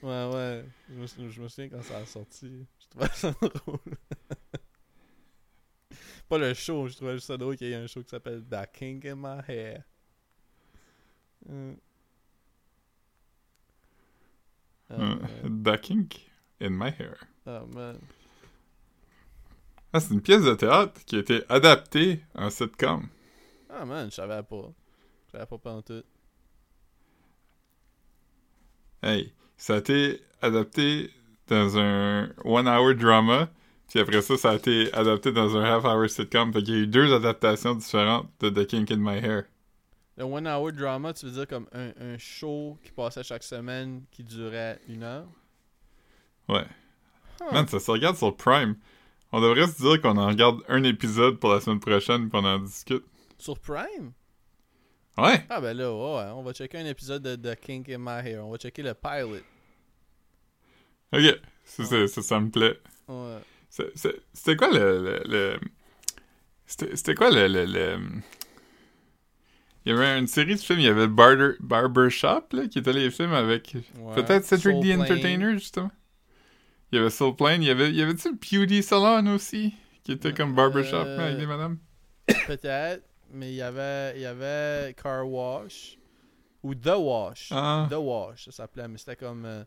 Ouais, 0.03 0.29
ouais. 0.35 0.65
Je 0.89 0.95
me, 0.95 1.07
sou- 1.07 1.31
je 1.31 1.43
me 1.43 1.49
souviens 1.49 1.69
quand 1.69 1.83
ça 1.83 1.99
a 1.99 2.07
sorti. 2.07 2.67
Je 2.81 2.89
trouvais 2.89 3.09
ça 3.15 3.33
drôle. 3.43 3.79
pas 6.29 6.39
le 6.39 6.55
show, 6.55 6.89
je 6.89 6.97
trouvais 6.97 7.15
juste 7.15 7.27
ça 7.27 7.37
drôle 7.37 7.57
qu'il 7.57 7.69
y 7.69 7.73
ait 7.73 7.77
un 7.77 7.87
show 7.87 8.03
qui 8.03 8.09
s'appelle 8.09 8.43
The 8.51 8.67
King 8.73 9.07
in 9.07 9.17
My 9.17 9.41
Hair. 9.47 9.83
Euh. 11.51 11.75
Euh, 14.93 15.77
Kink 15.83 16.31
in 16.61 16.71
my 16.71 16.91
hair. 16.91 17.17
Ah, 17.47 17.63
man. 17.75 17.99
Ah, 19.93 20.01
c'est 20.01 20.15
une 20.15 20.23
pièce 20.23 20.43
de 20.43 20.55
théâtre 20.55 21.01
qui 21.05 21.17
a 21.17 21.19
été 21.19 21.43
adaptée 21.49 22.23
en 22.35 22.49
sitcom. 22.51 23.09
Ah, 23.69 23.85
man, 23.85 24.11
je 24.11 24.15
savais 24.15 24.43
pas. 24.43 24.73
Je 25.27 25.33
savais 25.33 25.47
pas 25.47 25.59
pendant 25.59 25.83
tout. 25.83 26.03
Hey, 29.03 29.33
ça 29.57 29.75
a 29.75 29.79
été 29.79 30.21
adapté 30.41 31.11
dans 31.49 31.77
un 31.77 32.31
one-hour 32.45 32.95
drama, 32.95 33.51
puis 33.89 34.01
après 34.01 34.23
ça, 34.23 34.37
ça 34.37 34.51
a 34.51 34.55
été 34.55 34.93
adapté 34.95 35.33
dans 35.33 35.57
un 35.57 35.65
half-hour 35.65 36.09
sitcom. 36.09 36.53
Fait 36.53 36.63
qu'il 36.63 36.75
y 36.75 36.77
a 36.79 36.81
eu 36.81 36.87
deux 36.87 37.13
adaptations 37.13 37.75
différentes 37.75 38.31
de 38.41 38.49
The 38.49 38.67
Kink 38.67 38.91
in 38.91 38.97
My 38.99 39.19
Hair. 39.19 39.45
Le 40.17 40.25
one 40.25 40.47
hour 40.47 40.73
drama, 40.73 41.13
tu 41.15 41.27
veux 41.27 41.33
dire 41.33 41.47
comme 41.47 41.67
un, 41.73 41.93
un 41.99 42.19
show 42.19 42.79
qui 42.85 42.93
passait 42.93 43.23
chaque 43.23 43.43
semaine 43.43 44.05
qui 44.11 44.23
durait 44.23 44.79
une 44.89 45.03
heure? 45.03 45.27
Ouais. 46.49 46.67
Huh. 47.41 47.53
Man, 47.53 47.67
ça 47.67 47.81
se 47.81 47.91
regarde 47.91 48.17
sur 48.17 48.37
Prime. 48.37 48.77
On 49.33 49.41
devrait 49.41 49.67
se 49.67 49.81
dire 49.81 50.01
qu'on 50.03 50.19
en 50.19 50.27
regarde 50.27 50.61
un 50.69 50.83
épisode 50.85 51.39
pour 51.39 51.55
la 51.55 51.61
semaine 51.61 51.81
prochaine, 51.81 52.29
puis 52.29 52.39
on 52.41 52.45
en 52.45 52.59
discute. 52.59 53.05
Sur 53.39 53.59
Prime? 53.59 54.13
Ouais! 55.17 55.45
Ah 55.49 55.61
ben 55.61 55.77
là, 55.77 55.91
ouais, 55.91 56.31
on 56.35 56.43
va 56.43 56.53
checker 56.53 56.79
un 56.79 56.87
épisode 56.87 57.23
de 57.23 57.37
The 57.37 57.59
Kink 57.59 57.89
in 57.89 57.99
My 57.99 58.27
Hair. 58.27 58.47
On 58.47 58.51
va 58.51 58.59
checker 58.59 58.83
le 58.83 58.95
pilot. 58.95 59.41
Ok, 61.13 61.41
ça, 61.65 61.85
ça, 61.85 62.07
ça, 62.09 62.23
ça 62.23 62.41
me 62.41 62.51
plaît. 62.51 62.79
Ouais. 63.09 63.39
C'était 63.69 64.57
quoi 64.57 64.71
le... 64.71 65.23
le, 65.25 65.61
c'était 66.67 67.15
quoi 67.15 67.31
le, 67.31 67.49
le, 67.49 67.65
le- 67.65 67.99
Il 69.85 69.93
y 69.93 69.97
avait 69.97 70.19
une 70.19 70.27
série 70.29 70.55
de 70.55 70.61
films, 70.61 70.79
il 70.79 70.85
y 70.85 70.89
avait 70.89 71.09
Barber, 71.09 71.55
Barbershop, 71.61 72.45
là, 72.53 72.69
qui 72.69 72.79
étaient 72.79 72.93
les 72.93 73.11
films 73.11 73.33
avec... 73.33 73.75
Ouais. 73.99 74.15
Peut-être 74.15 74.45
Cedric 74.45 74.75
Soul 74.75 74.81
the 74.81 74.87
Plane. 74.95 75.01
Entertainer, 75.03 75.53
justement. 75.55 75.91
Il 76.93 76.97
y 76.97 76.99
avait 77.01 77.11
Soul 77.11 77.35
Plane, 77.35 77.63
il 77.63 77.67
y 77.67 77.71
avait... 77.71 77.91
Il 77.91 77.97
y 77.97 78.03
avait-tu 78.03 78.29
le 78.29 78.35
Beauty 78.35 78.83
Salon 78.83 79.35
aussi? 79.35 79.75
Qui 80.05 80.13
était 80.13 80.33
comme 80.33 80.55
Barbershop, 80.55 80.97
Euh, 81.05 81.19
avec 81.27 81.39
des 81.39 81.47
madames? 81.47 81.79
Peut-être, 82.47 83.03
mais 83.33 83.51
il 83.51 83.57
y 83.57 83.63
avait, 83.63 84.13
il 84.17 84.23
y 84.23 84.27
avait 84.27 84.95
Car 85.01 85.29
Wash 85.29 85.99
ou 86.63 86.75
The 86.75 86.95
Wash. 86.97 87.49
Ah, 87.51 87.89
The 87.91 87.95
Wash, 87.95 88.45
ça 88.45 88.53
s'appelait, 88.53 88.87
mais 88.89 88.99
c'était 88.99 89.17
comme. 89.17 89.45
euh, 89.45 89.65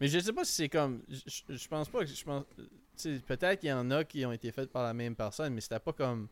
Mais 0.00 0.08
je 0.08 0.18
sais 0.18 0.32
pas 0.32 0.44
si 0.44 0.52
c'est 0.52 0.68
comme. 0.68 1.02
Je, 1.08 1.68
pense 1.68 1.88
pas 1.88 2.00
que. 2.00 2.06
Je 2.06 2.24
pense. 2.24 2.44
tu 2.56 2.64
sais, 2.96 3.20
Peut-être 3.26 3.60
qu'il 3.60 3.70
y 3.70 3.72
en 3.72 3.90
a 3.90 4.04
qui 4.04 4.26
ont 4.26 4.32
été 4.32 4.52
faites 4.52 4.70
par 4.70 4.82
la 4.82 4.92
même 4.92 5.14
personne, 5.16 5.54
mais 5.54 5.60
c'était 5.62 5.78
pas 5.78 5.92
comme. 5.92 6.28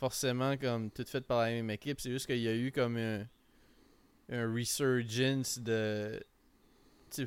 Forcément 0.00 0.56
comme 0.56 0.90
toutes 0.90 1.08
faites 1.10 1.26
par 1.26 1.40
la 1.42 1.50
même 1.50 1.70
équipe. 1.70 2.00
C'est 2.00 2.10
juste 2.10 2.26
qu'il 2.26 2.38
y 2.40 2.48
a 2.48 2.56
eu 2.56 2.72
comme 2.72 2.96
un. 2.96 3.26
Un 4.32 4.52
resurgence 4.52 5.58
de. 5.58 6.20
Tu 7.10 7.26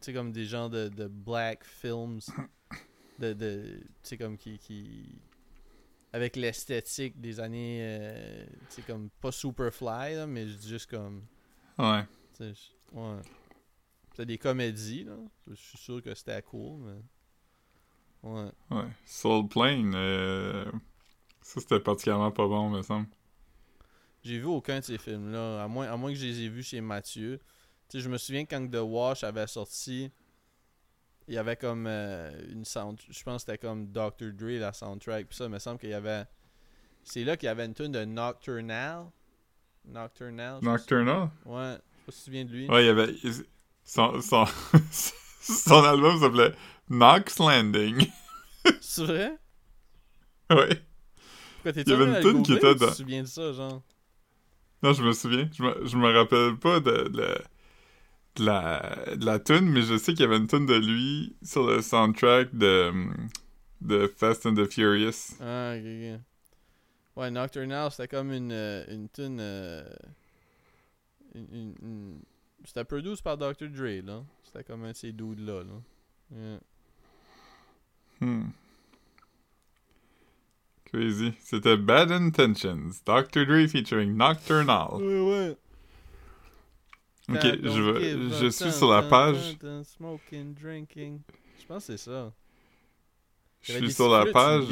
sais, 0.00 0.12
comme 0.12 0.32
des 0.32 0.44
genres 0.44 0.68
de, 0.70 0.88
de 0.88 1.06
black 1.08 1.64
films. 1.64 2.20
De. 3.18 3.32
de 3.32 3.80
tu 3.80 3.86
sais, 4.02 4.16
comme 4.18 4.36
qui. 4.36 4.58
qui 4.58 5.18
avec 6.12 6.36
l'esthétique 6.36 7.20
des 7.20 7.38
années. 7.40 7.78
euh, 7.82 8.44
tu 8.68 8.76
sais, 8.76 8.82
comme. 8.82 9.08
Pas 9.20 9.32
Superfly, 9.32 10.14
là, 10.16 10.26
mais 10.26 10.46
juste 10.48 10.90
comme. 10.90 11.24
ouais. 11.78 12.02
Tu 12.36 12.44
sais, 12.44 12.54
je- 12.54 12.96
Ouais. 12.98 13.20
C'était 14.12 14.24
des 14.26 14.38
comédies, 14.38 15.04
là. 15.04 15.16
Je 15.46 15.54
suis 15.54 15.76
sûr 15.78 16.02
que 16.02 16.14
c'était 16.14 16.40
cool, 16.42 16.80
mais. 16.80 17.00
Ouais. 18.22 18.50
Ouais. 18.70 18.88
Soul 19.04 19.46
Plane, 19.48 19.92
euh, 19.94 20.64
ça 21.48 21.60
c'était 21.60 21.80
particulièrement 21.80 22.30
pas 22.30 22.46
bon, 22.46 22.68
me 22.68 22.82
semble. 22.82 23.06
J'ai 24.22 24.38
vu 24.38 24.44
aucun 24.44 24.80
de 24.80 24.84
ces 24.84 24.98
films-là, 24.98 25.64
à 25.64 25.68
moins, 25.68 25.90
à 25.90 25.96
moins 25.96 26.12
que 26.12 26.18
je 26.18 26.26
les 26.26 26.42
ai 26.42 26.48
vus 26.50 26.62
chez 26.62 26.82
Mathieu. 26.82 27.40
Tu 27.88 27.96
sais, 27.96 28.04
je 28.04 28.10
me 28.10 28.18
souviens 28.18 28.44
quand 28.44 28.68
The 28.68 28.82
Wash 28.82 29.24
avait 29.24 29.46
sorti, 29.46 30.12
il 31.26 31.34
y 31.34 31.38
avait 31.38 31.56
comme 31.56 31.86
euh, 31.86 32.30
une 32.52 32.66
sound... 32.66 33.00
Je 33.08 33.22
pense 33.22 33.44
que 33.44 33.52
c'était 33.52 33.66
comme 33.66 33.86
Dr. 33.86 34.32
Dre, 34.34 34.60
la 34.60 34.74
soundtrack. 34.74 35.28
Puis 35.28 35.38
ça, 35.38 35.44
il 35.44 35.50
me 35.50 35.58
semble 35.58 35.78
qu'il 35.78 35.88
y 35.88 35.94
avait... 35.94 36.24
C'est 37.02 37.24
là 37.24 37.38
qu'il 37.38 37.46
y 37.46 37.50
avait 37.50 37.64
une 37.64 37.72
tune 37.72 37.92
de 37.92 38.04
Nocturnal. 38.04 39.06
Nocturnal. 39.86 40.60
sais 40.60 40.66
Nocturnal? 40.66 41.30
Ouais. 41.46 41.78
Je 42.08 42.12
te 42.12 42.16
souviens 42.16 42.44
de 42.44 42.50
lui. 42.50 42.68
Ouais, 42.68 42.84
il 42.84 42.86
y 42.86 42.90
avait. 42.90 43.14
Son, 43.84 44.20
son, 44.20 44.44
son 45.40 45.82
album 45.82 46.20
s'appelait 46.20 46.54
Knox 46.90 47.38
Landing. 47.38 48.06
C'est 48.82 49.04
vrai? 49.04 49.38
ouais. 50.50 50.87
Il 51.76 51.88
y 51.88 51.92
avait 51.92 52.04
une 52.06 52.20
tune 52.22 52.42
qui 52.42 52.52
était 52.54 52.74
Tu 52.74 52.80
dans- 52.80 52.86
te 52.90 52.92
souviens 52.96 53.22
de 53.22 53.28
ça, 53.28 53.52
genre? 53.52 53.82
Non, 54.82 54.92
je 54.92 55.02
me 55.02 55.12
souviens. 55.12 55.48
Je 55.52 55.62
me, 55.62 55.86
je 55.86 55.96
me 55.96 56.12
rappelle 56.12 56.56
pas 56.56 56.80
de, 56.80 57.08
de, 57.08 57.38
de 58.36 58.44
la, 58.44 59.16
de 59.16 59.24
la 59.26 59.38
tune, 59.40 59.68
mais 59.70 59.82
je 59.82 59.96
sais 59.98 60.12
qu'il 60.12 60.20
y 60.20 60.24
avait 60.24 60.36
une 60.36 60.46
tune 60.46 60.66
de 60.66 60.74
lui 60.76 61.34
sur 61.42 61.66
le 61.66 61.82
soundtrack 61.82 62.54
de, 62.54 62.92
de 63.80 64.06
Fast 64.16 64.46
and 64.46 64.54
the 64.54 64.70
Furious. 64.72 65.34
Ah, 65.40 65.74
ok, 65.76 65.82
ok. 65.84 66.20
Ouais, 67.16 67.30
Nocturnal, 67.32 67.90
c'était 67.90 68.06
comme 68.08 68.32
une, 68.32 68.52
euh, 68.52 68.84
une 68.88 69.08
tune. 69.08 69.38
euh, 69.40 69.84
une- 71.34 71.48
une- 71.52 71.74
une- 71.82 72.20
C'était 72.64 72.84
produit 72.84 73.14
par 73.22 73.36
Dr. 73.36 73.68
Dre, 73.68 74.04
là. 74.04 74.22
C'était 74.44 74.62
comme 74.64 74.84
un 74.84 74.90
de 74.92 74.96
ces 74.96 75.12
dudes-là, 75.12 75.62
là. 75.64 76.36
Yeah. 76.36 76.60
Hmm. 78.20 78.48
Crazy. 80.92 81.32
C'était 81.40 81.76
Bad 81.76 82.10
Intentions. 82.12 82.90
Dr. 83.04 83.44
Dre 83.46 83.66
featuring 83.68 84.14
Nocturnal. 84.16 84.94
Ouais, 84.94 85.20
ouais. 85.20 85.56
Ok, 87.30 87.42
je, 87.62 88.28
je 88.40 88.48
suis 88.48 88.72
sur 88.72 88.90
la 88.90 89.02
page. 89.02 89.56
Smoking, 89.84 90.54
drinking. 90.54 91.20
Je 91.60 91.66
pense 91.66 91.86
que 91.86 91.96
c'est 91.96 92.10
ça. 92.10 92.32
Je 93.60 93.72
suis 93.74 93.92
sur 93.92 94.08
la 94.08 94.24
page. 94.26 94.64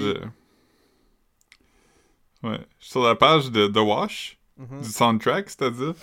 Ouais. 2.43 2.59
Je 2.79 2.85
suis 2.85 2.91
sur 2.93 3.03
la 3.03 3.14
page 3.14 3.51
de 3.51 3.67
The 3.67 3.77
Wash, 3.79 4.39
Mhm. 4.57 4.81
du 4.81 4.89
soundtrack, 4.89 5.51
c'est-à-dire. 5.51 5.95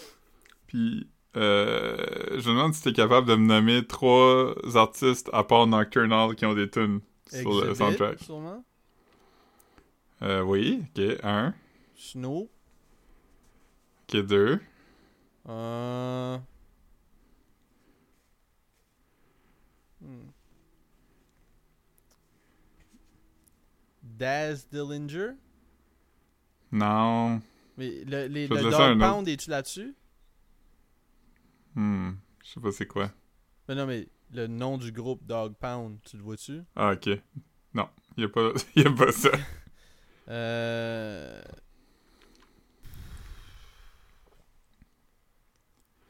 Puis, 0.68 1.07
euh, 1.36 1.97
je 2.39 2.49
me 2.49 2.55
demande 2.55 2.74
si 2.76 2.84
t'es 2.84 2.93
capable 2.93 3.28
de 3.28 3.36
me 3.36 3.47
nommer 3.47 3.86
trois 3.88 4.53
artistes 4.76 5.30
à 5.34 5.43
part 5.43 5.66
Nocturnal 5.66 6.36
qui 6.36 6.45
ont 6.45 6.53
des 6.53 6.70
tunes 6.70 6.99
sur 7.32 7.64
le 7.66 7.74
soundtrack. 7.74 8.20
sûrement. 8.20 8.64
Euh, 10.24 10.41
oui, 10.41 10.86
ok, 10.95 11.19
un. 11.24 11.53
Snow. 11.95 12.49
Ok, 14.03 14.21
deux. 14.26 14.59
Euh... 15.49 16.38
hmm. 19.99 20.30
Daz 24.01 24.65
Dillinger. 24.71 25.32
Non. 26.71 27.41
Mais 27.78 28.05
le, 28.05 28.28
les, 28.28 28.47
le 28.47 28.71
Dog. 28.71 28.99
Pound, 28.99 29.28
es-tu 29.28 29.49
là-dessus? 29.49 29.93
Hmm. 31.76 32.11
Je 32.41 32.49
sais 32.49 32.59
pas 32.61 32.71
c'est 32.71 32.88
quoi. 32.88 33.11
Mais 33.67 33.76
non, 33.76 33.86
mais 33.86 34.07
le 34.32 34.47
nom 34.47 34.78
du 34.78 34.93
groupe 34.93 35.26
Dog 35.26 35.55
Pound, 35.55 35.97
tu 36.05 36.15
le 36.15 36.24
vois-tu? 36.24 36.61
Ah, 36.78 36.93
ok. 36.93 37.09
Non, 37.74 37.89
y 38.15 38.24
a 38.24 38.30
pas, 38.30 38.53
y 38.78 38.86
a 38.86 38.91
pas 38.91 39.11
ça. 39.11 39.30
Euh... 40.30 41.41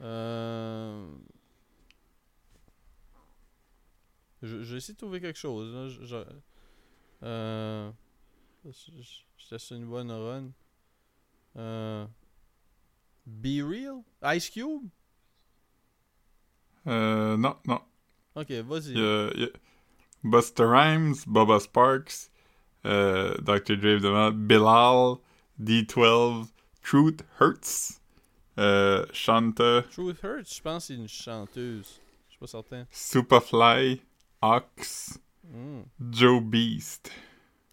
Euh... 0.01 1.07
Je, 4.41 4.61
je 4.63 4.71
vais 4.73 4.77
essayer 4.77 4.93
de 4.93 4.99
trouver 4.99 5.21
quelque 5.21 5.39
chose. 5.39 5.73
Là. 5.73 5.87
Je, 5.89 6.05
je- 6.05 6.33
euh... 7.23 7.91
je- 8.65 8.91
je- 9.37 9.57
sur 9.57 9.75
une 9.77 9.85
bonne 9.85 10.11
run. 10.11 10.51
Euh... 11.57 12.05
Be 13.25 13.61
Real? 13.63 14.03
Ice 14.35 14.49
Cube? 14.49 14.89
Euh, 16.87 17.37
non, 17.37 17.55
non. 17.65 17.79
Ok, 18.35 18.51
vas-y. 18.51 18.93
Busta 20.23 20.65
Rhymes, 20.69 21.15
Bubba 21.27 21.59
Sparks, 21.59 22.29
euh, 22.85 23.35
Dr. 23.41 23.77
Dre, 23.77 23.87
évidemment, 23.87 24.31
Bilal, 24.31 25.15
D12, 25.61 26.47
Truth 26.83 27.23
Hurts, 27.39 27.99
euh, 28.59 29.05
Shanta. 29.13 29.83
Truth 29.91 30.21
Hurts, 30.23 30.55
je 30.55 30.61
pense 30.61 30.85
c'est 30.85 30.95
une 30.95 31.07
chanteuse. 31.07 31.99
Je 32.29 32.33
sais 32.33 32.39
pas 32.39 32.47
certain. 32.47 32.85
Superfly, 32.91 34.01
Ox, 34.41 35.19
Hmm. 35.51 35.81
Joe 36.11 36.41
Beast. 36.41 37.11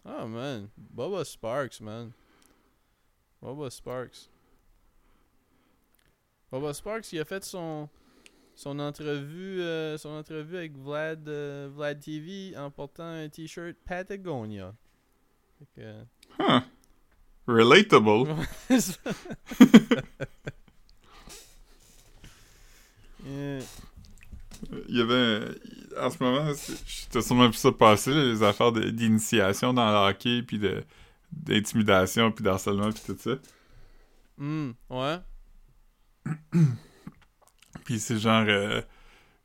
Ah, 0.03 0.25
man. 0.27 0.67
Bubba 0.77 1.23
Sparks, 1.23 1.79
man. 1.79 2.11
Bubba 3.41 3.69
Sparks. 3.71 4.29
Bubba 6.51 6.73
Sparks, 6.73 7.13
il 7.13 7.19
a 7.19 7.25
fait 7.25 7.43
son 7.43 7.87
son 8.55 8.77
entrevue 8.79 9.61
euh, 9.61 9.97
son 9.97 10.09
entrevue 10.09 10.57
avec 10.57 10.77
Vlad 10.77 11.27
euh, 11.29 11.69
Vlad 11.73 11.99
TV 11.99 12.55
en 12.57 12.69
portant 12.69 13.05
un 13.05 13.29
t-shirt 13.29 13.75
Patagonia. 13.85 14.75
Que, 15.75 16.03
Huh. 16.39 16.61
Relatable. 17.47 18.35
Yeah. 23.25 23.59
Il 24.87 24.97
y 24.97 25.01
avait. 25.01 25.47
En 25.99 26.09
ce 26.09 26.23
moment, 26.23 26.51
t'as 27.11 27.21
sûrement 27.21 27.47
vu 27.47 27.53
ça 27.53 27.71
passer, 27.71 28.11
là, 28.13 28.23
les 28.23 28.43
affaires 28.43 28.71
d'initiation 28.71 29.73
dans 29.73 29.89
le 29.91 30.09
hockey, 30.09 30.43
puis 30.43 30.59
de 30.59 30.83
d'intimidation, 31.31 32.31
puis 32.31 32.43
d'harcèlement, 32.43 32.91
puis 32.91 33.01
tout 33.05 33.17
ça. 33.19 33.31
Hmm, 34.37 34.71
ouais. 34.89 35.17
Puis 37.85 37.99
c'est 37.99 38.17
genre. 38.19 38.45
euh, 38.47 38.81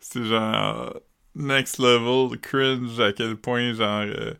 c'est 0.00 0.24
genre. 0.24 0.94
Next 1.34 1.78
level 1.78 2.38
cringe 2.40 2.98
à 3.00 3.12
quel 3.12 3.36
point, 3.36 3.72
genre. 3.72 4.02
euh, 4.06 4.34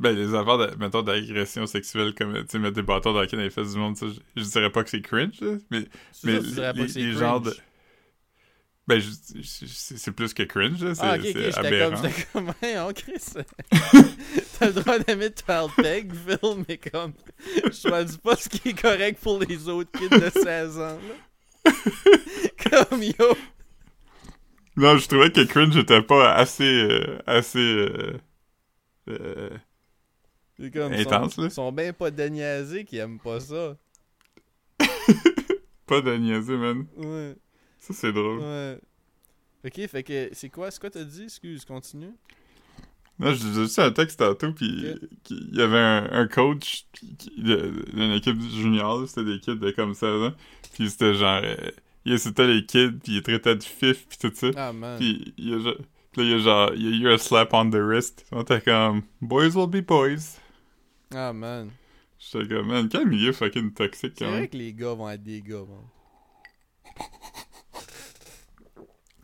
ben, 0.00 0.16
les 0.16 0.34
affaires, 0.34 0.58
de, 0.58 0.74
mettons, 0.78 1.02
d'agression 1.02 1.66
sexuelle, 1.66 2.14
comme, 2.14 2.34
tu 2.34 2.46
sais, 2.48 2.58
mettre 2.58 2.74
des 2.76 2.82
bâtons 2.82 3.12
dans 3.12 3.20
les 3.22 3.50
fesses 3.50 3.72
du 3.74 3.78
monde, 3.78 3.96
ça, 3.96 4.06
je, 4.08 4.20
je 4.42 4.48
dirais 4.48 4.70
pas 4.70 4.82
que 4.82 4.90
c'est 4.90 5.02
cringe, 5.02 5.40
là, 5.40 5.56
mais, 5.70 5.84
mais 6.24 6.42
ça, 6.42 6.72
les, 6.72 6.86
les 6.86 7.12
genres 7.12 7.40
de. 7.42 7.54
Ben, 8.88 9.00
c'est 9.44 10.12
plus 10.12 10.34
que 10.34 10.42
cringe, 10.42 10.82
là, 10.82 10.94
c'est 10.94 11.04
Ah, 11.04 11.16
ok, 11.16 11.24
ok, 11.24 11.36
c'est 11.44 11.52
j'étais 11.52 11.74
comme, 11.78 11.94
aberrant. 11.94 12.02
j'étais 12.02 12.26
comme, 12.32 12.52
hey, 12.62 12.78
on 12.78 12.92
Chris. 12.92 13.34
T'as 14.58 14.66
le 14.66 14.72
droit 14.72 14.98
d'aimer 14.98 15.28
Child 15.36 15.70
Peg, 15.76 16.12
Phil, 16.14 16.64
mais 16.68 16.78
comme, 16.78 17.12
je 17.66 17.70
choisis 17.88 18.16
pas 18.16 18.36
ce 18.36 18.48
qui 18.48 18.70
est 18.70 18.80
correct 18.80 19.20
pour 19.22 19.38
les 19.40 19.68
autres 19.68 19.90
kids 19.92 20.08
de 20.08 20.30
16 20.30 20.78
ans, 20.78 20.98
là. 21.08 21.72
comme, 22.88 23.02
yo. 23.02 23.36
Non, 24.76 24.96
je 24.98 25.06
trouvais 25.08 25.30
que 25.30 25.42
cringe 25.44 25.76
était 25.76 26.02
pas 26.02 26.34
assez. 26.34 26.64
euh, 26.64 27.18
assez. 27.26 27.58
euh, 27.58 28.18
euh, 29.08 29.50
C'est 30.60 30.70
comme, 30.70 30.92
Intense, 30.92 31.34
sont, 31.34 31.42
là. 31.42 31.50
sont 31.50 31.72
bien 31.72 31.92
pas 31.92 32.10
déniaisés 32.10 32.84
qui 32.84 32.98
aiment 32.98 33.18
pas 33.18 33.40
ça. 33.40 33.76
pas 35.86 36.00
de 36.00 36.16
niaiser, 36.16 36.56
man. 36.56 36.86
Ouais, 36.96 37.34
Ça, 37.78 37.94
c'est 37.94 38.12
drôle. 38.12 38.40
ouais. 38.40 38.78
Ok, 39.64 39.86
fait 39.88 40.02
que, 40.02 40.28
c'est 40.32 40.48
quoi, 40.48 40.70
c'est 40.70 40.80
quoi 40.80 40.90
t'as 40.90 41.04
dit? 41.04 41.24
Excuse, 41.24 41.64
continue. 41.64 42.12
Non, 43.18 43.34
j'ai 43.34 43.52
juste 43.52 43.78
un 43.78 43.90
texte 43.90 44.18
tantôt, 44.18 44.52
puis 44.54 44.96
il 45.30 45.54
y 45.54 45.60
avait 45.60 45.76
un, 45.78 46.08
un 46.10 46.26
coach 46.26 46.86
d'une 47.36 48.12
équipe 48.12 48.40
junior, 48.40 49.00
là, 49.00 49.06
c'était 49.06 49.24
des 49.24 49.38
kids 49.40 49.58
de 49.58 49.70
comme 49.72 49.92
16 49.92 50.22
ans, 50.22 50.32
puis 50.72 50.88
c'était 50.88 51.12
genre, 51.12 51.42
euh, 51.44 51.54
il 52.06 52.14
insultait 52.14 52.46
les 52.46 52.64
kids, 52.64 52.92
puis 53.04 53.16
il 53.16 53.22
traitait 53.22 53.56
de 53.56 53.62
fif, 53.62 54.06
puis 54.08 54.16
tout 54.18 54.32
ça, 54.34 54.46
Ah, 54.56 54.72
man. 54.72 54.98
puis 54.98 55.34
il 55.36 55.50
y 55.50 55.52
a, 55.52 55.58
là, 55.58 55.72
il 56.16 56.30
y 56.30 56.32
a 56.32 56.38
genre, 56.38 56.70
il 56.74 56.82
y 56.82 57.06
a 57.06 57.10
eu 57.10 57.12
un 57.12 57.18
slap 57.18 57.52
on 57.52 57.68
the 57.68 57.74
wrist, 57.74 58.24
on 58.32 58.40
était 58.40 58.62
comme, 58.62 59.02
boys 59.20 59.50
will 59.54 59.68
be 59.68 59.84
boys. 59.86 60.39
Ah, 61.14 61.32
man. 61.32 61.70
J'étais 62.18 62.48
comme, 62.54 62.68
man, 62.68 62.88
quel 62.88 63.06
milieu 63.06 63.32
fucking 63.32 63.72
toxique, 63.72 64.12
C'est 64.16 64.24
quand 64.24 64.30
vrai 64.30 64.40
même. 64.42 64.48
que 64.48 64.56
les 64.56 64.72
gars 64.74 64.94
vont 64.94 65.08
être 65.10 65.22
des 65.22 65.40
gars, 65.40 65.64
man. 65.64 65.84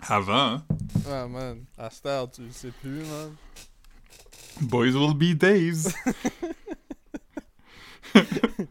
Avant, 0.08 0.32
hein. 0.54 0.66
Ah, 1.08 1.26
man. 1.26 1.64
À 1.76 1.90
cette 1.90 2.06
heure, 2.06 2.30
tu 2.30 2.42
le 2.42 2.50
sais 2.52 2.70
plus, 2.70 3.02
man. 3.04 3.34
Boys 4.62 4.92
will 4.94 5.14
be 5.14 5.34
days. 5.36 5.88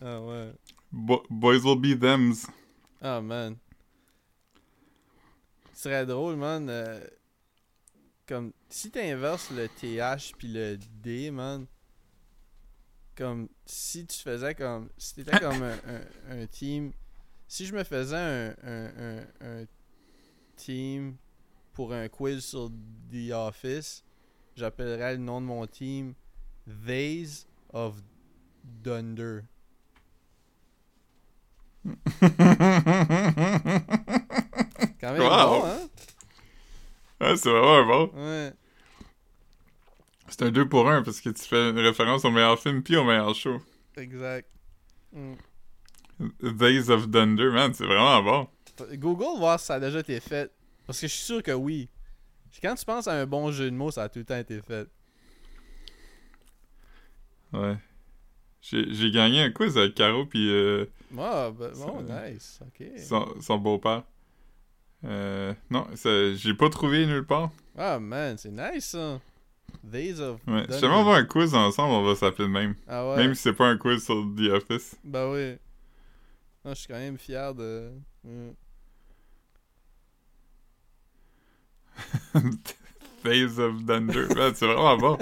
Ah, 0.00 0.20
ouais. 0.20 0.52
Bo- 0.92 1.24
boys 1.28 1.64
will 1.64 1.76
be 1.76 1.98
thems. 1.98 2.46
Ah, 3.02 3.20
man. 3.20 3.56
Ce 5.74 5.82
serait 5.84 6.06
drôle, 6.06 6.36
man. 6.36 6.68
euh, 6.70 7.00
comme, 8.26 8.52
si 8.68 8.90
t'inverses 8.90 9.50
le 9.50 9.68
TH 9.68 10.34
puis 10.38 10.48
le 10.48 10.76
D, 11.02 11.30
man. 11.32 11.66
Comme, 13.18 13.48
si 13.66 14.06
tu 14.06 14.16
faisais 14.16 14.54
comme. 14.54 14.88
Si 14.96 15.14
t'étais 15.14 15.40
comme 15.40 15.60
un, 15.62 15.76
un, 16.30 16.40
un 16.42 16.46
team. 16.46 16.92
Si 17.48 17.66
je 17.66 17.74
me 17.74 17.82
faisais 17.82 18.16
un, 18.16 18.54
un, 18.62 18.86
un, 18.86 19.62
un 19.62 19.64
team 20.54 21.16
pour 21.72 21.92
un 21.92 22.08
quiz 22.08 22.44
sur 22.44 22.70
The 23.10 23.32
Office, 23.32 24.04
j'appellerais 24.54 25.12
le 25.14 25.18
nom 25.18 25.40
de 25.40 25.46
mon 25.46 25.66
team 25.66 26.14
Vase 26.66 27.46
of 27.72 27.96
Dunder. 28.62 29.40
Quand 35.00 35.12
même 35.12 35.22
Wow. 35.22 35.60
bon, 35.60 35.64
hein? 35.66 35.88
Ah, 37.20 37.36
c'est 37.36 37.50
vraiment 37.50 37.84
bon. 37.86 38.10
Ouais. 38.14 38.52
C'est 40.38 40.46
un 40.46 40.50
2 40.52 40.68
pour 40.68 40.88
1 40.88 41.02
parce 41.02 41.20
que 41.20 41.30
tu 41.30 41.42
fais 41.42 41.70
une 41.70 41.78
référence 41.78 42.24
au 42.24 42.30
meilleur 42.30 42.58
film 42.60 42.82
puis 42.82 42.96
au 42.96 43.02
meilleur 43.04 43.34
show. 43.34 43.60
Exact. 43.96 44.48
Mm. 45.12 45.34
Days 46.40 46.90
of 46.90 47.10
Thunder, 47.10 47.50
man, 47.50 47.74
c'est 47.74 47.86
vraiment 47.86 48.22
bon. 48.22 48.48
Google 48.94 49.38
voir 49.38 49.58
si 49.58 49.66
ça 49.66 49.74
a 49.74 49.80
déjà 49.80 49.98
été 49.98 50.20
fait. 50.20 50.52
Parce 50.86 51.00
que 51.00 51.08
je 51.08 51.12
suis 51.12 51.24
sûr 51.24 51.42
que 51.42 51.50
oui. 51.50 51.88
Quand 52.62 52.74
tu 52.76 52.84
penses 52.84 53.08
à 53.08 53.14
un 53.14 53.26
bon 53.26 53.50
jeu 53.50 53.68
de 53.70 53.74
mots, 53.74 53.90
ça 53.90 54.04
a 54.04 54.08
tout 54.08 54.20
le 54.20 54.24
temps 54.24 54.36
été 54.38 54.60
fait. 54.62 54.88
Ouais. 57.52 57.76
J'ai 58.60 59.10
gagné 59.10 59.42
un 59.42 59.50
quiz 59.50 59.76
avec 59.76 59.94
Caro 59.94 60.26
puis 60.26 60.50
euh, 60.52 60.84
Ah, 61.18 61.50
ben, 61.50 61.70
bon, 61.74 62.06
Ça- 62.06 62.30
nice. 62.30 62.60
Ok. 62.62 62.86
son, 62.98 63.40
son 63.40 63.58
beau-père. 63.58 64.04
Euh, 65.04 65.54
non, 65.70 65.86
j'ai 66.34 66.54
pas 66.54 66.68
trouvé 66.68 67.06
nulle 67.06 67.26
part. 67.26 67.50
Ah, 67.76 67.98
man, 67.98 68.36
c'est 68.38 68.50
nice 68.50 68.86
ça. 68.90 69.20
Days 69.82 70.20
of. 70.20 70.40
Ouais. 70.46 70.64
Si 70.70 70.80
jamais 70.80 70.94
on 70.94 71.04
va 71.04 71.14
un 71.16 71.24
quiz 71.24 71.54
ensemble, 71.54 71.92
on 71.94 72.02
va 72.04 72.14
s'appeler 72.14 72.48
de 72.48 72.52
même. 72.52 72.74
Ah 72.86 73.08
ouais. 73.10 73.16
Même 73.16 73.34
si 73.34 73.42
c'est 73.42 73.52
pas 73.52 73.68
un 73.68 73.76
quiz 73.78 74.04
sur 74.04 74.14
The 74.36 74.50
Office. 74.52 74.96
Ben 75.04 75.30
oui. 75.32 75.56
Ah, 76.64 76.70
je 76.70 76.74
suis 76.74 76.88
quand 76.88 76.94
même 76.98 77.18
fier 77.18 77.54
de. 77.54 77.90
Mm. 82.34 82.50
Days 83.24 83.58
of 83.58 83.84
Thunder, 83.86 84.26
c'est 84.54 84.66
vraiment 84.66 84.96
bon. 84.96 85.18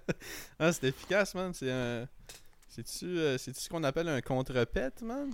Ah, 0.58 0.72
c'est 0.72 0.88
efficace, 0.88 1.34
man. 1.34 1.52
C'est 1.54 1.70
un. 1.70 2.08
C'est-tu 2.68 3.04
euh, 3.18 3.38
ce 3.38 3.68
qu'on 3.68 3.84
appelle 3.84 4.08
un 4.08 4.20
contre-pet, 4.20 5.02
man? 5.02 5.30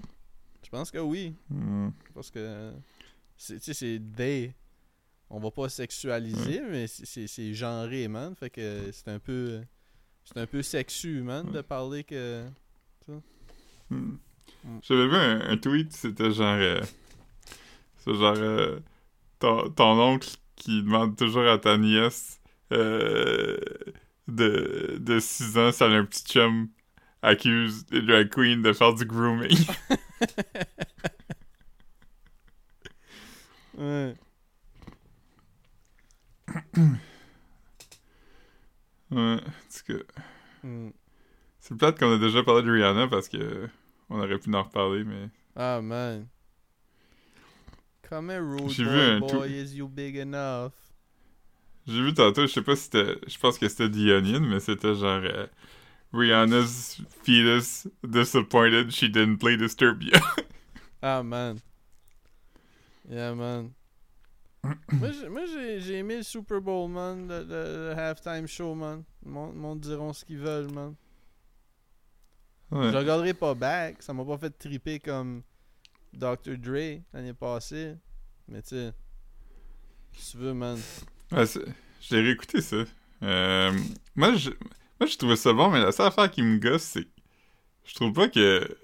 Je 0.65 0.69
pense 0.69 0.91
que 0.91 0.99
oui. 0.99 1.35
Hmm. 1.49 1.91
Parce 2.15 2.31
que. 2.31 2.73
c'est- 3.37 3.59
Tu 3.61 3.73
sais, 3.73 3.75
c'est 3.75 4.03
they. 4.17 4.53
On 5.35 5.41
va 5.41 5.51
pas 5.51 5.69
sexualiser, 5.71 6.61
mais 6.69 6.87
c'est- 6.87 7.55
genré, 7.55 8.07
man. 8.07 8.35
Fait 8.37 8.51
que 8.51 8.91
c'est 8.93 9.09
un 9.09 9.19
peu. 9.19 9.61
C'est 10.25 10.39
un 10.39 10.47
peu 10.47 10.63
sexu, 10.63 11.23
man, 11.23 11.51
de 11.51 11.63
parler 11.63 12.05
que. 12.05 12.45
Mm. 13.91 14.13
J'avais 14.83 15.09
vu 15.09 15.17
un, 15.17 15.41
un 15.51 15.57
tweet, 15.57 15.93
c'était 15.93 16.31
genre. 16.33 16.57
euh, 16.61 16.81
c'est 17.97 18.15
genre. 18.15 18.37
euh, 18.37 18.79
ton, 19.39 19.71
ton 19.71 19.99
oncle 20.01 20.29
qui 20.55 20.83
demande 20.83 21.17
toujours 21.17 21.49
à 21.49 21.59
ta 21.59 21.77
nièce 21.79 22.39
euh, 22.73 23.57
de, 24.29 24.99
de 25.01 25.19
6 25.19 25.59
ans 25.59 25.73
si 25.73 25.83
elle 25.83 25.93
a 25.95 25.97
un 25.97 26.05
petit 26.05 26.25
chum 26.25 26.69
accuse 27.23 27.85
drag 27.87 28.29
queens 28.29 28.63
de 28.63 28.73
faire 28.73 28.95
du 28.95 29.05
grooming. 29.07 29.57
Ouais. 33.77 34.15
Ouais, 39.11 39.35
en 39.35 39.39
tout 39.39 39.85
cas. 39.87 40.05
Mm. 40.63 40.91
C'est 41.61 41.77
plate 41.77 41.99
qu'on 41.99 42.15
a 42.15 42.19
déjà 42.19 42.43
parlé 42.43 42.63
de 42.63 42.71
Rihanna 42.71 43.09
parce 43.09 43.29
que 43.29 43.69
on 44.11 44.19
aurait 44.19 44.39
pu 44.39 44.55
en 44.55 44.63
reparler, 44.63 45.05
mais. 45.05 45.29
Ah, 45.57 45.81
man. 45.81 46.27
Come 48.09 48.31
here, 48.31 48.43
rude 48.43 48.71
J'ai 48.71 48.85
vu 48.85 48.91
un 48.91 49.21
boy, 49.21 49.49
is 49.49 49.75
you 49.75 49.89
big 49.89 50.17
enough? 50.17 50.73
J'ai 51.87 52.03
vu 52.03 52.15
tantôt, 52.15 52.43
je 52.43 52.53
sais 52.53 52.63
pas 52.63 52.77
si 52.77 52.85
c'était. 52.85 53.19
Je 53.27 53.39
pense 53.39 53.59
que 53.59 53.69
c'était 53.69 53.89
The 53.91 54.11
Onion, 54.19 54.41
mais 54.41 54.61
c'était 54.61 54.95
genre. 54.95 55.23
euh, 55.25 55.47
Rihanna's 56.13 57.01
fetus 57.25 57.89
disappointed 58.05 58.93
she 58.93 59.09
didn't 59.09 59.39
play 59.39 59.57
Disturbia. 59.57 60.21
Ah, 61.05 61.21
man. 61.25 61.59
Yeah, 63.11 63.35
man. 63.35 63.75
Moi, 64.93 65.11
j'ai- 65.11 65.47
j'ai 65.47 65.81
j'ai 65.81 65.95
aimé 65.99 66.17
le 66.19 66.23
Super 66.23 66.61
Bowl, 66.61 66.89
man. 66.91 67.27
Le, 67.29 67.41
le- 67.43 67.89
le 67.89 67.99
halftime 67.99 68.47
show, 68.47 68.75
man. 68.75 69.03
Le 69.25 69.31
monde, 69.31 69.81
diront 69.81 70.13
ce 70.13 70.25
qu'ils 70.25 70.39
veulent, 70.39 70.71
man. 70.73 70.95
Ouais. 72.71 72.91
Je 72.93 72.97
regarderai 72.97 73.35
pas 73.35 73.55
back. 73.55 74.03
Ça 74.03 74.13
m'a 74.15 74.25
pas 74.25 74.39
fait 74.39 74.51
triper 74.51 74.99
comme 75.01 75.43
Dr. 76.13 76.57
Dre 76.59 77.01
l'année 77.13 77.35
passée. 77.35 77.97
Mais 78.49 78.63
tu 78.63 78.69
sais. 78.71 78.93
Si 80.15 80.33
tu 80.33 80.37
veux, 80.39 80.55
man. 80.55 80.79
Ouais, 81.33 81.47
l'ai 82.15 82.23
réécouté, 82.23 82.61
ça. 82.61 82.77
Euh, 83.23 83.73
moi, 84.15 84.35
je, 84.35 84.51
moi, 85.01 85.07
je 85.09 85.17
trouvais 85.17 85.37
ça 85.37 85.53
bon, 85.53 85.71
mais 85.71 85.81
la 85.81 85.93
seule 85.93 86.07
affaire 86.07 86.31
qui 86.31 86.43
me 86.43 86.59
gosse, 86.59 86.83
c'est 86.83 87.05
que 87.05 87.11
je 87.85 87.95
trouve 87.95 88.13
pas 88.13 88.29
que 88.29 88.77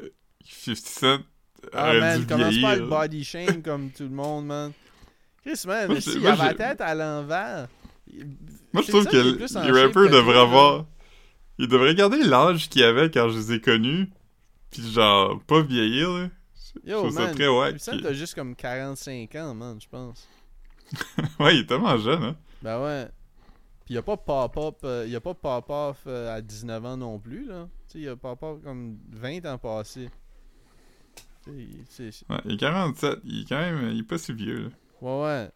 50 0.45 0.77
Cent 0.77 1.19
Ah, 1.73 1.93
man, 1.95 2.27
commence 2.27 2.59
pas 2.61 2.71
à 2.73 2.79
body 2.79 3.25
shame 3.25 3.63
comme 3.63 3.91
tout 3.91 4.05
le 4.05 4.11
monde, 4.11 4.47
man. 4.47 4.73
Chris, 5.49 5.63
man, 5.67 5.89
Moi, 5.91 6.01
si 6.01 6.11
j'ai- 6.11 6.17
il 6.17 6.23
moi, 6.23 6.33
avait 6.33 6.43
la 6.45 6.55
tête 6.55 6.81
à 6.81 6.95
l'envers. 6.95 7.69
Moi, 8.73 8.83
je 8.83 8.91
50 8.91 8.91
trouve 8.91 9.05
que 9.07 9.73
les 9.73 9.83
rappers 9.83 10.11
devraient 10.11 10.39
avoir... 10.41 10.85
Ils 11.59 11.69
devraient 11.69 11.95
garder 11.95 12.23
l'âge 12.23 12.69
qu'ils 12.69 12.85
avaient 12.85 13.11
quand 13.11 13.29
je 13.31 13.39
les 13.39 13.53
ai 13.55 13.61
connus, 13.61 14.09
pis 14.71 14.93
genre, 14.93 15.41
pas 15.43 15.61
vieillir, 15.63 16.11
là. 16.11 16.29
Je 16.85 16.91
Yo, 16.93 16.99
trouve 16.99 17.11
ça 17.13 17.29
très 17.35 17.49
wack. 17.49 17.81
50 17.81 17.81
Cent, 17.81 18.03
t'as 18.07 18.13
juste 18.13 18.35
comme 18.35 18.55
45 18.55 19.35
ans, 19.37 19.55
man, 19.55 19.79
je 19.81 19.89
pense. 19.89 20.29
Ouais, 21.41 21.57
il 21.57 21.61
est 21.63 21.67
tellement 21.67 21.97
jeune, 21.99 22.23
hein. 22.23 22.37
Ben 22.63 22.81
ouais. 22.83 23.09
Pis 23.87 23.95
y 23.95 23.97
a 23.99 24.03
pas 24.03 24.17
pop-up, 24.17 24.77
euh, 24.85 25.07
y 25.09 25.17
a 25.17 25.21
pas 25.21 25.35
pop-off 25.35 25.99
euh, 26.07 26.37
à 26.37 26.41
19 26.43 26.85
ans 26.85 26.97
non 26.97 27.19
plus, 27.19 27.47
là. 27.47 27.67
Tu 27.91 27.95
sais, 27.95 28.05
y 28.05 28.09
a 28.09 28.15
pop-off 28.17 28.63
comme 28.63 28.99
20 29.11 29.45
ans 29.47 29.59
passés. 29.59 30.11
Tu 31.45 31.51
sais, 31.89 32.11
c'est- 32.13 32.31
Ouais, 32.31 32.39
il 32.45 32.53
est 32.53 32.57
47, 32.59 33.19
il 33.25 33.41
est 33.43 33.49
quand 33.49 33.59
même... 33.59 33.91
Il 33.93 34.01
est 34.01 34.03
pas 34.05 34.19
si 34.19 34.33
vieux, 34.33 34.65
là. 34.65 34.69
Ouais, 35.01 35.23
ouais. 35.23 35.51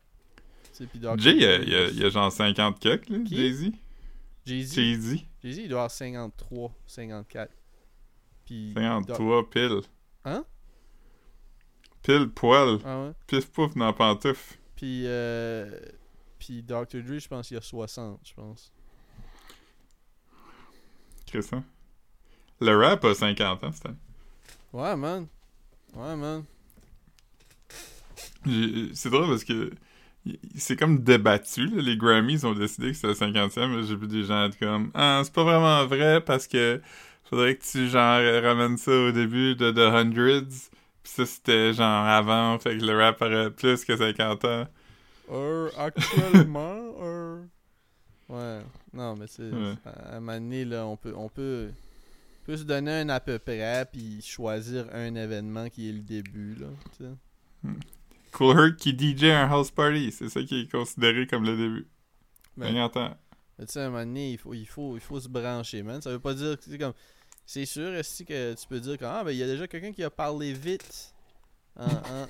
Tu 0.65 0.71
sais, 0.73 0.87
pis 0.87 0.99
Dr. 0.99 1.19
Jay, 1.19 1.35
il 1.37 1.45
a, 1.45 1.59
Dre, 1.59 1.65
il 1.67 1.75
a- 1.75 1.89
il 1.91 2.05
a 2.05 2.09
genre 2.11 2.33
50 2.33 2.81
cucks, 2.81 3.09
là, 3.09 3.19
Qui? 3.27 3.37
Jay-Z. 3.37 3.73
Jay-Z. 4.47 4.75
Jay-Z. 4.75 5.17
Jay-Z, 5.43 5.59
il 5.59 5.69
doit 5.69 5.81
avoir 5.81 5.91
53, 5.91 6.73
54. 6.87 7.53
Puis. 8.47 8.73
53 8.75 9.51
pile. 9.51 9.81
Hein? 10.25 10.45
Pile 12.03 12.29
poil. 12.31 12.79
Ah 12.85 13.03
ouais. 13.05 13.13
Pif 13.27 13.51
pouf 13.51 13.75
dans 13.77 13.87
la 13.87 13.93
pantoufle. 13.93 14.57
Puis, 14.77 15.03
euh, 15.07 15.71
puis 16.39 16.63
Dr. 16.63 17.03
Dre, 17.05 17.19
je 17.19 17.29
pense 17.29 17.47
qu'il 17.49 17.55
y 17.57 17.59
a 17.59 17.63
60, 17.63 18.21
je 18.25 18.35
pense. 18.35 18.73
Qu'est-ce 21.27 21.51
que 21.51 21.57
ça? 21.57 21.63
Le 22.61 22.77
rap 22.77 23.05
a 23.05 23.15
50 23.15 23.65
ans, 23.65 23.73
c'était. 23.73 23.89
Ouais, 24.73 24.97
man. 24.97 25.27
Ouais, 25.95 26.17
man. 26.17 26.45
C'est 28.95 29.11
drôle 29.11 29.29
parce 29.29 29.45
que 29.45 29.71
c'est 30.57 30.77
comme 30.77 31.03
débattu. 31.03 31.67
là. 31.67 31.83
Les 31.83 31.97
Grammys 31.97 32.45
ont 32.45 32.55
décidé 32.55 32.89
que 32.89 32.95
c'était 32.95 33.09
le 33.09 33.15
50e. 33.15 33.69
mais 33.69 33.83
J'ai 33.85 33.97
vu 33.97 34.07
des 34.07 34.25
gens 34.25 34.45
être 34.45 34.59
comme 34.59 34.91
Ah, 34.95 35.23
c'est 35.25 35.33
pas 35.33 35.45
vraiment 35.45 35.85
vrai 35.87 36.21
parce 36.21 36.47
que 36.47 36.81
faudrait 37.25 37.57
que 37.57 37.65
tu 37.65 37.89
genre 37.89 38.21
ramènes 38.43 38.77
ça 38.77 38.93
au 38.93 39.13
début 39.13 39.57
de 39.57 39.71
The 39.71 39.79
Hundreds. 39.79 40.71
Puis 41.03 41.13
ça, 41.13 41.27
c'était 41.27 41.73
genre 41.73 42.07
avant. 42.07 42.59
Fait 42.59 42.79
que 42.79 42.85
le 42.85 42.97
rap 42.97 43.21
aurait 43.21 43.51
plus 43.51 43.85
que 43.85 43.97
50 43.97 44.45
ans. 44.45 44.69
Euh, 45.31 45.71
actuellement, 45.77 46.77
euh... 47.01 47.43
Ouais. 48.29 48.61
Non, 48.93 49.17
mais 49.17 49.27
c'est... 49.27 49.51
Ouais. 49.51 49.75
À 49.85 50.17
un 50.17 50.21
moment 50.21 50.35
donné, 50.35 50.65
là, 50.65 50.87
on 50.87 50.97
peut, 50.97 51.15
on 51.17 51.29
peut, 51.29 51.71
on 52.43 52.45
peut 52.47 52.57
se 52.57 52.65
donner 52.65 53.01
un 53.01 53.09
à 53.09 53.21
peu 53.21 53.39
près, 53.39 53.87
puis 53.91 54.21
choisir 54.23 54.87
un 54.93 55.15
événement 55.15 55.69
qui 55.69 55.89
est 55.89 55.93
le 55.93 56.01
début, 56.01 56.55
là, 56.55 56.67
tu 56.97 57.05
sais. 57.05 57.71
Cool 58.33 58.59
Herc 58.59 58.77
qui 58.77 58.91
DJ 58.99 59.25
un 59.25 59.49
house 59.51 59.71
party. 59.71 60.11
C'est 60.13 60.29
ça 60.29 60.43
qui 60.43 60.61
est 60.63 60.71
considéré 60.71 61.27
comme 61.27 61.45
le 61.45 61.57
début. 61.57 61.87
Ben, 62.57 62.69
50 62.69 62.97
ans. 62.97 63.17
Tu 63.59 63.67
sais, 63.69 63.81
à 63.81 63.87
un 63.87 63.91
moment 63.91 64.05
donné, 64.05 64.33
il 64.33 64.39
faut, 64.39 64.55
il 64.55 64.67
faut, 64.67 64.97
il 64.97 65.01
faut 65.01 65.21
se 65.21 65.29
brancher, 65.29 65.83
man. 65.83 66.01
Ça 66.03 66.11
veut 66.11 66.19
pas 66.19 66.35
dire 66.35 66.57
que 66.59 66.65
c'est 66.65 66.79
comme. 66.79 66.95
C'est 67.45 67.67
sûr, 67.67 67.93
est 67.95 68.25
que 68.25 68.55
tu 68.55 68.67
peux 68.69 68.81
dire 68.81 68.97
que 68.97 69.05
ah, 69.05 69.23
ben, 69.25 69.33
il 69.33 69.37
y 69.39 69.43
a 69.43 69.47
déjà 69.47 69.67
quelqu'un 69.67 69.93
qui 69.93 70.03
a 70.05 70.11
parlé 70.11 70.53
vite 70.53 71.13
en, 71.77 71.87
en, 71.87 72.29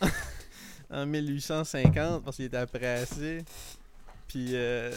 en 0.91 1.07
1850 1.07 2.25
parce 2.25 2.37
qu'il 2.37 2.47
était 2.47 2.67
pressé. 2.67 3.45
Puis, 4.27 4.49
euh. 4.55 4.91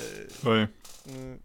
Ouais. 0.46 0.68
euh, 1.10 1.36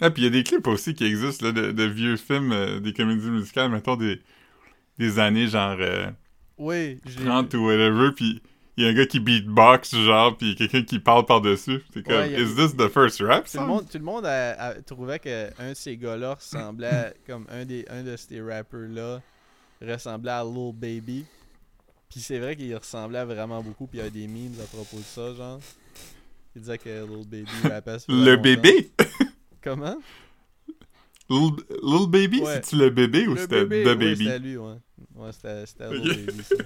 Ah, 0.00 0.10
puis 0.10 0.22
il 0.22 0.24
y 0.26 0.28
a 0.28 0.30
des 0.30 0.44
clips 0.44 0.66
aussi 0.66 0.94
qui 0.94 1.04
existent 1.04 1.46
là, 1.46 1.52
de, 1.52 1.72
de 1.72 1.84
vieux 1.84 2.16
films, 2.16 2.52
euh, 2.52 2.80
des 2.80 2.92
comédies 2.92 3.30
musicales, 3.30 3.70
mettons 3.70 3.96
des, 3.96 4.20
des 4.98 5.18
années 5.18 5.48
genre 5.48 5.76
euh, 5.80 6.10
oui, 6.58 7.00
je 7.06 7.18
l'ai 7.18 7.24
30 7.24 7.52
vu. 7.52 7.58
ou 7.58 7.66
whatever, 7.66 8.10
puis 8.14 8.42
il 8.76 8.84
y 8.84 8.86
a 8.86 8.90
un 8.90 8.94
gars 8.94 9.06
qui 9.06 9.18
beatbox, 9.20 9.96
genre, 9.96 10.36
puis 10.36 10.54
quelqu'un 10.54 10.82
qui 10.82 10.98
parle 11.00 11.26
par-dessus. 11.26 11.82
C'est 11.92 12.02
comme, 12.04 12.14
Ouais, 12.14 12.30
y 12.30 12.34
a- 12.36 12.40
is 12.40 12.54
this 12.54 12.76
the 12.76 12.88
first 12.88 13.20
rap 13.20 13.48
Tout 13.50 13.58
le 13.58 13.66
monde, 13.66 13.88
tout 13.90 13.98
le 13.98 14.04
monde 14.04 14.24
a, 14.26 14.50
a- 14.52 14.82
trouvait 14.82 15.18
que 15.18 15.48
un 15.60 15.70
de 15.70 15.74
ces 15.74 15.96
gars-là 15.96 16.34
ressemblait 16.34 17.14
comme 17.26 17.46
un 17.50 17.64
des 17.64 17.84
un 17.90 18.02
de 18.04 18.16
ces 18.16 18.40
rappers-là 18.40 19.20
ressemblait 19.82 20.30
à 20.32 20.44
Lil 20.44 20.72
Baby. 20.74 21.24
Puis 22.10 22.20
c'est 22.20 22.38
vrai 22.38 22.56
qu'il 22.56 22.74
ressemblait 22.74 23.24
vraiment 23.24 23.62
beaucoup, 23.62 23.86
puis 23.86 23.98
il 23.98 24.04
y 24.04 24.06
a 24.06 24.10
des 24.10 24.26
memes 24.26 24.54
à 24.62 24.66
propos 24.66 24.96
de 24.98 25.02
ça, 25.02 25.34
genre. 25.34 25.60
Il 26.56 26.62
disait 26.62 26.78
que 26.78 26.88
Lil 26.88 27.26
Baby 27.28 27.68
rappait 27.68 27.96
Le 28.08 28.36
bébé? 28.36 28.90
Comment? 29.62 29.96
Lil 31.30 32.06
Baby, 32.08 32.40
Ouais. 32.40 32.54
c'est-tu 32.54 32.76
le 32.76 32.90
bébé 32.90 33.26
ou 33.28 33.36
c'était 33.36 33.64
The 33.66 33.70
ouais, 33.70 33.94
Baby? 33.94 34.16
c'était 34.24 34.38
lui, 34.38 34.56
ouais. 34.56 34.74
Ouais, 35.14 35.32
c'était 35.32 35.66
c'était 35.66 35.90
Lil 35.92 36.10
Ok. 36.10 36.16
Baby, 36.26 36.42
ça. 36.42 36.54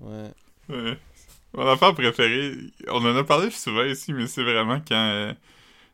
Ouais. 0.00 0.30
Ouais. 0.68 0.98
Mon 1.54 1.66
affaire 1.68 1.94
préférée, 1.94 2.56
on 2.88 3.04
en 3.04 3.16
a 3.16 3.24
parlé 3.24 3.50
souvent 3.50 3.84
ici, 3.84 4.12
mais 4.12 4.26
c'est 4.26 4.42
vraiment 4.42 4.80
quand, 4.86 4.94
euh, 4.96 5.32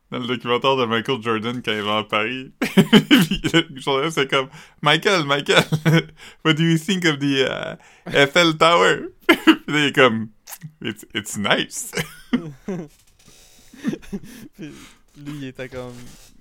dans 0.09 0.19
le 0.19 0.27
documentaire 0.27 0.75
de 0.75 0.85
Michael 0.85 1.21
Jordan, 1.21 1.61
quand 1.63 1.71
il 1.71 1.81
va 1.83 1.99
à 1.99 2.03
Paris, 2.03 2.51
puis 2.59 3.41
le 3.53 3.79
journaliste 3.79 4.17
c'est 4.17 4.29
comme, 4.29 4.49
Michael, 4.81 5.25
Michael, 5.25 5.63
what 6.45 6.53
do 6.55 6.63
you 6.63 6.77
think 6.77 7.05
of 7.05 7.19
the 7.19 7.45
uh, 7.47 7.75
Eiffel 8.07 8.57
Tower? 8.57 9.01
puis 9.27 9.55
il 9.67 9.75
est 9.85 9.95
comme, 9.95 10.29
it's, 10.81 11.05
it's 11.13 11.37
nice. 11.37 11.91
Puis 14.57 14.71
lui, 15.17 15.33
il 15.37 15.45
était 15.45 15.69
comme. 15.69 15.93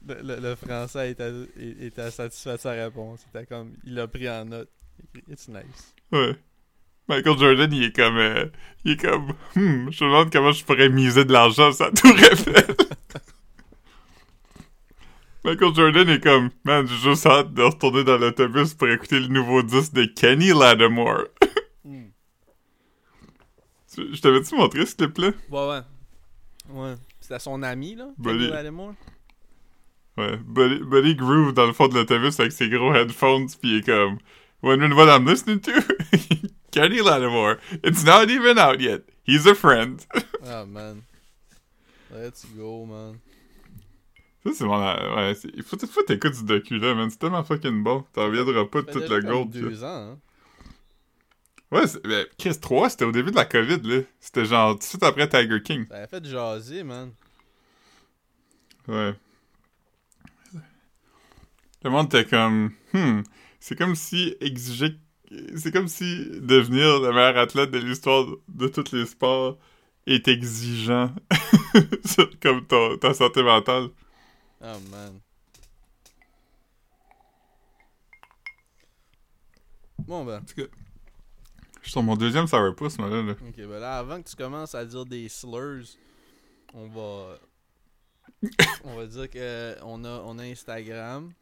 Le, 0.07 0.15
le- 0.23 0.41
le 0.41 0.55
français 0.57 1.11
était, 1.11 2.11
satisfait 2.11 2.53
de 2.55 2.61
sa 2.61 2.71
réponse. 2.73 3.21
Était 3.35 3.47
comme. 3.47 3.73
Il 3.85 3.95
l'a 3.95 4.09
pris 4.09 4.29
en 4.31 4.45
note. 4.47 4.71
It's 5.29 5.49
nice. 5.49 5.95
ouais. 6.13 6.37
Michael 7.09 7.39
Jordan, 7.39 7.73
il 7.73 7.83
est 7.85 7.97
comme, 7.97 8.17
euh, 8.19 8.47
il 8.85 8.93
est 8.93 8.97
comme, 8.97 9.31
hmm, 9.57 9.91
je 9.91 10.05
me 10.05 10.11
demande 10.11 10.31
comment 10.33 10.53
je 10.53 10.65
pourrais 10.65 10.89
miser 10.89 11.25
de 11.25 11.33
l'argent 11.33 11.71
la 11.81 11.91
Tour 11.91 12.17
Eiffel. 12.17 12.77
Michael 15.45 15.75
Jordan 15.75 16.09
est 16.09 16.21
comme, 16.23 16.51
man, 16.65 16.87
j'ai 16.87 16.97
juste 16.97 17.27
hâte 17.27 17.53
de 17.55 17.63
retourner 17.63 18.05
dans 18.05 18.19
l'autobus 18.19 18.75
pour 18.75 18.89
écouter 18.89 19.19
le 19.21 19.29
nouveau 19.29 19.63
disque 19.63 19.93
de 19.95 20.05
Kenny 20.05 20.49
Lattimore. 20.53 21.25
Hmm. 21.83 22.11
Je 23.97 24.21
t'avais-tu 24.21 24.55
montré 24.55 24.85
ce 24.87 24.95
clip-là? 24.95 25.31
Ouais, 25.51 25.69
ouais. 25.69 25.81
Ouais. 26.69 26.95
C'était 27.21 27.39
son 27.39 27.63
ami, 27.63 27.95
là. 27.97 28.09
Buddy. 28.19 28.39
Kenny 28.39 28.51
Lattimore. 28.51 28.95
Ouais. 30.21 30.37
Buddy, 30.37 30.81
Buddy 30.85 31.15
Groove 31.15 31.53
dans 31.55 31.67
le 31.67 31.73
fond 31.73 31.89
de 31.89 31.95
l'autobus 31.95 32.39
avec 32.41 32.53
ses 32.53 32.69
gros 32.69 32.95
headphones, 32.95 33.47
pis 33.61 33.69
il 33.69 33.77
est 33.79 33.87
comme, 33.87 34.19
wondering 34.63 34.93
what 34.93 35.07
I'm 35.09 35.27
listening 35.27 35.61
to? 35.61 35.73
Kenny 36.71 37.01
Lattimore. 37.03 37.57
It's 37.83 38.05
not 38.05 38.31
even 38.31 38.59
out 38.59 38.81
yet. 38.81 39.03
He's 39.25 39.47
a 39.47 39.55
friend. 39.55 40.05
Ah, 40.43 40.65
man. 40.65 41.03
Let's 42.11 42.47
go, 42.57 42.87
man. 42.87 43.19
Ça, 44.43 44.51
c'est 44.55 44.65
mon. 44.65 44.79
Ouais, 44.81 45.35
il 45.55 45.63
faut, 45.63 45.77
faut 45.79 46.03
t'écouter 46.03 46.35
ce 46.35 46.45
docu-là, 46.45 46.95
man. 46.95 47.11
C'est 47.11 47.19
tellement 47.19 47.45
fucking 47.45 47.83
bon. 47.83 48.05
T'en 48.15 48.25
reviendras 48.27 48.65
pas 48.65 48.81
de 48.81 48.87
Ça 48.87 48.93
tout 48.95 49.01
fait 49.01 49.09
le 49.09 49.21
déjà 49.21 49.29
comme 49.33 49.51
gold. 49.51 49.51
deux 49.51 49.85
ans, 49.85 50.13
hein. 50.13 50.19
Ouais, 51.71 51.83
ben, 52.05 52.27
Chris 52.39 52.59
3, 52.59 52.89
c'était 52.89 53.05
au 53.05 53.13
début 53.13 53.31
de 53.31 53.37
la 53.37 53.45
COVID, 53.45 53.81
là. 53.85 54.01
C'était 54.19 54.47
genre 54.47 54.73
tout 54.73 54.79
de 54.79 54.83
suite 54.85 55.03
après 55.03 55.29
Tiger 55.29 55.61
King. 55.63 55.87
Ça 55.89 55.97
a 55.97 56.07
fait 56.07 56.25
jaser, 56.25 56.83
man. 56.85 57.13
Ouais. 58.89 59.15
Le 61.83 61.91
monde 61.91 62.07
était 62.07 62.25
comme. 62.25 62.73
Hmm. 62.93 63.23
C'est 63.59 63.77
comme 63.77 63.95
si 63.95 64.37
exiger. 64.41 64.99
C'est 65.57 65.73
comme 65.73 65.89
si 65.89 66.27
devenir 66.41 67.01
le 67.01 67.13
meilleur 67.13 67.37
athlète 67.39 67.71
de 67.71 67.79
l'histoire 67.79 68.27
de 68.49 68.69
tous 68.69 68.93
les 68.93 69.07
sports 69.07 69.59
est 70.07 70.27
exigeant. 70.29 71.15
Sur- 72.05 72.39
comme 72.41 72.67
ton, 72.67 72.97
ta 72.99 73.15
santé 73.15 73.43
mentale. 73.43 73.91
Oh, 74.63 74.77
man. 74.91 75.21
Bon, 80.01 80.25
ben. 80.25 80.43
Je 80.57 80.65
suis 81.83 81.93
sur 81.93 82.03
mon 82.03 82.17
deuxième 82.17 82.47
sourpuss, 82.47 82.99
moi, 82.99 83.09
là. 83.09 83.23
là. 83.23 83.33
Ok, 83.33 83.57
ben 83.57 83.79
là, 83.79 83.99
avant 83.99 84.21
que 84.21 84.29
tu 84.29 84.37
commences 84.37 84.75
à 84.75 84.85
dire 84.85 85.07
des 85.07 85.29
slurs, 85.29 85.85
on 86.75 86.89
va. 86.89 87.39
on 88.85 88.97
va 88.97 89.07
dire 89.07 89.31
que 89.31 89.77
on 89.83 90.05
a, 90.05 90.23
on 90.25 90.39
a 90.39 90.45
Instagram. 90.45 91.33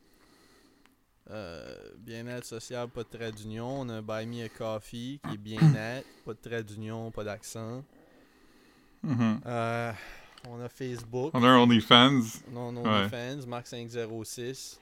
Euh, 1.30 1.74
bien-être 1.98 2.44
social, 2.46 2.88
pas 2.88 3.02
de 3.02 3.08
trait 3.08 3.32
d'union. 3.32 3.80
On 3.82 3.88
a 3.90 3.94
un 3.96 4.02
Buy 4.02 4.24
Me 4.26 4.44
a 4.44 4.48
Coffee 4.48 5.20
qui 5.28 5.34
est 5.34 5.38
bien-être, 5.38 6.06
pas 6.24 6.32
de 6.32 6.38
trait 6.38 6.62
d'union, 6.64 7.10
pas 7.10 7.24
d'accent. 7.24 7.84
Mhm. 9.02 9.40
Euh, 9.46 9.92
on 10.48 10.60
a 10.60 10.68
Facebook. 10.68 11.30
On 11.34 11.42
a 11.44 11.48
un 11.48 11.58
OnlyFans. 11.58 12.22
Non, 12.50 12.72
non, 12.72 12.82
Ouais. 12.82 13.08
fans, 13.08 13.46
Mark506. 13.46 14.78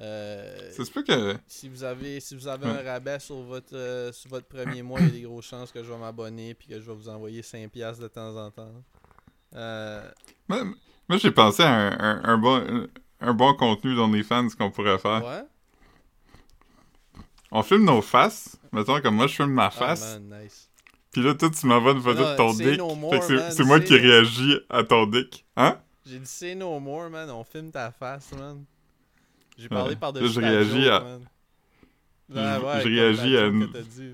Euh, 0.00 0.70
Ça 0.70 0.84
se 0.84 0.90
peut 0.92 1.02
que. 1.02 1.36
si 1.48 1.68
vous 1.68 1.82
avez 1.82 2.20
si 2.20 2.36
vous 2.36 2.46
avez 2.46 2.66
Ouais. 2.66 2.78
un 2.78 2.82
rabais 2.84 3.18
sur 3.18 3.36
votre 3.42 3.74
euh, 3.74 4.12
sur 4.12 4.30
votre 4.30 4.46
premier 4.46 4.80
mois, 4.82 5.00
il 5.00 5.06
y 5.06 5.08
a 5.08 5.12
des 5.12 5.22
grosses 5.22 5.46
chances 5.46 5.72
que 5.72 5.82
je 5.82 5.90
vais 5.90 5.98
m'abonner 5.98 6.54
puis 6.54 6.68
que 6.68 6.74
je 6.78 6.86
vais 6.86 6.94
vous 6.94 7.08
envoyer 7.08 7.42
5$ 7.42 7.68
piastres 7.68 8.02
de 8.02 8.08
temps 8.08 8.36
en 8.36 8.50
temps. 8.50 8.70
Moi, 10.48 10.64
moi, 11.08 11.18
j'ai 11.18 11.30
pensé 11.32 11.62
à 11.62 11.70
un, 11.74 11.98
un, 11.98 12.24
un 12.24 12.38
bon, 12.38 12.86
un 13.20 13.34
bon 13.34 13.54
contenu 13.54 13.96
d'OnlyFans 13.96 14.48
qu'on 14.56 14.70
pourrait 14.70 14.98
faire. 14.98 15.24
ouais? 15.24 15.42
On 17.50 17.62
filme 17.62 17.84
nos 17.84 18.02
faces. 18.02 18.58
Mettons, 18.72 19.00
comme 19.00 19.14
moi, 19.16 19.26
je 19.26 19.34
filme 19.36 19.52
ma 19.52 19.66
Ah, 19.66 19.70
face. 19.70 20.18
man, 20.20 20.42
nice. 20.42 20.70
Puis 21.10 21.22
là, 21.22 21.34
toi, 21.34 21.48
tu 21.50 21.66
m'envoies 21.66 21.92
une 21.92 22.02
photo 22.02 22.20
de 22.22 22.36
ton 22.36 22.52
dick. 22.52 22.78
no 22.78 23.10
c'est- 23.22 23.50
c'est 23.52 23.64
moi 23.64 23.80
qui 23.80 23.96
réagis 23.96 24.58
à 24.68 24.84
ton 24.84 25.06
dick. 25.06 25.46
Hein? 25.56 25.80
J'ai 26.04 26.18
dit 26.18 26.26
say 26.26 26.54
no 26.54 26.78
more, 26.78 27.08
man. 27.10 27.30
On 27.30 27.44
filme 27.44 27.70
ta 27.70 27.90
face, 27.90 28.32
man. 28.32 28.64
J'ai 29.56 29.68
parlé 29.68 29.90
Ouais. 29.90 29.96
par-dessus 29.96 30.26
Là, 30.26 30.30
je 30.32 30.40
réagis 30.40 30.88
à- 30.88 31.00
man. 31.00 31.28
Je- 32.28 32.34
Ouais, 32.36 32.82
réagis 32.82 33.36
à 33.38 33.46
une- 33.46 33.66
dit. 33.72 34.12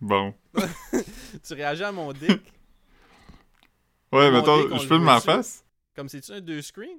Bon. 0.00 0.34
Tu 1.42 1.54
réagis 1.54 1.84
à 1.84 1.92
mon 1.92 2.12
dick? 2.12 2.40
Ouais, 4.12 4.30
mettons, 4.30 4.76
je 4.78 4.86
filme 4.86 5.04
ma 5.04 5.20
face. 5.20 5.64
comme 5.96 6.08
c'est-tu 6.08 6.32
un 6.32 6.40
deux 6.40 6.60
screens? 6.60 6.98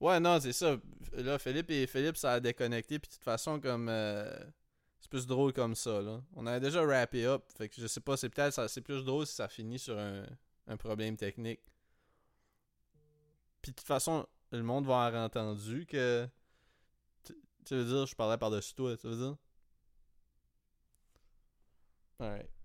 Ouais, 0.00 0.18
non, 0.20 0.40
c'est 0.40 0.52
ça. 0.52 0.76
Là, 1.12 1.38
Philippe 1.38 1.70
et 1.70 1.86
Philippe, 1.86 2.16
ça 2.16 2.32
a 2.34 2.40
déconnecté. 2.40 2.98
Puis 2.98 3.08
de 3.10 3.14
toute 3.14 3.24
façon, 3.24 3.60
comme. 3.60 3.88
euh, 3.88 4.32
c'est 5.00 5.10
plus 5.10 5.26
drôle 5.26 5.52
comme 5.52 5.74
ça, 5.74 6.00
là. 6.02 6.22
On 6.34 6.46
avait 6.46 6.60
déjà 6.60 6.82
wrappé 6.84 7.24
up. 7.26 7.44
Fait 7.56 7.68
que 7.68 7.80
je 7.80 7.86
sais 7.86 8.00
pas, 8.00 8.16
c'est 8.16 8.28
peut-être. 8.30 8.68
C'est 8.68 8.80
plus 8.82 9.04
drôle 9.04 9.26
si 9.26 9.34
ça 9.34 9.48
finit 9.48 9.78
sur 9.78 9.98
un, 9.98 10.24
un 10.68 10.76
problème 10.76 11.16
technique. 11.16 11.60
Puis 13.62 13.72
de 13.72 13.76
toute 13.76 13.86
façon, 13.86 14.26
le 14.52 14.62
monde 14.62 14.86
va 14.86 15.04
avoir 15.06 15.24
entendu 15.24 15.86
que. 15.86 16.28
Tu 17.64 17.74
veux 17.74 17.84
dire, 17.84 18.06
je 18.06 18.14
parlais 18.14 18.36
par-dessus 18.38 18.74
toi, 18.74 18.96
tu 18.96 19.06
veux 19.06 19.16
dire? 19.16 19.36
Alright. 22.20 22.59